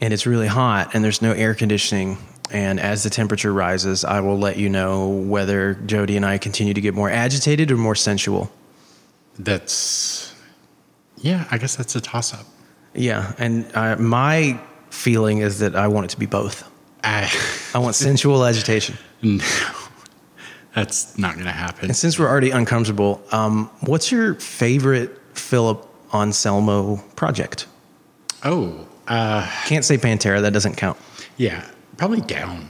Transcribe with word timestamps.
and 0.00 0.14
it's 0.14 0.24
really 0.24 0.46
hot, 0.46 0.94
and 0.94 1.04
there's 1.04 1.20
no 1.20 1.32
air 1.32 1.54
conditioning. 1.54 2.16
And 2.50 2.80
as 2.80 3.02
the 3.02 3.10
temperature 3.10 3.52
rises, 3.52 4.02
I 4.02 4.20
will 4.20 4.38
let 4.38 4.56
you 4.56 4.70
know 4.70 5.08
whether 5.08 5.74
Jody 5.74 6.16
and 6.16 6.24
I 6.24 6.38
continue 6.38 6.72
to 6.72 6.80
get 6.80 6.94
more 6.94 7.10
agitated 7.10 7.70
or 7.70 7.76
more 7.76 7.94
sensual. 7.94 8.50
That's, 9.38 10.34
yeah, 11.18 11.46
I 11.50 11.58
guess 11.58 11.76
that's 11.76 11.94
a 11.96 12.00
toss 12.00 12.32
up. 12.32 12.46
Yeah, 12.94 13.34
and 13.36 13.70
uh, 13.74 13.96
my 13.96 14.58
feeling 14.88 15.40
is 15.40 15.58
that 15.58 15.76
I 15.76 15.88
want 15.88 16.06
it 16.06 16.10
to 16.12 16.18
be 16.18 16.24
both. 16.24 16.66
I, 17.04 17.30
I 17.74 17.78
want 17.78 17.94
sensual 17.94 18.42
agitation. 18.42 18.96
no, 19.22 19.38
that's 20.76 21.16
not 21.18 21.34
going 21.34 21.46
to 21.46 21.52
happen. 21.52 21.86
And 21.86 21.96
since 21.96 22.18
we're 22.18 22.28
already 22.28 22.50
uncomfortable, 22.50 23.20
um, 23.32 23.68
what's 23.80 24.12
your 24.12 24.34
favorite 24.34 25.18
Philip 25.36 25.88
Anselmo 26.12 26.96
project? 27.16 27.66
Oh, 28.44 28.86
uh, 29.08 29.50
Can't 29.66 29.84
say 29.84 29.96
Pantera, 29.96 30.42
that 30.42 30.52
doesn't 30.52 30.76
count. 30.76 30.98
yeah, 31.38 31.66
probably 31.96 32.20
down. 32.20 32.68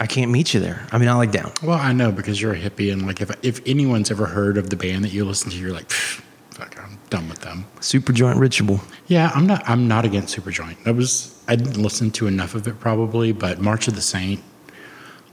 I 0.00 0.06
can't 0.06 0.30
meet 0.30 0.54
you 0.54 0.60
there. 0.60 0.86
I 0.92 0.98
mean, 0.98 1.08
I 1.08 1.14
like 1.14 1.32
down. 1.32 1.50
Well, 1.62 1.78
I 1.78 1.92
know 1.92 2.12
because 2.12 2.40
you're 2.40 2.52
a 2.52 2.58
hippie, 2.60 2.92
and 2.92 3.06
like 3.06 3.20
if 3.22 3.30
if 3.42 3.60
anyone's 3.66 4.10
ever 4.10 4.26
heard 4.26 4.58
of 4.58 4.68
the 4.70 4.76
band 4.76 5.02
that 5.04 5.12
you 5.12 5.24
listen 5.24 5.50
to, 5.50 5.56
you're 5.56 5.72
like, 5.72 5.88
"Pfft, 5.88 6.20
fuck, 6.50 6.78
I'm 6.78 6.98
done 7.08 7.26
with 7.28 7.38
them. 7.40 7.64
Superjoint 7.80 8.38
ritual. 8.38 8.80
Yeah, 9.06 9.30
I'm 9.34 9.46
not. 9.46 9.66
I'm 9.68 9.88
not 9.88 10.04
against 10.04 10.36
Superjoint. 10.38 10.84
That 10.84 10.94
was 10.94 11.34
I 11.48 11.56
didn't 11.56 11.82
listen 11.82 12.10
to 12.12 12.26
enough 12.26 12.54
of 12.54 12.68
it 12.68 12.78
probably, 12.78 13.32
but 13.32 13.60
March 13.62 13.88
of 13.88 13.94
the 13.94 14.02
Saint, 14.02 14.42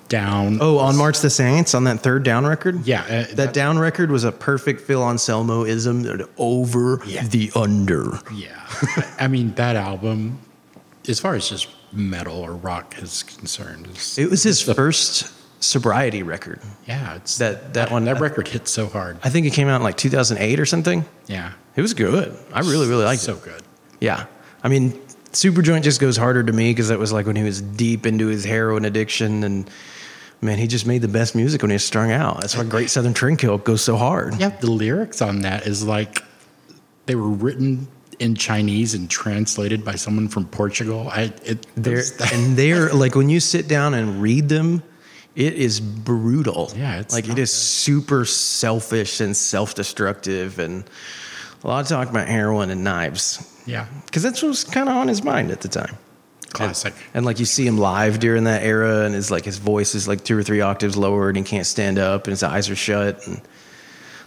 down. 0.07 0.59
Oh, 0.61 0.77
on 0.79 0.95
March 0.95 1.19
the 1.19 1.29
Saints, 1.29 1.73
on 1.73 1.83
that 1.85 1.99
third 2.01 2.23
down 2.23 2.45
record? 2.45 2.85
yeah, 2.85 3.25
uh, 3.29 3.35
That 3.35 3.53
down 3.53 3.79
record 3.79 4.11
was 4.11 4.23
a 4.23 4.31
perfect 4.31 4.81
Phil 4.81 5.01
Anselmo-ism 5.07 6.27
over 6.37 7.01
Yeah. 7.05 7.23
the 7.27 7.51
under. 7.55 8.19
Yeah, 8.33 8.55
I, 9.19 9.27
mean 9.27 9.53
that 9.55 9.75
album, 9.75 10.39
as 11.07 11.19
far 11.19 11.35
as 11.35 11.49
just 11.49 11.67
metal 11.91 12.37
or 12.41 12.53
rock 12.53 12.95
is 13.01 13.23
concerned, 13.23 13.87
is 13.95 14.17
It 14.17 14.29
was 14.29 14.43
his 14.43 14.61
first 14.61 15.31
sobriety 15.63 16.21
record. 16.23 16.59
yeah, 16.85 17.15
it's 17.15 17.37
That- 17.39 17.73
that 17.73 17.91
one- 17.91 18.05
that 18.05 18.19
record 18.19 18.47
hit 18.47 18.67
so 18.67 18.87
hard. 18.87 19.17
I 19.23 19.29
think 19.29 19.47
it 19.47 19.51
came 19.53 19.67
out 19.67 19.77
in 19.77 19.83
like 19.83 19.97
2008 19.97 20.59
or 20.59 20.65
something. 20.65 21.05
Yeah, 21.27 21.51
It 21.75 21.81
was 21.81 21.93
good. 21.93 22.37
I 22.53 22.59
really, 22.59 22.87
really 22.87 23.05
liked 23.05 23.21
so 23.21 23.33
it. 23.33 23.43
good. 23.43 23.61
Yeah. 23.99 24.25
I 24.63 24.67
mean, 24.67 24.99
Superjoint 25.33 25.81
just 25.83 25.99
goes 25.99 26.15
harder 26.17 26.43
to 26.43 26.53
me 26.53 26.71
because 26.71 26.87
that 26.89 26.99
was 26.99 27.11
like 27.11 27.25
when 27.25 27.35
he 27.35 27.43
was 27.43 27.59
deep 27.61 28.05
into 28.05 28.27
his 28.27 28.45
heroin 28.45 28.85
addiction. 28.85 29.43
And 29.43 29.69
man, 30.45 30.57
he 30.57 30.67
just 30.67 30.85
made 30.85 31.01
the 31.01 31.07
best 31.07 31.35
music 31.35 31.61
when 31.61 31.71
he 31.71 31.75
was 31.75 31.83
strung 31.83 32.11
out. 32.11 32.41
That's 32.41 32.55
why 32.55 32.63
Great 32.63 32.89
Southern 32.89 33.13
Trendkill 33.13 33.63
goes 33.63 33.81
so 33.81 33.95
hard. 33.95 34.35
Yeah, 34.39 34.49
the 34.49 34.71
lyrics 34.71 35.21
on 35.21 35.41
that 35.41 35.67
is 35.67 35.83
like 35.83 36.23
they 37.05 37.15
were 37.15 37.29
written 37.29 37.87
in 38.19 38.35
Chinese 38.35 38.93
and 38.93 39.09
translated 39.09 39.83
by 39.83 39.95
someone 39.95 40.27
from 40.27 40.45
Portugal. 40.45 41.09
I 41.09 41.33
it 41.43 41.65
They're, 41.75 42.03
and 42.33 42.55
they're 42.55 42.89
like 42.93 43.15
when 43.15 43.29
you 43.29 43.39
sit 43.39 43.67
down 43.67 43.93
and 43.93 44.21
read 44.21 44.47
them, 44.47 44.83
it 45.35 45.53
is 45.53 45.79
brutal. 45.79 46.71
Yeah, 46.75 46.99
it's 46.99 47.13
like 47.13 47.27
it 47.27 47.39
is 47.39 47.51
super 47.51 48.23
selfish 48.25 49.19
and 49.19 49.35
self-destructive, 49.35 50.59
and 50.59 50.85
a 51.63 51.67
lot 51.67 51.81
of 51.81 51.87
talk 51.87 52.09
about 52.09 52.27
heroin 52.27 52.69
and 52.69 52.83
knives 52.83 53.51
yeah, 53.65 53.87
because 54.05 54.23
that's 54.23 54.41
what 54.41 54.49
was 54.49 54.63
kind 54.63 54.89
of 54.89 54.95
on 54.95 55.07
his 55.07 55.23
mind 55.23 55.51
at 55.51 55.61
the 55.61 55.67
time. 55.67 55.97
Classic. 56.55 56.93
And 57.13 57.25
like 57.25 57.39
you 57.39 57.45
see 57.45 57.65
him 57.65 57.77
live 57.77 58.19
during 58.19 58.45
that 58.45 58.63
era, 58.63 59.05
and 59.05 59.13
his 59.13 59.31
like 59.31 59.45
his 59.45 59.57
voice 59.57 59.95
is 59.95 60.07
like 60.07 60.23
two 60.23 60.37
or 60.37 60.43
three 60.43 60.61
octaves 60.61 60.97
lower, 60.97 61.29
and 61.29 61.37
he 61.37 61.43
can't 61.43 61.65
stand 61.65 61.99
up, 61.99 62.25
and 62.25 62.31
his 62.31 62.43
eyes 62.43 62.69
are 62.69 62.75
shut. 62.75 63.25
And 63.27 63.41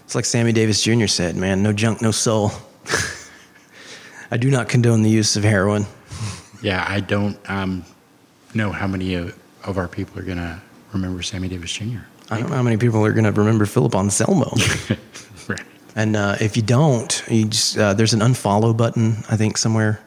it's 0.04 0.14
like 0.14 0.24
Sammy 0.24 0.52
Davis 0.52 0.82
Jr. 0.82 1.06
said, 1.06 1.36
"Man, 1.36 1.62
no 1.62 1.72
junk, 1.72 2.02
no 2.02 2.10
soul." 2.10 2.52
I 4.30 4.36
do 4.36 4.50
not 4.50 4.68
condone 4.68 5.02
the 5.02 5.10
use 5.10 5.36
of 5.36 5.44
heroin. 5.44 5.86
Yeah, 6.62 6.84
I 6.86 7.00
don't 7.00 7.38
um, 7.48 7.84
know 8.54 8.72
how 8.72 8.86
many 8.86 9.14
of, 9.14 9.38
of 9.64 9.78
our 9.78 9.88
people 9.88 10.18
are 10.18 10.24
gonna 10.24 10.60
remember 10.92 11.22
Sammy 11.22 11.48
Davis 11.48 11.72
Jr. 11.72 12.00
I 12.30 12.40
don't 12.40 12.50
know 12.50 12.56
how 12.56 12.62
many 12.62 12.76
people 12.76 13.04
are 13.04 13.12
going 13.12 13.24
to 13.24 13.32
remember 13.32 13.64
Philip 13.64 13.94
Anselmo. 13.94 14.52
right. 15.48 15.62
and 15.96 16.14
uh, 16.14 16.36
if 16.40 16.56
you 16.56 16.62
don't, 16.62 17.22
you 17.28 17.46
just 17.46 17.78
uh, 17.78 17.94
there's 17.94 18.12
an 18.12 18.20
unfollow 18.20 18.76
button 18.76 19.16
I 19.30 19.36
think 19.36 19.56
somewhere. 19.56 20.00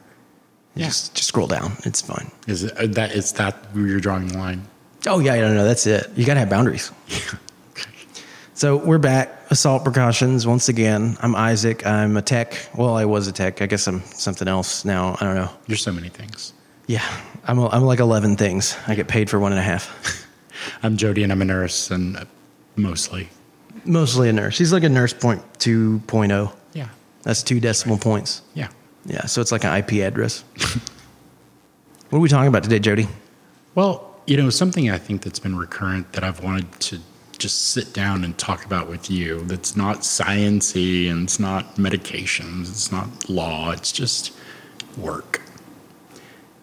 Yeah. 0.74 0.86
Just 0.86 1.14
just 1.14 1.28
scroll 1.28 1.46
down. 1.46 1.72
It's 1.84 2.00
fine. 2.00 2.30
Is 2.46 2.64
it, 2.64 2.76
uh, 2.76 2.86
that 2.88 3.12
is 3.12 3.32
that 3.34 3.54
where 3.74 3.86
you're 3.86 4.00
drawing 4.00 4.28
the 4.28 4.38
line? 4.38 4.62
Oh 5.06 5.18
yeah, 5.18 5.34
no, 5.36 5.52
no, 5.52 5.64
that's 5.64 5.86
it. 5.86 6.10
You 6.16 6.24
got 6.24 6.34
to 6.34 6.40
have 6.40 6.50
boundaries. 6.50 6.90
So 8.54 8.76
we're 8.76 8.98
back. 8.98 9.50
Assault 9.50 9.82
precautions 9.82 10.46
once 10.46 10.68
again. 10.68 11.16
I'm 11.20 11.34
Isaac. 11.34 11.84
I'm 11.86 12.16
a 12.16 12.22
tech. 12.22 12.68
Well, 12.76 12.94
I 12.94 13.04
was 13.06 13.26
a 13.26 13.32
tech. 13.32 13.60
I 13.62 13.66
guess 13.66 13.86
I'm 13.88 14.02
something 14.02 14.46
else 14.46 14.84
now. 14.84 15.16
I 15.20 15.24
don't 15.24 15.34
know. 15.34 15.50
You're 15.66 15.78
so 15.78 15.90
many 15.90 16.08
things. 16.10 16.52
Yeah, 16.86 17.02
I'm. 17.44 17.58
A, 17.58 17.68
I'm 17.70 17.82
like 17.82 17.98
11 17.98 18.36
things. 18.36 18.76
I 18.86 18.94
get 18.94 19.08
paid 19.08 19.28
for 19.30 19.40
one 19.40 19.52
and 19.52 19.58
a 19.58 19.62
half. 19.64 20.26
I'm 20.82 20.96
Jody, 20.96 21.22
and 21.24 21.32
I'm 21.32 21.42
a 21.42 21.46
nurse, 21.46 21.90
and 21.90 22.16
uh, 22.16 22.24
mostly, 22.76 23.28
Mostly 23.84 24.28
a 24.28 24.32
nurse. 24.32 24.54
She's 24.54 24.72
like 24.72 24.84
a 24.84 24.88
nurse 24.88 25.12
point 25.14 25.42
2.0. 25.58 26.52
yeah, 26.74 26.88
That's 27.24 27.42
two 27.42 27.58
decimal 27.58 27.98
points. 27.98 28.42
yeah. 28.54 28.68
Yeah, 29.04 29.26
so 29.26 29.40
it's 29.40 29.52
like 29.52 29.64
an 29.64 29.74
IP 29.76 29.92
address. 30.04 30.44
what 32.10 32.18
are 32.18 32.20
we 32.20 32.28
talking 32.28 32.48
about 32.48 32.62
today, 32.62 32.78
Jody? 32.78 33.08
Well, 33.74 34.14
you 34.26 34.36
know, 34.36 34.50
something 34.50 34.90
I 34.90 34.98
think 34.98 35.22
that's 35.22 35.38
been 35.38 35.56
recurrent 35.56 36.12
that 36.12 36.22
I've 36.22 36.42
wanted 36.42 36.70
to 36.80 37.00
just 37.38 37.68
sit 37.68 37.92
down 37.92 38.22
and 38.22 38.38
talk 38.38 38.64
about 38.64 38.88
with 38.88 39.10
you. 39.10 39.40
That's 39.40 39.74
not 39.74 40.00
sciency 40.00 41.10
and 41.10 41.24
it's 41.24 41.40
not 41.40 41.74
medications. 41.76 42.68
It's 42.70 42.92
not 42.92 43.28
law. 43.28 43.72
It's 43.72 43.90
just 43.90 44.32
work 44.96 45.40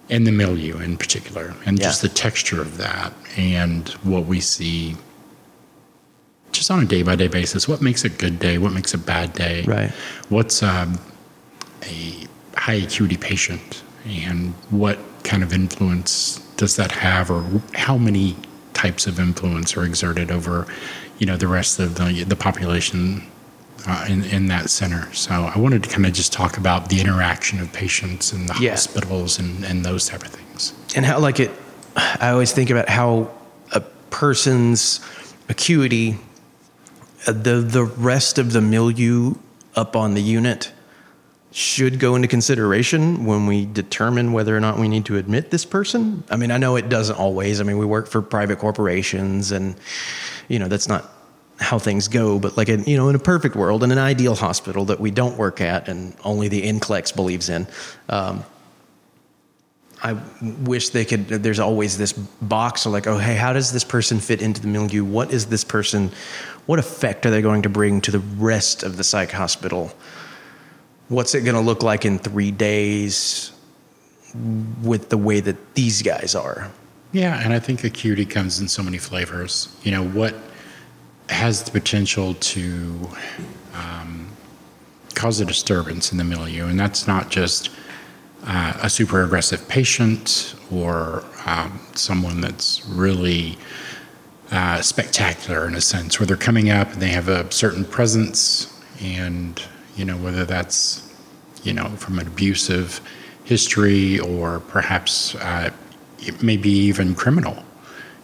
and 0.10 0.26
the 0.26 0.32
milieu 0.32 0.80
in 0.80 0.98
particular, 0.98 1.54
and 1.66 1.78
Yeah. 1.78 1.86
just 1.86 2.02
the 2.02 2.10
texture 2.10 2.62
of 2.62 2.78
that 2.78 3.14
and 3.38 3.88
what 4.02 4.26
we 4.26 4.40
see. 4.40 4.96
Just 6.52 6.72
on 6.72 6.82
a 6.82 6.86
day 6.86 7.04
by 7.04 7.16
day 7.16 7.28
basis, 7.28 7.68
what 7.68 7.80
makes 7.82 8.04
a 8.04 8.10
good 8.10 8.40
day? 8.40 8.58
What 8.58 8.74
makes 8.74 8.94
a 8.94 8.98
bad 8.98 9.34
day? 9.34 9.64
Right. 9.68 9.92
What's 10.30 10.64
um, 10.64 10.98
a 11.84 12.28
high 12.58 12.74
acuity 12.76 13.18
patient? 13.18 13.84
And 14.06 14.54
what 14.70 14.98
kind 15.24 15.44
of 15.44 15.54
influence 15.54 16.40
does 16.58 16.76
that 16.78 16.92
have 16.92 17.30
or 17.30 17.44
how 17.74 17.98
many 17.98 18.36
types 18.74 19.06
of 19.08 19.20
influence 19.20 19.76
are 19.76 19.84
exerted 19.84 20.32
over 20.32 20.66
you 21.18 21.26
know 21.26 21.36
the 21.36 21.48
rest 21.48 21.80
of 21.80 21.96
the, 21.96 22.24
the 22.24 22.36
population 22.36 23.22
uh, 23.88 24.06
in, 24.10 24.24
in 24.24 24.48
that 24.48 24.70
center? 24.70 25.12
So 25.14 25.32
i 25.32 25.58
wanted 25.58 25.84
to 25.84 25.90
kind 25.90 26.06
of 26.06 26.14
just 26.14 26.32
talk 26.34 26.58
about 26.58 26.90
the 26.90 27.00
interaction 27.02 27.60
of 27.60 27.72
patients 27.74 28.32
and 28.32 28.48
the 28.48 28.56
Yeah. 28.60 28.72
hospitals 28.72 29.38
and, 29.40 29.64
and 29.66 29.84
those 29.86 30.08
type 30.08 30.24
of 30.24 30.30
things. 30.30 30.74
And 30.96 31.06
how 31.06 31.20
like 31.20 31.40
it 31.40 31.52
i 31.96 32.30
always 32.30 32.52
think 32.54 32.70
about 32.70 32.88
how 32.90 33.30
a 33.74 33.82
person's 34.12 35.02
acuity 35.50 36.18
uh, 37.28 37.34
the 37.34 37.56
the 37.62 37.84
rest 37.84 38.38
of 38.40 38.54
the 38.54 38.62
milieu 38.62 39.34
up 39.76 39.96
on 39.96 40.14
the 40.14 40.22
unit 40.22 40.72
should 41.52 42.00
go 42.00 42.16
into 42.16 42.28
consideration 42.28 43.26
when 43.26 43.48
we 43.48 43.66
determine 43.66 44.34
whether 44.34 44.56
or 44.56 44.60
not 44.60 44.78
we 44.78 44.88
need 44.88 45.06
to 45.06 45.18
admit 45.18 45.50
this 45.50 45.66
person 45.66 46.24
i 46.30 46.36
mean 46.36 46.52
i 46.52 46.58
know 46.58 46.76
it 46.76 46.90
doesn't 46.90 47.18
always 47.18 47.60
i 47.60 47.64
mean 47.64 47.78
we 47.78 47.86
work 47.86 48.08
for 48.08 48.22
private 48.22 48.60
corporations 48.60 49.52
and 49.52 49.76
you 50.48 50.60
know 50.60 50.68
that's 50.68 50.88
not 50.88 51.10
how 51.60 51.80
things 51.80 52.08
go 52.08 52.38
but 52.38 52.56
like 52.56 52.70
in, 52.70 52.84
you 52.84 52.96
know 52.96 53.10
in 53.10 53.16
a 53.16 53.20
perfect 53.20 53.56
world 53.56 53.84
in 53.84 53.92
an 53.92 53.98
ideal 53.98 54.36
hospital 54.36 54.86
that 54.86 55.00
we 55.00 55.10
don't 55.10 55.38
work 55.38 55.60
at 55.60 55.88
and 55.90 56.16
only 56.24 56.48
the 56.48 56.62
NCLEX 56.62 57.16
believes 57.16 57.50
in 57.50 57.68
um, 58.10 58.46
I 60.02 60.14
wish 60.64 60.90
they 60.90 61.04
could. 61.04 61.28
There's 61.28 61.60
always 61.60 61.98
this 61.98 62.14
box 62.14 62.86
of 62.86 62.94
like, 62.94 63.06
oh, 63.06 63.18
hey, 63.18 63.36
how 63.36 63.52
does 63.52 63.74
this 63.74 63.84
person 63.84 64.20
fit 64.20 64.42
into 64.42 64.62
the 64.62 64.68
milieu? 64.68 65.04
What 65.04 65.34
is 65.34 65.48
this 65.48 65.66
person? 65.66 66.12
What 66.68 66.80
effect 66.80 67.26
are 67.26 67.32
they 67.32 67.42
going 67.42 67.64
to 67.64 67.70
bring 67.70 68.00
to 68.02 68.12
the 68.12 68.20
rest 68.20 68.84
of 68.84 68.96
the 68.96 69.04
psych 69.04 69.32
hospital? 69.32 69.92
What's 71.10 71.34
it 71.36 71.42
going 71.42 71.56
to 71.56 71.62
look 71.62 71.84
like 71.84 72.06
in 72.06 72.20
three 72.20 72.52
days 72.52 73.52
with 74.84 75.10
the 75.10 75.18
way 75.18 75.40
that 75.40 75.74
these 75.74 76.02
guys 76.04 76.36
are? 76.36 76.72
Yeah, 77.12 77.42
and 77.44 77.52
I 77.52 77.60
think 77.60 77.84
acuity 77.84 78.26
comes 78.26 78.60
in 78.60 78.68
so 78.68 78.84
many 78.84 79.00
flavors. 79.00 79.76
You 79.82 79.92
know, 79.92 80.08
what 80.08 80.36
has 81.30 81.64
the 81.64 81.72
potential 81.72 82.36
to 82.36 83.10
um, 83.74 84.28
cause 85.16 85.40
a 85.40 85.46
disturbance 85.46 86.12
in 86.12 86.20
the 86.20 86.24
milieu, 86.24 86.68
and 86.68 86.80
that's 86.80 87.08
not 87.08 87.30
just 87.30 87.72
uh, 88.44 88.74
a 88.84 88.90
super 88.90 89.24
aggressive 89.24 89.68
patient 89.68 90.56
or 90.72 91.24
um, 91.48 91.80
someone 91.96 92.40
that's 92.40 92.86
really 92.86 93.58
uh, 94.52 94.82
spectacular 94.82 95.68
in 95.68 95.74
a 95.74 95.82
sense, 95.82 96.20
where 96.20 96.28
they're 96.28 96.38
coming 96.38 96.70
up 96.70 96.94
and 96.94 97.02
they 97.02 97.10
have 97.10 97.28
a 97.28 97.52
certain 97.52 97.84
presence, 97.84 98.72
and 99.02 99.64
you 100.00 100.06
know 100.06 100.18
whether 100.18 100.46
that's 100.46 101.06
you 101.64 101.74
know 101.74 101.90
from 101.98 102.18
an 102.20 102.28
abusive 102.28 103.02
history 103.44 104.20
or 104.20 104.62
perhaps 104.62 105.36
uh, 105.36 105.70
it 106.20 106.42
may 106.42 106.56
be 106.56 106.70
even 106.70 107.14
criminal 107.14 107.64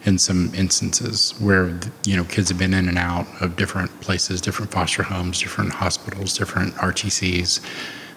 in 0.06 0.18
some 0.18 0.54
instances 0.54 1.34
where 1.38 1.78
you 2.04 2.16
know 2.16 2.24
kids 2.24 2.48
have 2.48 2.58
been 2.58 2.72
in 2.72 2.88
and 2.88 2.96
out 2.96 3.26
of 3.42 3.56
different 3.56 3.90
places, 4.00 4.40
different 4.40 4.70
foster 4.70 5.02
homes, 5.02 5.40
different 5.40 5.72
hospitals, 5.72 6.38
different 6.38 6.72
RTCs. 6.76 7.60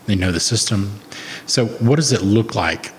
They 0.05 0.15
know 0.15 0.31
the 0.31 0.39
system. 0.39 0.99
So, 1.45 1.65
what 1.65 1.97
does 1.97 2.13
it 2.13 2.21
look 2.21 2.55
like? 2.55 2.93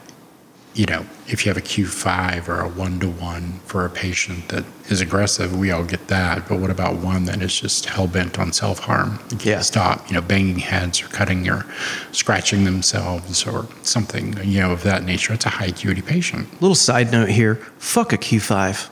You 0.80 0.86
know, 0.86 1.04
if 1.26 1.44
you 1.44 1.50
have 1.50 1.58
a 1.58 1.66
Q5 1.66 2.48
or 2.48 2.60
a 2.60 2.66
one 2.70 3.00
to 3.00 3.08
one 3.10 3.60
for 3.66 3.84
a 3.84 3.90
patient 3.90 4.48
that 4.48 4.64
is 4.88 5.02
aggressive, 5.02 5.54
we 5.54 5.70
all 5.70 5.84
get 5.84 6.08
that. 6.08 6.48
But 6.48 6.58
what 6.58 6.70
about 6.70 6.96
one 6.96 7.26
that 7.26 7.42
is 7.42 7.60
just 7.60 7.84
hell 7.84 8.06
bent 8.06 8.38
on 8.38 8.50
self 8.54 8.78
harm? 8.78 9.18
Yeah. 9.44 9.60
Stop, 9.60 10.08
you 10.08 10.14
know, 10.14 10.22
banging 10.22 10.58
heads 10.58 11.02
or 11.02 11.08
cutting 11.08 11.46
or 11.50 11.66
scratching 12.12 12.64
themselves 12.64 13.46
or 13.46 13.68
something, 13.82 14.38
you 14.42 14.60
know, 14.60 14.72
of 14.72 14.82
that 14.84 15.04
nature. 15.04 15.34
It's 15.34 15.44
a 15.44 15.50
high 15.50 15.66
acuity 15.66 16.00
patient. 16.00 16.50
Little 16.62 16.74
side 16.74 17.12
note 17.12 17.28
here 17.28 17.56
fuck 17.76 18.14
a 18.14 18.16
Q5. 18.16 18.88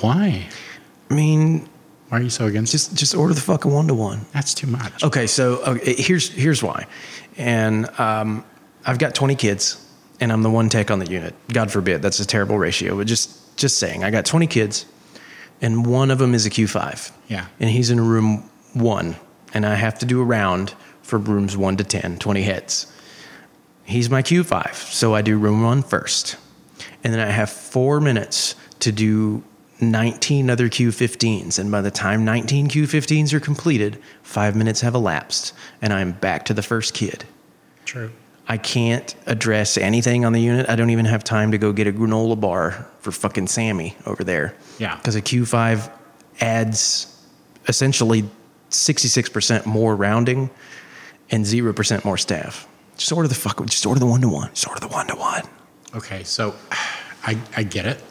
Why? 0.00 0.48
I 1.10 1.14
mean, 1.14 1.68
Why 2.08 2.20
are 2.20 2.22
you 2.22 2.30
so 2.30 2.46
against 2.46 2.72
just 2.72 2.94
just 2.94 3.14
order 3.14 3.34
the 3.34 3.42
fucking 3.42 3.70
one 3.70 3.88
to 3.88 3.94
one. 3.94 4.24
That's 4.32 4.54
too 4.54 4.68
much. 4.68 5.04
Okay, 5.04 5.26
so 5.26 5.74
here's 5.82 6.30
here's 6.30 6.62
why, 6.62 6.86
and 7.36 7.90
um, 8.00 8.42
I've 8.86 8.98
got 8.98 9.14
20 9.14 9.34
kids, 9.34 9.86
and 10.20 10.32
I'm 10.32 10.42
the 10.42 10.50
one 10.50 10.68
tech 10.68 10.90
on 10.90 10.98
the 10.98 11.10
unit. 11.10 11.34
God 11.52 11.70
forbid, 11.70 12.02
that's 12.02 12.20
a 12.20 12.26
terrible 12.26 12.58
ratio. 12.58 12.96
But 12.96 13.06
just 13.06 13.56
just 13.56 13.78
saying, 13.78 14.04
I 14.04 14.10
got 14.10 14.24
20 14.24 14.46
kids, 14.46 14.86
and 15.60 15.84
one 15.84 16.10
of 16.10 16.18
them 16.18 16.34
is 16.34 16.46
a 16.46 16.50
Q5. 16.50 17.12
Yeah. 17.28 17.46
and 17.58 17.68
he's 17.68 17.90
in 17.90 18.00
room 18.00 18.48
one, 18.72 19.16
and 19.52 19.66
I 19.66 19.74
have 19.74 19.98
to 20.00 20.06
do 20.06 20.20
a 20.20 20.24
round 20.24 20.74
for 21.02 21.18
rooms 21.18 21.56
one 21.56 21.76
to 21.76 21.84
10, 21.84 22.18
20 22.18 22.42
heads. 22.42 22.92
He's 23.84 24.08
my 24.08 24.22
Q5, 24.22 24.74
so 24.74 25.14
I 25.14 25.22
do 25.22 25.36
room 25.36 25.62
one 25.62 25.82
first, 25.82 26.36
and 27.02 27.12
then 27.12 27.20
I 27.20 27.30
have 27.30 27.50
four 27.50 28.00
minutes 28.00 28.54
to 28.80 28.92
do 28.92 29.42
19 29.80 30.50
other 30.50 30.68
Q15s. 30.68 31.58
And 31.58 31.70
by 31.70 31.80
the 31.80 31.90
time 31.90 32.24
19 32.24 32.68
Q15s 32.68 33.32
are 33.32 33.40
completed, 33.40 33.98
five 34.22 34.54
minutes 34.54 34.80
have 34.82 34.94
elapsed, 34.94 35.52
and 35.82 35.92
I'm 35.92 36.12
back 36.12 36.44
to 36.46 36.54
the 36.54 36.62
first 36.62 36.94
kid. 36.94 37.24
True. 37.84 38.10
I 38.50 38.58
can't 38.58 39.14
address 39.26 39.78
anything 39.78 40.24
on 40.24 40.32
the 40.32 40.40
unit. 40.40 40.68
I 40.68 40.74
don't 40.74 40.90
even 40.90 41.04
have 41.04 41.22
time 41.22 41.52
to 41.52 41.58
go 41.58 41.72
get 41.72 41.86
a 41.86 41.92
granola 41.92 42.38
bar 42.38 42.84
for 42.98 43.12
fucking 43.12 43.46
Sammy 43.46 43.96
over 44.06 44.24
there. 44.24 44.56
Yeah. 44.80 44.96
Because 44.96 45.14
a 45.14 45.22
Q5 45.22 45.88
adds 46.40 47.16
essentially 47.68 48.28
66% 48.70 49.66
more 49.66 49.94
rounding 49.94 50.50
and 51.30 51.44
0% 51.44 52.04
more 52.04 52.18
staff. 52.18 52.66
Just 52.96 53.12
order 53.12 53.28
the 53.28 53.36
fuck, 53.36 53.64
just 53.66 53.86
order 53.86 54.00
the 54.00 54.06
one 54.06 54.20
to 54.20 54.28
one. 54.28 54.48
Just 54.48 54.66
order 54.66 54.80
the 54.80 54.88
one 54.88 55.06
to 55.06 55.14
one. 55.14 55.44
Okay, 55.94 56.24
so 56.24 56.56
I, 57.22 57.38
I 57.56 57.62
get 57.62 57.86
it. 57.86 58.02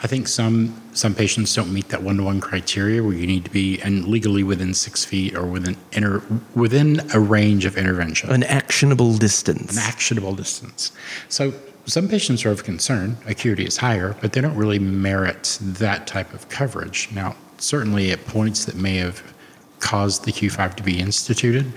I 0.00 0.06
think 0.06 0.28
some 0.28 0.80
some 0.92 1.14
patients 1.14 1.54
don't 1.54 1.72
meet 1.72 1.88
that 1.88 2.02
one 2.02 2.16
to 2.18 2.22
one 2.22 2.40
criteria 2.40 3.02
where 3.02 3.14
you 3.14 3.26
need 3.26 3.44
to 3.44 3.50
be 3.50 3.80
and 3.80 4.06
legally 4.06 4.44
within 4.44 4.72
six 4.74 5.04
feet 5.04 5.36
or 5.36 5.44
within 5.46 5.76
inter, 5.92 6.22
within 6.54 7.00
a 7.12 7.18
range 7.20 7.64
of 7.64 7.76
intervention, 7.76 8.30
An 8.30 8.44
actionable 8.44 9.16
distance. 9.16 9.72
an 9.76 9.82
actionable 9.82 10.34
distance. 10.34 10.92
So 11.28 11.52
some 11.86 12.06
patients 12.08 12.44
are 12.44 12.50
of 12.50 12.64
concern. 12.64 13.16
Acuity 13.26 13.64
is 13.64 13.76
higher, 13.78 14.14
but 14.20 14.32
they 14.34 14.40
don't 14.40 14.56
really 14.56 14.78
merit 14.78 15.58
that 15.60 16.06
type 16.06 16.32
of 16.34 16.48
coverage. 16.48 17.08
Now, 17.12 17.34
certainly 17.58 18.12
at 18.12 18.24
points 18.26 18.66
that 18.66 18.76
may 18.76 18.96
have 18.98 19.22
caused 19.80 20.24
the 20.24 20.32
Q5 20.32 20.74
to 20.76 20.82
be 20.82 21.00
instituted. 21.00 21.72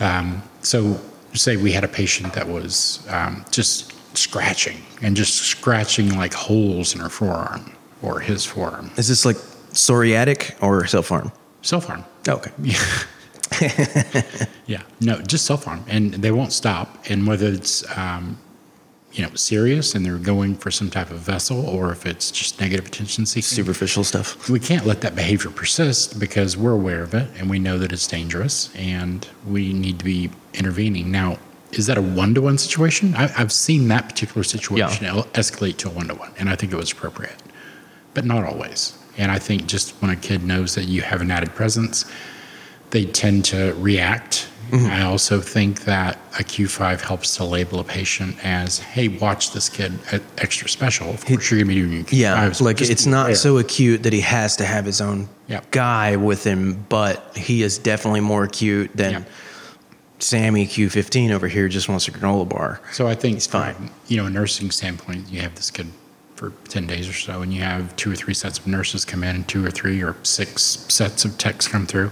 Um, 0.00 0.42
so, 0.62 1.00
say 1.34 1.56
we 1.56 1.72
had 1.72 1.82
a 1.84 1.88
patient 1.88 2.34
that 2.34 2.46
was 2.46 3.06
um, 3.08 3.44
just 3.50 3.94
scratching 4.14 4.82
and 5.02 5.16
just 5.16 5.34
scratching 5.34 6.16
like 6.16 6.32
holes 6.34 6.94
in 6.94 7.00
her 7.00 7.08
forearm 7.08 7.72
or 8.02 8.20
his 8.20 8.44
forearm. 8.44 8.90
Is 8.96 9.08
this 9.08 9.24
like 9.24 9.36
psoriatic 9.72 10.54
or 10.62 10.86
self 10.86 11.08
harm? 11.08 11.32
Self 11.62 11.86
harm. 11.86 12.04
Okay. 12.28 12.50
Yeah, 14.66 14.82
no, 15.00 15.20
just 15.22 15.46
self 15.46 15.64
harm, 15.64 15.82
and 15.88 16.12
they 16.14 16.30
won't 16.30 16.52
stop. 16.52 17.02
And 17.08 17.26
whether 17.26 17.46
it's 17.48 17.82
um, 17.96 18.38
you 19.12 19.22
know 19.22 19.34
serious 19.34 19.94
and 19.94 20.04
they're 20.04 20.18
going 20.18 20.54
for 20.56 20.70
some 20.70 20.90
type 20.90 21.10
of 21.10 21.18
vessel, 21.18 21.66
or 21.66 21.90
if 21.90 22.04
it's 22.04 22.30
just 22.30 22.60
negative 22.60 22.86
attention 22.86 23.24
seeking, 23.24 23.44
Superficial 23.44 24.04
stuff. 24.04 24.48
we 24.50 24.60
can't 24.60 24.84
let 24.86 25.00
that 25.00 25.16
behavior 25.16 25.50
persist 25.50 26.20
because 26.20 26.56
we're 26.56 26.72
aware 26.72 27.02
of 27.02 27.14
it 27.14 27.28
and 27.38 27.48
we 27.48 27.58
know 27.58 27.78
that 27.78 27.92
it's 27.92 28.06
dangerous, 28.06 28.72
and 28.76 29.26
we 29.46 29.72
need 29.72 29.98
to 29.98 30.04
be 30.04 30.30
intervening. 30.54 31.10
Now, 31.10 31.38
is 31.72 31.86
that 31.86 31.98
a 31.98 32.02
one 32.02 32.34
to 32.34 32.42
one 32.42 32.58
situation? 32.58 33.14
I, 33.14 33.30
I've 33.36 33.52
seen 33.52 33.88
that 33.88 34.08
particular 34.08 34.42
situation 34.44 35.04
el- 35.06 35.24
escalate 35.34 35.76
to 35.78 35.88
a 35.88 35.90
one 35.92 36.08
to 36.08 36.14
one, 36.14 36.32
and 36.38 36.48
I 36.48 36.56
think 36.56 36.72
it 36.72 36.76
was 36.76 36.92
appropriate, 36.92 37.36
but 38.14 38.24
not 38.24 38.44
always. 38.44 38.96
And 39.16 39.30
I 39.32 39.38
think 39.38 39.66
just 39.66 39.90
when 40.00 40.10
a 40.10 40.16
kid 40.16 40.44
knows 40.44 40.74
that 40.76 40.84
you 40.84 41.02
have 41.02 41.20
an 41.20 41.30
added 41.30 41.54
presence, 41.54 42.04
they 42.90 43.04
tend 43.04 43.44
to 43.46 43.74
react. 43.74 44.48
Mm-hmm. 44.70 44.86
I 44.86 45.02
also 45.02 45.40
think 45.40 45.84
that 45.84 46.18
a 46.38 46.42
Q5 46.44 47.00
helps 47.00 47.36
to 47.36 47.44
label 47.44 47.80
a 47.80 47.84
patient 47.84 48.36
as, 48.44 48.78
hey, 48.78 49.08
watch 49.08 49.52
this 49.52 49.68
kid 49.70 49.92
uh, 50.12 50.18
extra 50.36 50.68
special. 50.68 51.08
Of 51.08 51.24
course, 51.24 51.50
you're 51.50 51.62
going 51.64 51.74
to 51.74 51.74
be 51.74 51.88
doing 51.90 52.04
Q5s. 52.04 52.12
Yeah, 52.12 52.52
like 52.60 52.80
it's 52.82 53.06
not 53.06 53.34
so 53.36 53.58
acute 53.58 54.02
that 54.02 54.12
he 54.12 54.20
has 54.20 54.56
to 54.56 54.64
have 54.66 54.84
his 54.84 55.00
own 55.00 55.28
Yep. 55.48 55.70
guy 55.70 56.16
with 56.16 56.44
him, 56.44 56.84
but 56.90 57.34
he 57.36 57.62
is 57.62 57.78
definitely 57.78 58.20
more 58.20 58.44
acute 58.44 58.90
than 58.94 59.12
Yep. 59.12 59.28
Sammy 60.18 60.66
Q15 60.66 61.30
over 61.30 61.48
here 61.48 61.68
just 61.68 61.88
wants 61.88 62.08
a 62.08 62.10
granola 62.10 62.48
bar. 62.48 62.80
So 62.92 63.06
I 63.06 63.14
think 63.14 63.36
it's 63.36 63.46
fine. 63.46 63.74
from, 63.74 63.90
you 64.08 64.16
know, 64.16 64.26
a 64.26 64.30
nursing 64.30 64.70
standpoint, 64.70 65.28
you 65.28 65.40
have 65.40 65.54
this 65.54 65.70
kid 65.70 65.86
for 66.34 66.52
10 66.68 66.86
days 66.86 67.08
or 67.08 67.12
so, 67.12 67.42
and 67.42 67.52
you 67.52 67.62
have 67.62 67.94
two 67.96 68.12
or 68.12 68.16
three 68.16 68.34
sets 68.34 68.58
of 68.58 68.66
nurses 68.66 69.04
come 69.04 69.24
in, 69.24 69.36
and 69.36 69.48
two 69.48 69.64
or 69.64 69.70
three 69.70 70.02
or 70.02 70.16
six 70.22 70.62
sets 70.88 71.24
of 71.24 71.36
techs 71.38 71.66
come 71.66 71.86
through. 71.86 72.10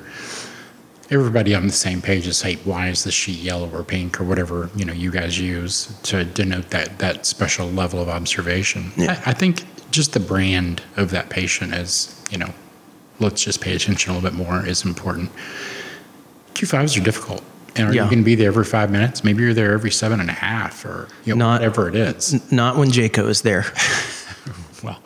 Everybody 1.10 1.54
on 1.54 1.66
the 1.68 1.72
same 1.72 2.02
page 2.02 2.26
is, 2.26 2.42
hey, 2.42 2.56
why 2.64 2.88
is 2.88 3.04
this 3.04 3.14
sheet 3.14 3.38
yellow 3.38 3.70
or 3.70 3.84
pink 3.84 4.20
or 4.20 4.24
whatever, 4.24 4.70
you 4.74 4.84
know, 4.84 4.92
you 4.92 5.12
guys 5.12 5.38
use 5.38 5.96
to 6.02 6.24
denote 6.24 6.70
that, 6.70 6.98
that 6.98 7.26
special 7.26 7.68
level 7.68 8.00
of 8.00 8.08
observation. 8.08 8.90
Yeah. 8.96 9.22
I, 9.24 9.30
I 9.30 9.32
think 9.32 9.64
just 9.92 10.14
the 10.14 10.20
brand 10.20 10.82
of 10.96 11.12
that 11.12 11.30
patient 11.30 11.72
is, 11.74 12.20
you 12.30 12.38
know, 12.38 12.52
let's 13.20 13.44
just 13.44 13.60
pay 13.60 13.74
attention 13.76 14.10
a 14.10 14.14
little 14.14 14.28
bit 14.28 14.36
more 14.36 14.66
is 14.66 14.84
important. 14.84 15.30
Q5s 16.54 17.00
are 17.00 17.04
difficult. 17.04 17.44
And 17.78 17.88
are 17.88 17.94
Yeah. 17.94 18.04
you 18.04 18.10
going 18.10 18.20
to 18.22 18.24
be 18.24 18.34
there 18.34 18.48
every 18.48 18.64
five 18.64 18.90
minutes? 18.90 19.22
Maybe 19.24 19.42
you're 19.42 19.54
there 19.54 19.72
every 19.72 19.90
seven 19.90 20.20
and 20.20 20.30
a 20.30 20.34
half 20.34 20.84
or 20.84 21.08
you 21.24 21.34
know, 21.34 21.44
Not- 21.46 21.60
whatever 21.60 21.88
it 21.88 21.94
is. 21.96 22.34
N- 22.34 22.42
Not 22.50 22.76
when 22.76 22.90
JCAHO 22.90 23.28
is 23.28 23.42
there. 23.42 23.64
Well, 24.82 25.00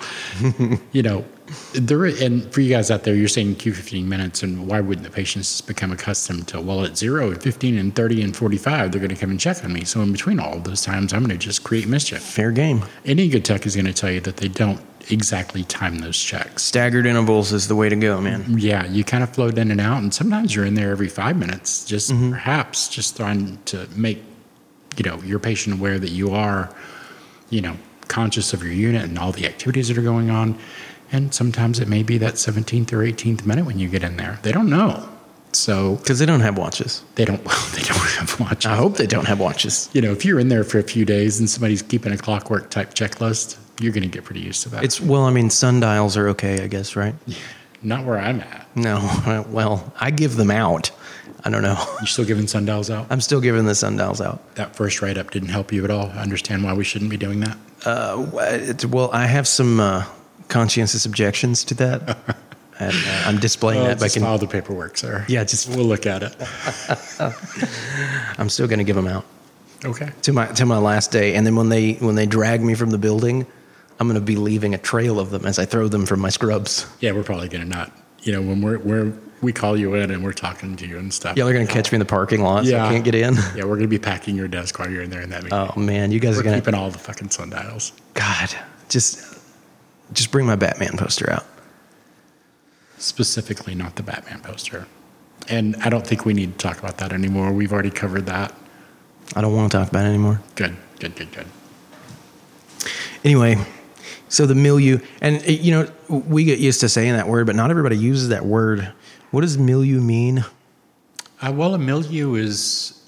you 0.93 1.03
know, 1.03 1.25
there 1.73 2.05
and 2.05 2.53
for 2.53 2.61
you 2.61 2.69
guys 2.69 2.91
out 2.91 3.05
there, 3.05 3.15
you're 3.15 3.29
saying 3.29 3.55
Q 3.55 3.73
15 3.73 4.07
minutes, 4.09 4.43
and 4.43 4.67
why 4.67 4.81
wouldn't 4.81 5.05
the 5.07 5.13
patients 5.13 5.61
become 5.61 5.93
accustomed 5.93 6.49
to 6.49 6.61
well, 6.61 6.85
at 6.85 6.99
zero, 6.99 7.31
and 7.31 7.41
15, 7.41 7.79
and 7.79 7.95
30, 7.95 8.21
and 8.23 8.37
45, 8.37 8.91
they're 8.91 8.99
going 9.01 9.11
to 9.11 9.17
come 9.17 9.31
and 9.31 9.39
check 9.39 9.65
on 9.65 9.73
me. 9.73 9.85
So 9.85 10.03
in 10.03 10.11
between 10.11 10.41
all 10.41 10.55
of 10.55 10.65
those 10.65 10.83
times, 10.83 11.13
I'm 11.15 11.21
going 11.21 11.31
to 11.31 11.39
just 11.39 11.63
create 11.63 11.87
mischief. 11.87 12.21
Fair 12.21 12.51
game. 12.51 12.83
Any 13.07 13.29
good 13.29 13.45
tech 13.45 13.65
is 13.65 13.77
going 13.77 13.87
to 13.87 13.93
tell 13.93 14.11
you 14.11 14.21
that 14.23 14.39
they 14.39 14.49
don't 14.49 14.81
exactly 15.13 15.65
time 15.65 15.99
those 15.99 16.19
checks. 16.19 16.63
Staggered 16.63 17.07
intervals 17.07 17.53
is 17.53 17.69
the 17.69 17.77
way 17.77 17.89
to 17.89 17.97
go, 17.97 18.21
man. 18.21 18.59
Yeah, 18.59 18.87
you 18.87 19.05
kind 19.05 19.23
of 19.23 19.31
float 19.31 19.59
in 19.59 19.71
and 19.71 19.81
out, 19.81 19.99
and 20.03 20.13
sometimes 20.13 20.55
you're 20.55 20.65
in 20.65 20.75
there 20.75 20.91
every 20.91 21.09
five 21.09 21.37
minutes, 21.37 21.85
just 21.85 22.11
mm-hmm. 22.11 22.31
perhaps 22.31 22.89
just 22.89 23.17
trying 23.17 23.59
to 23.67 23.89
make 23.95 24.23
you 24.97 25.05
know 25.05 25.21
your 25.23 25.39
patient 25.39 25.79
aware 25.79 25.99
that 25.99 26.11
you 26.11 26.33
are, 26.33 26.75
you 27.51 27.61
know, 27.61 27.77
conscious 28.09 28.53
of 28.53 28.63
your 28.63 28.73
unit 28.73 29.05
and 29.05 29.19
all 29.19 29.33
the 29.33 29.47
activities 29.47 29.89
that 29.89 29.99
are 29.99 30.03
going 30.03 30.31
on. 30.31 30.59
And 31.13 31.35
sometimes 31.35 31.81
it 31.81 31.89
may 31.89 32.05
be 32.05 32.19
that 32.19 32.35
17th 32.35 32.93
or 32.93 32.99
18th 32.99 33.45
minute 33.45 33.67
when 33.67 33.81
you 33.81 33.89
get 33.89 34.05
in 34.05 34.17
there. 34.17 34.39
They 34.43 34.53
don't 34.53 34.71
know, 34.71 35.09
so 35.53 35.97
Because 35.97 36.19
they 36.19 36.27
don't 36.27 36.41
have 36.41 36.57
watches. 36.57 37.03
they 37.17 37.25
don't. 37.25 37.45
Well, 37.51 37.67
they 37.75 37.83
don't 37.83 37.99
have 37.99 38.39
watches. 38.41 38.67
I 38.67 38.77
hope 38.77 38.97
they 38.97 39.07
don't 39.07 39.27
have 39.27 39.41
watches. 39.41 39.89
You 39.93 40.03
know, 40.03 40.13
if 40.13 40.25
you're 40.25 40.39
in 40.39 40.49
there 40.49 40.65
for 40.65 40.79
a 40.79 40.83
few 40.83 41.05
days 41.05 41.41
and 41.41 41.49
somebody's 41.49 41.83
keeping 41.83 42.13
a 42.13 42.17
clockwork 42.17 42.71
type 42.71 42.95
checklist, 42.95 43.59
you're 43.81 43.93
going 43.93 44.03
to 44.03 44.09
get 44.09 44.25
pretty 44.25 44.41
used 44.43 44.63
to 44.65 44.69
that. 44.71 44.85
It's 44.85 45.01
well, 45.01 45.23
I 45.25 45.31
mean, 45.31 45.51
sundials 45.51 46.17
are 46.17 46.29
okay, 46.31 46.63
I 46.63 46.67
guess, 46.69 46.95
right? 46.97 47.15
Yeah, 47.27 47.39
not 47.83 48.05
where 48.05 48.19
I'm 48.19 48.41
at. 48.41 48.67
No, 48.77 49.45
well, 49.51 49.93
I 50.01 50.11
give 50.11 50.37
them 50.37 50.51
out. 50.51 50.91
I 51.45 51.49
don't 51.51 51.63
know. 51.63 51.83
You're 52.01 52.07
still 52.07 52.27
giving 52.27 52.47
sundials 52.47 52.91
out? 52.91 53.07
I'm 53.09 53.21
still 53.23 53.41
giving 53.41 53.65
the 53.65 53.75
sundials 53.75 54.21
out. 54.21 54.55
that 54.57 54.77
first 54.77 55.01
write 55.01 55.17
up 55.17 55.31
didn't 55.31 55.49
help 55.49 55.73
you 55.73 55.85
at 55.85 55.91
all. 55.91 56.07
I 56.11 56.19
understand 56.23 56.63
why 56.65 56.75
we 56.75 56.85
shouldn't 56.85 57.11
be 57.11 57.17
doing 57.17 57.41
that. 57.41 57.57
Uh, 57.87 58.29
it's, 58.43 58.85
well, 58.85 59.09
I 59.13 59.25
have 59.27 59.49
some 59.49 59.81
uh, 59.81 60.05
conscientious 60.49 61.07
objections 61.07 61.65
to 61.65 61.75
that. 61.75 62.19
And 62.83 62.95
uh, 62.95 63.23
I'm 63.27 63.39
displaying 63.39 63.81
Well, 63.83 63.91
that 63.91 63.99
just 64.01 64.17
in. 64.17 64.23
file 64.23 64.39
the 64.39 64.47
paperwork, 64.47 64.97
sir. 64.97 65.27
Yeah, 65.29 65.45
just- 65.45 65.69
we'll 65.69 65.85
look 65.85 66.07
at 66.07 66.23
it. 66.23 66.35
I'm 68.39 68.49
still 68.49 68.67
going 68.67 68.79
to 68.79 68.85
give 68.85 68.97
them 68.97 69.07
out 69.07 69.27
Okay. 69.85 70.11
to 70.23 70.33
my 70.33 70.47
to 70.47 70.65
my 70.65 70.79
last 70.79 71.11
day, 71.11 71.35
and 71.35 71.47
then 71.47 71.57
when 71.57 71.69
they 71.69 71.93
when 71.95 72.15
they 72.15 72.25
drag 72.25 72.63
me 72.63 72.75
from 72.75 72.89
the 72.89 72.97
building, 72.97 73.47
I'm 74.01 74.09
going 74.09 74.19
to 74.19 74.25
be 74.25 74.37
leaving 74.37 74.75
a 74.75 74.79
trail 74.79 75.21
of 75.21 75.31
them 75.31 75.45
as 75.45 75.59
I 75.59 75.67
throw 75.67 75.87
them 75.87 76.07
from 76.07 76.21
my 76.21 76.31
scrubs. 76.31 76.87
Yeah, 77.01 77.13
we're 77.13 77.23
probably 77.23 77.49
gonna 77.49 77.67
not. 77.67 77.93
You 78.23 78.33
know, 78.33 78.43
when 78.43 78.63
we're 78.63 78.79
we're 78.79 79.13
we 79.43 79.53
call 79.53 79.77
you 79.77 79.95
in 79.95 80.11
and 80.11 80.25
we're 80.25 80.33
talking 80.33 80.75
to 80.77 80.87
you 80.87 80.99
and 80.99 81.13
stuff. 81.13 81.37
Y'all 81.37 81.49
are 81.49 81.53
going 81.53 81.67
to 81.67 81.73
catch 81.73 81.93
me 81.93 81.97
in 81.97 82.01
the 82.01 82.07
parking 82.07 82.43
lot, 82.43 82.67
so 82.67 82.79
I 82.79 82.89
can't 82.89 83.05
get 83.05 83.15
in. 83.15 83.35
Yeah, 83.55 83.65
we're 83.65 83.77
gonna 83.77 83.89
be 83.89 83.99
packing 83.99 84.37
your 84.37 84.49
desk 84.49 84.79
while 84.79 84.91
you're 84.91 85.03
in 85.03 85.11
there 85.11 85.23
in 85.23 85.31
that 85.31 85.45
meeting. 85.45 85.59
Oh 85.59 85.79
man, 85.79 86.13
you 86.13 86.21
guys 86.21 86.35
we're 86.35 86.41
are 86.41 86.45
going 86.45 86.55
to 86.57 86.61
keeping 86.61 86.75
all 86.75 86.91
the 86.91 86.99
fucking 86.99 87.31
sundials. 87.31 87.93
God, 88.15 88.55
just 88.89 89.39
just 90.13 90.33
bring 90.33 90.47
my 90.47 90.57
Batman 90.57 90.97
poster 90.97 91.31
out. 91.31 91.47
Specifically, 92.99 93.75
not 93.75 93.97
the 93.97 94.03
Batman 94.03 94.41
poster. 94.41 94.87
And 95.49 95.77
I 95.77 95.89
don't 95.89 96.07
think 96.07 96.25
we 96.25 96.35
need 96.35 96.53
to 96.53 96.59
talk 96.59 96.79
about 96.79 96.99
that 96.99 97.13
anymore. 97.13 97.53
We've 97.53 97.73
already 97.73 97.91
covered 97.91 98.27
that. 98.27 98.55
I 99.35 99.41
don't 99.41 99.55
want 99.55 99.73
to 99.73 99.79
talk 99.79 99.89
about 99.89 100.05
it 100.05 100.09
anymore. 100.09 100.41
Good, 100.55 100.77
good, 100.99 101.17
good, 101.17 101.33
good. 101.33 101.47
Anyway, 103.25 103.57
so 104.31 104.47
the 104.47 104.55
milieu, 104.55 105.01
and 105.21 105.43
uh, 105.43 105.51
you 105.51 105.73
know, 105.73 105.91
we 106.09 106.45
get 106.45 106.61
used 106.61 106.81
to 106.81 106.89
saying 106.89 107.13
that 107.13 107.29
word, 107.29 107.47
but 107.47 107.57
not 107.57 107.71
everybody 107.71 107.99
uses 107.99 108.31
that 108.31 108.47
word. 108.47 108.91
What 109.33 109.43
does 109.43 109.59
milieu 109.59 110.01
mean? 110.01 110.45
Uh, 111.43 111.53
well, 111.55 111.75
a 111.75 111.79
milieu 111.79 112.35
is 112.35 113.05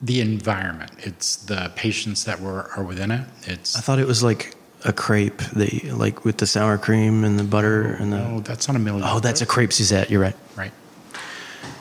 the 0.00 0.20
environment. 0.20 0.90
It's 0.98 1.36
the 1.36 1.70
patients 1.76 2.24
that 2.24 2.40
were 2.40 2.70
are 2.76 2.82
within 2.82 3.10
it. 3.10 3.26
It's 3.42 3.76
I 3.76 3.80
thought 3.80 3.98
it 3.98 4.06
was 4.06 4.22
like 4.22 4.54
a 4.84 4.92
crepe, 4.92 5.38
the 5.52 5.90
like 5.92 6.24
with 6.24 6.38
the 6.38 6.46
sour 6.46 6.78
cream 6.78 7.24
and 7.24 7.38
the 7.38 7.44
butter 7.44 7.94
and 7.94 8.12
the. 8.12 8.18
no, 8.18 8.40
that's 8.40 8.66
not 8.66 8.76
a 8.76 8.80
milieu. 8.80 9.02
Oh, 9.04 9.20
that's 9.20 9.42
a 9.42 9.46
crepe 9.46 9.72
Suzette. 9.72 10.10
You're 10.10 10.22
right. 10.22 10.36
right. 10.56 10.72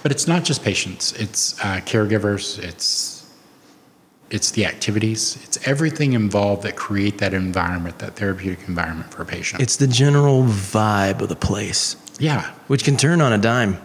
But 0.02 0.12
it's 0.12 0.28
not 0.28 0.44
just 0.44 0.62
patients. 0.62 1.14
It's 1.14 1.58
uh, 1.62 1.80
caregivers. 1.86 2.60
It's 2.60 3.13
it's 4.34 4.50
the 4.50 4.66
activities. 4.66 5.38
It's 5.44 5.68
everything 5.68 6.14
involved 6.14 6.64
that 6.64 6.76
create 6.76 7.20
that 7.20 7.36
environment, 7.36 8.00
that 8.00 8.16
therapeutic 8.16 8.68
environment 8.68 9.14
for 9.14 9.22
a 9.22 9.26
patient. 9.26 9.62
It's 9.62 9.78
the 9.78 9.86
general 9.88 10.44
vibe 10.44 11.22
of 11.22 11.30
the 11.30 11.36
place, 11.36 11.96
yeah, 12.20 12.52
which 12.68 12.84
can 12.84 12.98
turn 12.98 13.22
on 13.22 13.32
a 13.32 13.38
dime. 13.38 13.78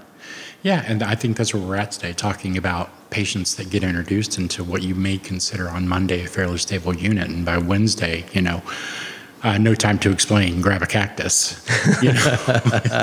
Yeah, 0.62 0.82
and 0.86 1.02
I 1.02 1.14
think 1.14 1.36
that's 1.36 1.52
where 1.52 1.62
we're 1.62 1.76
at 1.76 1.92
today, 1.92 2.14
talking 2.14 2.56
about 2.56 2.88
patients 3.10 3.56
that 3.56 3.68
get 3.68 3.84
introduced 3.84 4.38
into 4.38 4.64
what 4.64 4.82
you 4.82 4.94
may 4.94 5.18
consider 5.18 5.68
on 5.68 5.86
Monday 5.86 6.24
a 6.24 6.26
fairly 6.26 6.56
stable 6.56 6.96
unit, 6.96 7.28
and 7.28 7.44
by 7.44 7.58
Wednesday, 7.58 8.24
you 8.32 8.40
know, 8.40 8.62
uh, 9.42 9.58
no 9.58 9.74
time 9.74 9.98
to 9.98 10.10
explain, 10.10 10.62
grab 10.62 10.82
a 10.82 10.86
cactus. 10.86 11.62
You 12.02 12.12
know, 12.12 12.36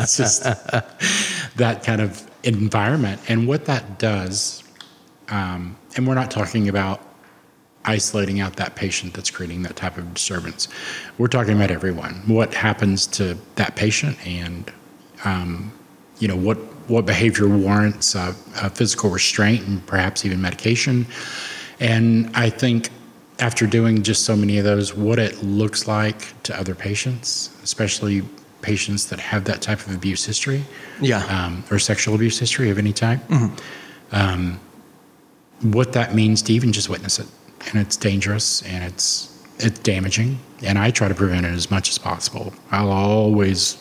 it's 0.02 0.18
just 0.18 0.44
that 0.44 1.84
kind 1.84 2.02
of 2.02 2.28
environment, 2.44 3.22
and 3.28 3.48
what 3.48 3.66
that 3.66 4.00
does. 4.00 4.64
Um, 5.28 5.76
and 5.96 6.08
we're 6.08 6.16
not 6.16 6.30
talking 6.30 6.70
about 6.70 7.02
isolating 7.86 8.40
out 8.40 8.56
that 8.58 8.76
patient 8.76 9.14
that's 9.14 9.30
creating 9.32 9.64
that 9.64 9.76
type 9.76 9.98
of 9.98 10.14
disturbance. 10.14 10.68
We're 11.18 11.28
talking 11.28 11.54
about 11.56 11.72
everyone. 11.72 12.16
What 12.28 12.54
happens 12.54 13.08
to 13.08 13.38
that 13.56 13.76
patient, 13.76 14.18
and 14.26 14.72
um, 15.24 15.72
you 16.20 16.28
know 16.28 16.36
what 16.36 16.58
what 16.88 17.06
behavior 17.06 17.48
warrants 17.48 18.16
uh, 18.16 18.34
uh, 18.58 18.70
physical 18.70 19.10
restraint 19.10 19.66
and 19.68 19.86
perhaps 19.88 20.24
even 20.26 20.40
medication. 20.42 21.06
And 21.80 22.30
I 22.36 22.50
think 22.50 22.90
after 23.40 23.66
doing 23.68 24.04
just 24.04 24.24
so 24.24 24.36
many 24.36 24.60
of 24.60 24.64
those, 24.66 24.94
what 24.94 25.18
it 25.20 25.44
looks 25.44 25.88
like 25.88 26.42
to 26.44 26.58
other 26.58 26.76
patients, 26.76 27.50
especially 27.64 28.22
patients 28.62 29.08
that 29.08 29.20
have 29.20 29.44
that 29.46 29.62
type 29.62 29.80
of 29.88 29.94
abuse 29.94 30.24
history 30.26 30.64
Yeah. 31.02 31.24
um, 31.26 31.64
or 31.72 31.78
sexual 31.80 32.16
abuse 32.16 32.40
history 32.40 32.70
of 32.70 32.78
any 32.78 32.94
type, 32.94 33.20
um, 34.12 34.60
what 35.62 35.92
that 35.94 36.16
means 36.16 36.42
to 36.44 36.54
even 36.54 36.72
just 36.72 36.88
witness 36.88 37.20
it. 37.20 37.28
And 37.68 37.82
it's 37.82 37.98
dangerous 37.98 38.62
and 38.64 38.84
it's 38.84 39.32
it's 39.60 39.80
damaging. 39.80 40.40
And 40.64 40.78
I 40.78 40.92
try 40.92 41.08
to 41.08 41.16
prevent 41.16 41.46
it 41.46 41.54
as 41.54 41.72
much 41.72 41.90
as 41.90 41.98
possible. 41.98 42.54
I'll 42.72 42.92
always 42.92 43.78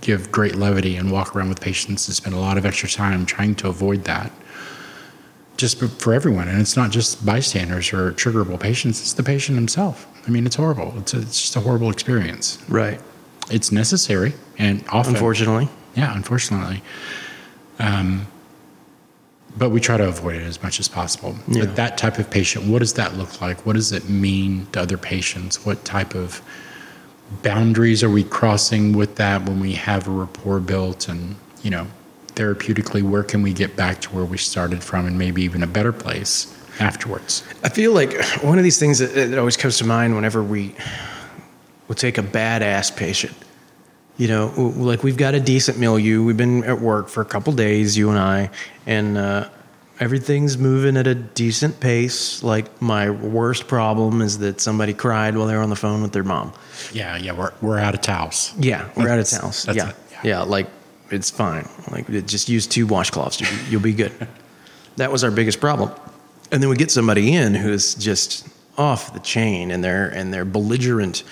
give 0.00 0.32
great 0.32 0.56
levity 0.56 0.96
and 0.96 1.12
walk 1.12 1.36
around 1.36 1.48
with 1.48 1.60
patients 1.60 2.08
and 2.08 2.14
spend 2.16 2.34
a 2.34 2.38
lot 2.38 2.58
of 2.58 2.66
extra 2.66 2.88
time 2.88 3.24
trying 3.24 3.54
to 3.56 3.68
avoid 3.68 4.04
that. 4.04 4.32
Just 5.56 5.78
for- 5.78 6.12
everyone, 6.14 6.48
and 6.48 6.60
it's 6.60 6.76
not 6.76 6.90
just 6.90 7.24
bystanders 7.24 7.92
or 7.92 8.10
triggerable 8.12 8.58
patients; 8.58 9.00
it's 9.00 9.12
the 9.12 9.22
patient 9.22 9.56
himself. 9.56 10.06
I 10.26 10.30
mean, 10.30 10.44
it's 10.44 10.56
horrible. 10.56 10.92
It's 10.98 11.14
a, 11.14 11.20
it's 11.20 11.40
just 11.40 11.56
a 11.56 11.60
horrible 11.60 11.90
experience. 11.90 12.58
right. 12.68 13.00
It's 13.50 13.70
necessary, 13.70 14.32
and 14.58 14.82
often, 14.90 15.14
Unfortunately. 15.14 15.68
yeah, 15.94 16.14
unfortunately. 16.16 16.82
Um, 17.78 18.26
but 19.56 19.70
we 19.70 19.80
try 19.80 19.96
to 19.96 20.08
avoid 20.08 20.36
it 20.36 20.42
as 20.42 20.62
much 20.62 20.80
as 20.80 20.88
possible. 20.88 21.36
Yeah. 21.48 21.66
But 21.66 21.76
that 21.76 21.98
type 21.98 22.18
of 22.18 22.30
patient, 22.30 22.66
what 22.66 22.78
does 22.78 22.94
that 22.94 23.16
look 23.16 23.40
like? 23.40 23.66
What 23.66 23.76
does 23.76 23.92
it 23.92 24.08
mean 24.08 24.66
to 24.72 24.80
other 24.80 24.96
patients? 24.96 25.64
What 25.64 25.84
type 25.84 26.14
of 26.14 26.42
boundaries 27.42 28.02
are 28.02 28.10
we 28.10 28.24
crossing 28.24 28.92
with 28.94 29.16
that 29.16 29.44
when 29.44 29.60
we 29.60 29.72
have 29.74 30.08
a 30.08 30.10
rapport 30.10 30.60
built? 30.60 31.08
And, 31.08 31.36
you 31.62 31.70
know, 31.70 31.86
therapeutically, 32.28 33.02
where 33.02 33.22
can 33.22 33.42
we 33.42 33.52
get 33.52 33.76
back 33.76 34.00
to 34.02 34.14
where 34.14 34.24
we 34.24 34.38
started 34.38 34.82
from 34.82 35.06
and 35.06 35.18
maybe 35.18 35.42
even 35.42 35.62
a 35.62 35.66
better 35.66 35.92
place 35.92 36.56
afterwards? 36.80 37.44
I 37.62 37.68
feel 37.68 37.92
like 37.92 38.22
one 38.42 38.58
of 38.58 38.64
these 38.64 38.78
things 38.78 38.98
that, 39.00 39.14
that 39.14 39.38
always 39.38 39.56
comes 39.56 39.76
to 39.78 39.84
mind 39.84 40.14
whenever 40.14 40.42
we 40.42 40.74
will 41.88 41.94
take 41.94 42.16
a 42.16 42.22
badass 42.22 42.94
patient. 42.96 43.34
You 44.18 44.28
know, 44.28 44.52
like 44.76 45.02
we've 45.02 45.16
got 45.16 45.34
a 45.34 45.40
decent 45.40 45.78
milieu. 45.78 46.22
We've 46.22 46.36
been 46.36 46.64
at 46.64 46.80
work 46.80 47.08
for 47.08 47.22
a 47.22 47.24
couple 47.24 47.52
days, 47.54 47.96
you 47.96 48.10
and 48.10 48.18
I, 48.18 48.50
and 48.86 49.16
uh, 49.16 49.48
everything's 50.00 50.58
moving 50.58 50.96
at 50.96 51.06
a 51.06 51.14
decent 51.14 51.80
pace. 51.80 52.42
Like 52.42 52.80
my 52.82 53.08
worst 53.10 53.66
problem 53.68 54.20
is 54.20 54.38
that 54.38 54.60
somebody 54.60 54.92
cried 54.92 55.36
while 55.36 55.46
they 55.46 55.54
were 55.56 55.62
on 55.62 55.70
the 55.70 55.76
phone 55.76 56.02
with 56.02 56.12
their 56.12 56.24
mom. 56.24 56.52
Yeah, 56.92 57.16
yeah, 57.16 57.32
we're, 57.32 57.52
we're 57.62 57.78
out 57.78 57.94
of 57.94 58.02
towels. 58.02 58.52
Yeah, 58.58 58.88
we're 58.96 59.08
out 59.08 59.18
of 59.18 59.28
That's- 59.30 59.64
that's 59.64 59.76
Yeah. 59.76 59.88
it, 59.90 59.96
yeah, 60.12 60.18
yeah. 60.24 60.40
like 60.42 60.66
it's 61.10 61.30
fine. 61.30 61.66
Like 61.90 62.06
just 62.26 62.48
use 62.48 62.66
two 62.66 62.86
washcloths, 62.86 63.40
you'll 63.40 63.50
be, 63.64 63.70
you'll 63.70 63.80
be 63.80 63.94
good. 63.94 64.12
that 64.96 65.10
was 65.10 65.24
our 65.24 65.30
biggest 65.30 65.58
problem. 65.58 65.90
And 66.52 66.62
then 66.62 66.68
we 66.68 66.76
get 66.76 66.90
somebody 66.90 67.34
in 67.34 67.54
who's 67.54 67.94
just 67.94 68.46
off 68.76 69.14
the 69.14 69.20
chain, 69.20 69.70
and 69.70 69.82
they're 69.82 70.08
and 70.08 70.32
they're 70.34 70.44
belligerent, 70.44 71.22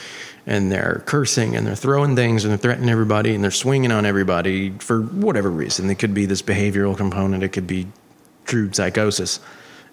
and 0.51 0.71
they're 0.71 1.05
cursing, 1.07 1.55
and 1.55 1.65
they're 1.65 1.77
throwing 1.77 2.17
things, 2.17 2.45
and 2.45 2.51
they're 2.51 2.59
threatening 2.59 2.91
everybody, 2.91 3.37
and 3.37 3.43
they're 3.43 3.53
swinging 3.53 3.93
on 3.93 4.05
everybody 4.05 4.71
for 4.81 5.01
whatever 5.01 5.49
reason. 5.49 5.89
It 5.89 6.01
could 6.01 6.13
be 6.13 6.27
this 6.27 6.43
behavioral 6.43 6.97
component. 6.97 7.45
It 7.45 7.51
could 7.51 7.69
be 7.69 7.87
true 8.47 8.73
psychosis, 8.73 9.39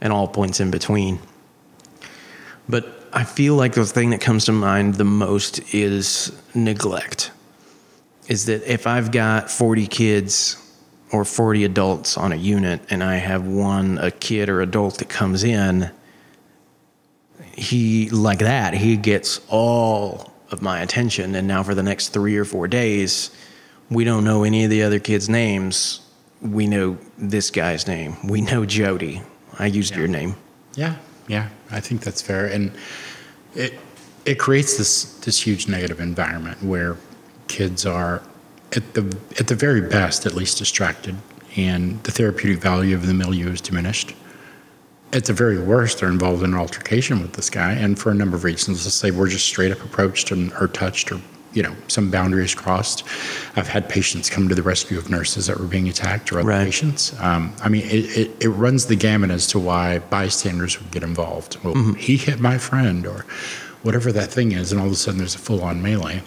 and 0.02 0.12
all 0.12 0.28
points 0.28 0.60
in 0.60 0.72
between. 0.72 1.20
But 2.68 2.88
I 3.14 3.24
feel 3.24 3.54
like 3.54 3.74
the 3.74 3.86
thing 3.86 4.10
that 4.10 4.20
comes 4.20 4.46
to 4.46 4.52
mind 4.52 4.96
the 4.96 5.04
most 5.04 5.76
is 5.76 6.36
neglect. 6.56 7.30
Is 8.28 8.48
that 8.48 8.64
if 8.64 8.88
I've 8.88 9.12
got 9.12 9.52
40 9.52 9.86
kids 9.86 10.58
or 11.12 11.24
40 11.24 11.66
adults 11.66 12.18
on 12.18 12.32
a 12.32 12.36
unit 12.36 12.82
and 12.90 13.04
I 13.04 13.18
have 13.18 13.46
one, 13.46 14.00
a 14.00 14.10
kid 14.10 14.50
or 14.50 14.62
adult 14.62 14.98
that 14.98 15.08
comes 15.08 15.44
in, 15.44 15.92
he, 17.54 18.10
like 18.10 18.40
that, 18.40 18.74
he 18.74 18.98
gets 18.98 19.40
all 19.50 20.34
of 20.52 20.62
my 20.62 20.82
attention. 20.82 21.36
And 21.36 21.48
now 21.48 21.64
for 21.64 21.76
the 21.76 21.84
next 21.84 22.10
three 22.10 22.38
or 22.38 22.46
four 22.46 22.68
days, 22.68 23.32
we 23.90 24.04
don't 24.04 24.24
know 24.24 24.44
any 24.44 24.64
of 24.64 24.70
the 24.70 24.84
other 24.84 25.00
kids' 25.00 25.30
names. 25.30 26.02
We 26.42 26.68
know 26.68 26.98
this 27.18 27.52
guy's 27.52 27.88
name. 27.88 28.16
We 28.28 28.42
know 28.42 28.66
Jody. 28.66 29.22
I 29.60 29.68
used 29.68 29.96
your 29.96 30.08
name. 30.08 30.36
Yeah, 30.76 30.96
yeah, 31.28 31.50
I 31.72 31.80
think 31.80 32.02
that's 32.02 32.22
fair, 32.22 32.46
and 32.46 32.72
it 33.56 33.74
it 34.26 34.38
creates 34.38 34.78
this 34.78 35.06
this 35.20 35.40
huge 35.42 35.68
negative 35.68 36.00
environment 36.00 36.62
where 36.62 36.98
kids 37.48 37.86
are 37.86 38.22
at 38.76 38.94
the 38.94 39.18
at 39.40 39.48
the 39.48 39.56
very 39.56 39.82
best 39.82 40.26
at 40.26 40.36
least 40.36 40.60
distracted, 40.60 41.16
and 41.56 42.04
the 42.04 42.12
therapeutic 42.12 42.62
value 42.62 42.96
of 42.96 43.08
the 43.08 43.14
milieu 43.14 43.50
is 43.52 43.62
diminished. 43.62 44.14
At 45.14 45.24
the 45.26 45.34
very 45.34 45.58
worst, 45.58 46.00
they're 46.00 46.10
involved 46.10 46.44
in 46.44 46.54
an 46.54 46.60
altercation 46.60 47.22
with 47.22 47.34
this 47.34 47.50
guy, 47.50 47.72
and 47.74 47.98
for 47.98 48.12
a 48.12 48.14
number 48.14 48.36
of 48.36 48.44
reasons. 48.44 48.86
Let's 48.86 48.96
say 48.96 49.12
we're 49.12 49.30
just 49.30 49.46
straight 49.46 49.72
up 49.72 49.82
approached 49.84 50.32
and 50.32 50.52
or 50.60 50.68
touched, 50.68 51.12
or 51.14 51.22
you 51.54 51.64
know 51.64 51.74
some 51.88 52.12
boundary 52.12 52.44
is 52.44 52.54
crossed. 52.54 53.06
I've 53.56 53.70
had 53.70 53.88
patients 53.88 54.30
come 54.30 54.50
to 54.50 54.56
the 54.56 54.62
rescue 54.62 54.98
of 54.98 55.10
nurses 55.10 55.48
that 55.48 55.58
were 55.60 55.66
being 55.66 55.88
attacked 55.88 56.32
or 56.34 56.40
other 56.40 56.50
Right. 56.50 56.66
patients. 56.66 57.18
Um, 57.22 57.54
I 57.62 57.70
mean, 57.70 57.86
it, 57.86 58.18
it, 58.18 58.32
it 58.46 58.50
runs 58.50 58.88
the 58.88 58.98
gamut 58.98 59.32
as 59.32 59.48
to 59.48 59.60
why 59.60 60.00
bystanders 60.00 60.78
would 60.80 60.92
get 60.92 61.04
involved. 61.04 61.58
Well, 61.64 61.94
he 61.94 62.18
hit 62.18 62.42
my 62.42 62.58
friend, 62.58 63.08
or 63.08 63.26
whatever 63.84 64.12
that 64.12 64.30
thing 64.30 64.52
is, 64.52 64.74
and 64.74 64.82
all 64.82 64.88
of 64.88 64.94
a 64.94 64.96
sudden 64.98 65.20
there's 65.20 65.36
a 65.36 65.40
full 65.40 65.64
on 65.64 65.82
melee. 65.82 66.22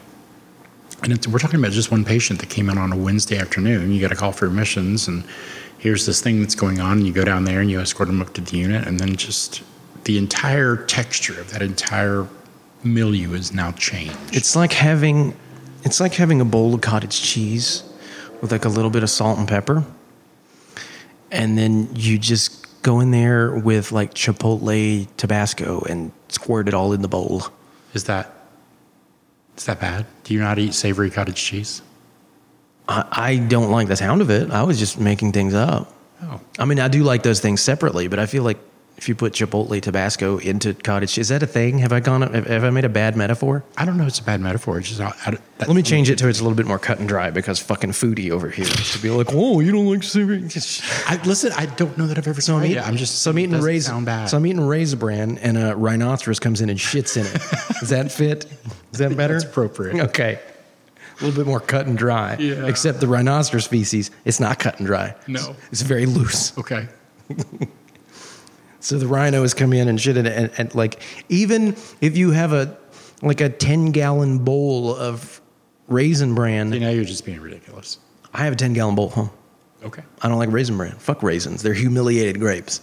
And 1.02 1.12
it's, 1.12 1.28
we're 1.28 1.38
talking 1.38 1.60
about 1.60 1.72
just 1.72 1.90
one 1.90 2.04
patient 2.04 2.40
that 2.40 2.48
came 2.50 2.68
in 2.70 2.76
on 2.78 2.92
a 2.92 2.96
Wednesday 2.96 3.36
afternoon. 3.38 3.90
You 3.92 4.00
got 4.00 4.12
a 4.12 4.16
call 4.16 4.32
for 4.32 4.46
admissions, 4.46 5.06
and 5.06 5.24
here's 5.80 6.06
this 6.06 6.20
thing 6.20 6.40
that's 6.40 6.54
going 6.54 6.78
on. 6.78 6.98
And 6.98 7.06
you 7.06 7.12
go 7.12 7.24
down 7.24 7.44
there 7.44 7.60
and 7.60 7.70
you 7.70 7.80
escort 7.80 8.06
them 8.06 8.22
up 8.22 8.32
to 8.34 8.40
the 8.40 8.56
unit, 8.56 8.86
and 8.86 9.00
then 9.00 9.16
just 9.16 9.62
the 10.04 10.18
entire 10.18 10.76
texture 10.76 11.40
of 11.40 11.50
that 11.50 11.62
entire 11.62 12.28
milieu 12.84 13.32
is 13.32 13.52
now 13.52 13.72
changed. 13.72 14.16
It's 14.32 14.54
like 14.54 14.72
having 14.72 15.34
it's 15.82 15.98
like 15.98 16.14
having 16.14 16.40
a 16.40 16.44
bowl 16.44 16.74
of 16.74 16.82
cottage 16.82 17.20
cheese 17.20 17.82
with 18.40 18.52
like 18.52 18.64
a 18.64 18.68
little 18.68 18.90
bit 18.90 19.02
of 19.02 19.10
salt 19.10 19.38
and 19.38 19.48
pepper. 19.48 19.84
And 21.30 21.56
then 21.56 21.88
you 21.94 22.18
just 22.18 22.82
go 22.82 23.00
in 23.00 23.10
there 23.10 23.54
with 23.54 23.92
like 23.92 24.14
chipotle 24.14 25.08
Tabasco 25.16 25.80
and 25.88 26.12
squirt 26.28 26.68
it 26.68 26.74
all 26.74 26.92
in 26.92 27.02
the 27.02 27.08
bowl. 27.08 27.44
Is 27.94 28.04
that 28.04 28.34
is 29.56 29.64
that 29.66 29.80
bad? 29.80 30.06
Do 30.24 30.34
you 30.34 30.40
not 30.40 30.58
eat 30.58 30.74
savory 30.74 31.10
cottage 31.10 31.42
cheese? 31.42 31.82
I, 32.90 33.06
I 33.12 33.36
don't 33.36 33.70
like 33.70 33.86
the 33.88 33.96
sound 33.96 34.20
of 34.20 34.30
it. 34.30 34.50
I 34.50 34.64
was 34.64 34.78
just 34.78 34.98
making 34.98 35.32
things 35.32 35.54
up. 35.54 35.94
Oh, 36.22 36.40
I 36.58 36.64
mean, 36.64 36.80
I 36.80 36.88
do 36.88 37.04
like 37.04 37.22
those 37.22 37.38
things 37.40 37.60
separately, 37.60 38.08
but 38.08 38.18
I 38.18 38.26
feel 38.26 38.42
like 38.42 38.58
if 38.96 39.08
you 39.08 39.14
put 39.14 39.32
chipotle 39.32 39.80
Tabasco 39.80 40.36
into 40.38 40.74
cottage, 40.74 41.16
is 41.16 41.28
that 41.28 41.42
a 41.42 41.46
thing? 41.46 41.78
Have 41.78 41.92
I 41.92 42.00
gone? 42.00 42.20
Have, 42.20 42.46
have 42.46 42.64
I 42.64 42.70
made 42.70 42.84
a 42.84 42.88
bad 42.90 43.16
metaphor? 43.16 43.64
I 43.78 43.86
don't 43.86 43.96
know. 43.96 44.04
It's 44.06 44.18
a 44.18 44.24
bad 44.24 44.40
metaphor. 44.42 44.78
It's 44.78 44.88
just 44.88 45.00
I, 45.00 45.14
I, 45.24 45.30
that- 45.30 45.68
Let 45.68 45.74
me 45.74 45.82
change 45.82 46.10
it 46.10 46.18
to 46.18 46.28
it's 46.28 46.40
a 46.40 46.42
little 46.42 46.56
bit 46.56 46.66
more 46.66 46.78
cut 46.80 46.98
and 46.98 47.08
dry 47.08 47.30
because 47.30 47.60
fucking 47.60 47.92
foodie 47.92 48.30
over 48.30 48.50
here 48.50 48.66
to 48.66 48.98
be 48.98 49.08
like, 49.08 49.30
whoa, 49.32 49.60
you 49.60 49.70
don't 49.72 49.86
like 49.86 50.02
savory. 50.02 50.42
I, 51.06 51.18
listen, 51.24 51.52
I 51.56 51.66
don't 51.66 51.96
know 51.96 52.08
that 52.08 52.18
I've 52.18 52.26
ever 52.28 52.40
So 52.42 52.56
I'm 52.56 52.64
eating, 52.64 52.76
it. 52.76 52.86
I'm 52.86 52.96
just 52.96 53.22
so 53.22 53.30
I'm 53.30 53.38
eating 53.38 53.58
raisin. 53.60 53.92
Sound 53.92 54.06
bad. 54.06 54.28
So 54.28 54.36
I'm 54.36 54.44
eating 54.44 54.60
raisin 54.66 54.98
bran, 54.98 55.38
and 55.38 55.56
a 55.56 55.74
rhinoceros 55.76 56.40
comes 56.40 56.60
in 56.60 56.68
and 56.68 56.78
shits 56.78 57.16
in 57.16 57.24
it. 57.24 57.76
Does 57.80 57.88
that 57.90 58.10
fit? 58.12 58.44
Is 58.92 58.98
that 58.98 59.16
better? 59.16 59.34
that's 59.34 59.44
appropriate. 59.44 59.98
Okay, 60.08 60.40
a 61.20 61.24
little 61.24 61.44
bit 61.44 61.46
more 61.46 61.60
cut 61.60 61.86
and 61.86 61.96
dry. 61.98 62.36
Yeah. 62.38 62.66
Except 62.66 63.00
the 63.00 63.06
rhinoceros 63.08 63.64
species, 63.64 64.10
it's 64.24 64.40
not 64.40 64.58
cut 64.58 64.78
and 64.78 64.86
dry. 64.86 65.14
No. 65.26 65.54
it's 65.70 65.82
very 65.82 66.06
loose. 66.06 66.56
okay. 66.58 66.88
So 68.80 68.98
the 68.98 69.06
rhinos 69.06 69.52
come 69.54 69.72
in 69.74 69.88
and 69.88 70.00
shit 70.00 70.16
it, 70.16 70.26
and, 70.26 70.50
and 70.56 70.74
like 70.74 71.02
even 71.28 71.76
if 72.00 72.16
you 72.16 72.30
have 72.30 72.52
a 72.52 72.76
like 73.22 73.40
a 73.42 73.50
ten 73.50 73.92
gallon 73.92 74.38
bowl 74.38 74.96
of 74.96 75.40
raisin 75.86 76.34
bran, 76.34 76.72
You 76.72 76.80
know, 76.80 76.90
you're 76.90 77.04
just 77.04 77.26
being 77.26 77.40
ridiculous. 77.40 77.98
I 78.32 78.44
have 78.44 78.54
a 78.54 78.56
ten 78.56 78.72
gallon 78.72 78.94
bowl 78.94 79.10
home. 79.10 79.30
Okay. 79.84 80.02
I 80.22 80.28
don't 80.28 80.38
like 80.38 80.50
raisin 80.50 80.76
bran. 80.76 80.92
Fuck 80.92 81.22
raisins. 81.22 81.62
They're 81.62 81.74
humiliated 81.74 82.40
grapes. 82.40 82.80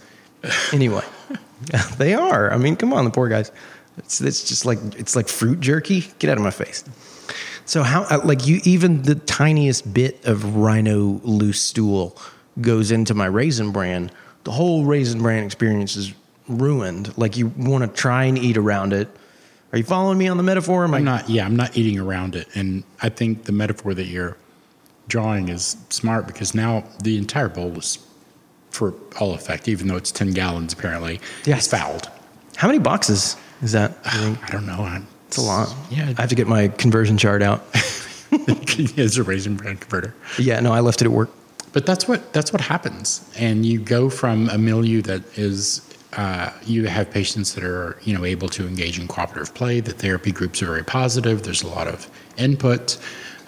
Anyway, 0.72 1.02
they 1.98 2.14
are. 2.14 2.52
I 2.52 2.58
mean, 2.58 2.76
come 2.76 2.92
on, 2.92 3.04
the 3.04 3.10
poor 3.10 3.28
guys. 3.28 3.50
It's, 3.96 4.20
it's 4.20 4.44
just 4.44 4.64
like 4.64 4.78
it's 4.96 5.16
like 5.16 5.28
fruit 5.28 5.58
jerky. 5.58 6.06
Get 6.20 6.30
out 6.30 6.36
of 6.36 6.44
my 6.44 6.52
face. 6.52 6.84
So 7.68 7.82
how 7.82 8.04
uh, 8.04 8.20
like 8.24 8.46
you 8.46 8.60
even 8.64 9.02
the 9.02 9.14
tiniest 9.14 9.92
bit 9.92 10.24
of 10.24 10.56
rhino 10.56 11.20
loose 11.22 11.60
stool 11.60 12.16
goes 12.62 12.90
into 12.90 13.14
my 13.14 13.26
raisin 13.26 13.72
bran, 13.72 14.10
the 14.44 14.52
whole 14.52 14.86
raisin 14.86 15.20
bran 15.20 15.44
experience 15.44 15.94
is 15.94 16.14
ruined. 16.48 17.16
Like 17.18 17.36
you 17.36 17.48
want 17.58 17.84
to 17.84 17.88
try 18.00 18.24
and 18.24 18.38
eat 18.38 18.56
around 18.56 18.94
it. 18.94 19.08
Are 19.70 19.76
you 19.76 19.84
following 19.84 20.16
me 20.16 20.28
on 20.28 20.38
the 20.38 20.42
metaphor? 20.42 20.84
Am 20.84 20.94
I 20.94 20.96
I'm 20.96 21.04
not. 21.04 21.28
Yeah, 21.28 21.44
I'm 21.44 21.56
not 21.56 21.76
eating 21.76 21.98
around 22.00 22.36
it, 22.36 22.48
and 22.54 22.84
I 23.02 23.10
think 23.10 23.44
the 23.44 23.52
metaphor 23.52 23.92
that 23.92 24.06
you're 24.06 24.38
drawing 25.08 25.50
is 25.50 25.76
smart 25.90 26.26
because 26.26 26.54
now 26.54 26.84
the 27.02 27.18
entire 27.18 27.50
bowl 27.50 27.76
is, 27.76 27.98
for 28.70 28.94
all 29.20 29.34
effect, 29.34 29.68
even 29.68 29.88
though 29.88 29.96
it's 29.96 30.10
ten 30.10 30.30
gallons 30.30 30.72
apparently, 30.72 31.20
Yes. 31.44 31.66
is 31.66 31.70
fouled. 31.70 32.08
How 32.56 32.66
many 32.66 32.78
boxes 32.78 33.36
is 33.60 33.72
that? 33.72 33.98
I 34.06 34.38
I 34.42 34.50
don't 34.52 34.64
know. 34.66 34.80
I, 34.80 35.02
it's 35.28 35.36
a 35.36 35.42
lot. 35.42 35.74
Yeah. 35.90 36.14
I 36.16 36.20
have 36.22 36.30
to 36.30 36.34
get 36.34 36.48
my 36.48 36.68
conversion 36.68 37.18
chart 37.18 37.42
out. 37.42 37.62
it's 38.32 39.16
a 39.18 39.22
raisin 39.22 39.56
bran 39.56 39.76
converter. 39.76 40.14
Yeah, 40.38 40.58
no, 40.60 40.72
I 40.72 40.80
left 40.80 41.02
it 41.02 41.04
at 41.04 41.12
work. 41.12 41.30
But 41.72 41.84
that's 41.84 42.08
what 42.08 42.32
that's 42.32 42.50
what 42.50 42.62
happens, 42.62 43.30
and 43.38 43.64
you 43.64 43.78
go 43.78 44.08
from 44.08 44.48
a 44.48 44.56
milieu 44.56 45.02
that 45.02 45.22
is 45.38 45.82
uh, 46.16 46.50
you 46.64 46.86
have 46.86 47.10
patients 47.10 47.54
that 47.54 47.62
are 47.62 47.98
you 48.02 48.16
know 48.16 48.24
able 48.24 48.48
to 48.48 48.66
engage 48.66 48.98
in 48.98 49.06
cooperative 49.06 49.54
play. 49.54 49.80
The 49.80 49.92
therapy 49.92 50.32
groups 50.32 50.62
are 50.62 50.66
very 50.66 50.82
positive. 50.82 51.42
There's 51.42 51.62
a 51.62 51.68
lot 51.68 51.86
of 51.86 52.10
input, 52.38 52.96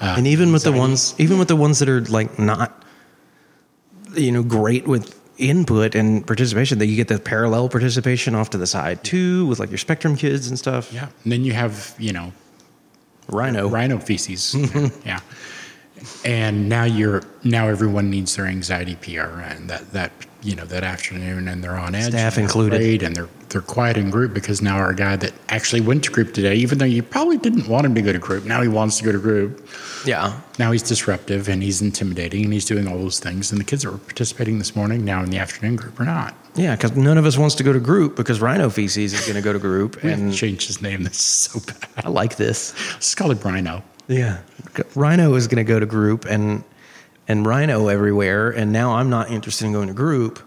uh, 0.01 0.17
and 0.19 0.27
even 0.27 0.53
with 0.53 0.65
the 0.65 0.73
ones 0.73 1.15
even 1.19 1.39
with 1.39 1.49
the 1.49 1.57
ones 1.57 1.79
that 1.79 1.89
are 1.89 2.03
like 2.03 2.39
not 2.39 2.85
you 4.15 4.31
know 4.31 4.43
great 4.43 4.87
with 4.87 5.19
input 5.41 5.95
and 5.95 6.27
participation 6.27 6.79
that 6.79 6.87
you 6.87 6.97
get 6.97 7.09
the 7.09 7.19
parallel 7.19 7.69
participation 7.69 8.35
off 8.35 8.51
to 8.51 8.59
the 8.59 8.67
side 8.67 9.03
too 9.03 9.47
with 9.47 9.59
like 9.59 9.71
your 9.71 9.79
spectrum 9.79 10.17
kids 10.17 10.49
and 10.49 10.59
stuff 10.59 10.93
yeah, 10.93 11.09
and 11.25 11.33
then 11.33 11.45
you 11.45 11.53
have 11.53 11.95
you 11.99 12.13
know 12.13 12.33
rhino 13.29 13.69
rhino 13.69 13.99
feces. 13.99 14.55
yeah. 15.05 15.21
And 16.25 16.69
now 16.69 16.85
you're 16.85 17.23
now 17.45 17.69
everyone 17.69 18.11
needs 18.11 18.37
their 18.37 18.47
anxiety 18.47 18.97
PRN 18.97 19.67
that 19.69 19.93
that 19.93 20.13
you 20.43 20.55
know 20.57 20.65
that 20.65 20.85
afternoon 20.85 21.49
and 21.49 21.63
they're 21.63 21.77
on 21.77 21.95
edge. 21.95 22.13
Staff 22.13 22.37
and 22.37 22.45
included. 22.45 23.03
and 23.03 23.15
they're 23.15 23.29
they're 23.51 23.61
quiet 23.61 23.97
in 23.97 24.11
group 24.11 24.33
because 24.33 24.63
now 24.63 24.77
our 24.77 24.93
guy 24.95 25.17
that 25.17 25.33
actually 25.49 25.81
went 25.81 26.05
to 26.05 26.11
group 26.13 26.33
today, 26.33 26.55
even 26.55 26.79
though 26.79 26.85
you 26.85 27.03
probably 27.03 27.37
didn't 27.37 27.67
want 27.67 27.85
him 27.85 27.95
to 27.97 28.01
go 28.03 28.13
to 28.13 28.19
group, 28.19 28.45
now 28.45 28.63
he 28.63 28.69
wants 28.69 28.99
to 28.99 29.05
go 29.05 29.11
to 29.11 29.19
group. 29.19 29.67
yeah 30.07 30.41
Now 30.59 30.71
he's 30.71 30.85
disruptive 30.85 31.49
and 31.49 31.61
he's 31.63 31.83
intimidating 31.83 32.45
and 32.45 32.53
he's 32.53 32.65
doing 32.65 32.87
all 32.87 32.97
those 32.97 33.19
things. 33.19 33.51
And 33.51 33.61
the 33.61 33.65
kids 33.65 33.83
that 33.83 33.91
were 33.91 33.99
participating 33.99 34.59
this 34.59 34.77
morning 34.77 35.05
now 35.05 35.23
in 35.25 35.31
the 35.31 35.39
afternoon 35.39 35.75
group 35.77 35.99
are 36.01 36.05
not. 36.05 36.35
yeah 36.55 36.77
because 36.77 36.97
none 36.97 37.19
of 37.19 37.27
us 37.27 37.37
wants 37.37 37.57
to 37.57 37.65
go 37.65 37.73
to 37.73 37.81
group 37.81 38.15
because 38.17 38.41
rhino 38.41 38.71
feces 38.71 39.13
is 39.13 39.21
going 39.23 39.35
to 39.35 39.43
go 39.43 39.53
to 39.53 39.59
group 39.59 40.03
And 40.05 40.33
change 40.33 40.67
his 40.69 40.81
name. 40.81 41.03
That's 41.03 41.21
so 41.23 41.59
bad. 41.61 42.05
i 42.07 42.09
like 42.09 42.37
this 42.37 42.73
Let's 42.95 43.15
call 43.17 43.31
it 43.33 43.45
Rhino. 43.45 43.83
Yeah. 44.11 44.43
Rhino 44.95 45.35
is 45.35 45.47
going 45.47 45.65
to 45.65 45.69
go 45.69 45.81
to 45.81 45.87
group 45.87 46.27
and 46.27 46.65
and 47.29 47.47
rhino 47.47 47.87
everywhere 47.87 48.51
and 48.51 48.73
now 48.73 48.95
i'm 48.95 49.09
not 49.09 49.31
interested 49.31 49.65
in 49.65 49.73
going 49.73 49.87
to 49.89 49.95
group 49.95 50.41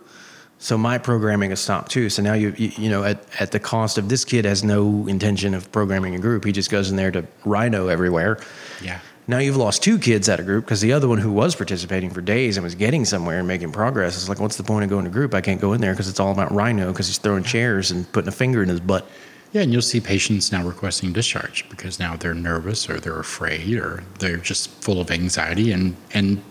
so 0.64 0.78
my 0.78 0.98
programming 0.98 1.50
has 1.50 1.60
stopped 1.60 1.92
too. 1.92 2.10
So 2.10 2.22
now 2.22 2.36
you 2.36 2.56
you, 2.58 2.72
you 2.78 2.90
know 2.90 3.04
at, 3.04 3.22
at 3.38 3.52
the 3.52 3.60
cost 3.60 3.98
of 3.98 4.08
this 4.08 4.24
kid 4.24 4.46
has 4.46 4.64
no 4.64 5.06
intention 5.10 5.54
of 5.54 5.70
programming 5.74 6.16
a 6.16 6.20
group. 6.20 6.46
He 6.46 6.54
just 6.54 6.72
goes 6.72 6.90
in 6.90 6.96
there 6.96 7.12
to 7.12 7.28
rhino 7.44 7.90
everywhere. 7.90 8.40
Yeah. 8.82 9.02
now 9.28 9.40
you've 9.40 9.58
lost 9.58 9.84
two 9.84 10.00
kids 10.00 10.30
out 10.30 10.40
of 10.40 10.46
group 10.46 10.64
because 10.64 10.80
the 10.80 10.94
other 10.94 11.10
one 11.10 11.18
who 11.18 11.34
was 11.34 11.54
participating 11.54 12.12
for 12.12 12.22
days 12.22 12.56
and 12.56 12.64
was 12.64 12.76
getting 12.76 13.04
somewhere 13.04 13.40
and 13.40 13.48
making 13.48 13.74
progress 13.74 14.16
is 14.16 14.30
like 14.30 14.40
what's 14.40 14.56
the 14.56 14.64
point 14.64 14.86
of 14.86 14.90
going 14.90 15.04
to 15.04 15.12
group? 15.12 15.34
I 15.34 15.42
can't 15.42 15.60
go 15.60 15.74
in 15.74 15.82
there 15.82 15.92
because 15.92 16.08
it's 16.08 16.22
all 16.22 16.32
about 16.32 16.50
rhino 16.54 16.94
because 16.94 17.08
he's 17.08 17.18
throwing 17.18 17.44
chairs 17.44 17.92
and 17.92 18.10
putting 18.14 18.30
a 18.30 18.32
finger 18.32 18.64
in 18.64 18.70
his 18.70 18.80
butt 18.80 19.06
Yeah, 19.54 19.62
and 19.62 19.72
you'll 19.72 19.84
see 19.84 20.02
patients 20.02 20.52
now 20.52 20.66
requesting 20.66 21.14
discharge 21.14 21.70
because 21.70 22.00
now 22.00 22.16
they're 22.16 22.34
nervous 22.34 22.90
or 22.90 23.00
they're 23.00 23.20
afraid 23.20 23.78
or 23.78 24.04
they're 24.18 24.38
just 24.38 24.70
full 24.70 25.00
of 25.00 25.12
anxiety. 25.12 25.72
And, 25.72 25.96
and 26.12 26.44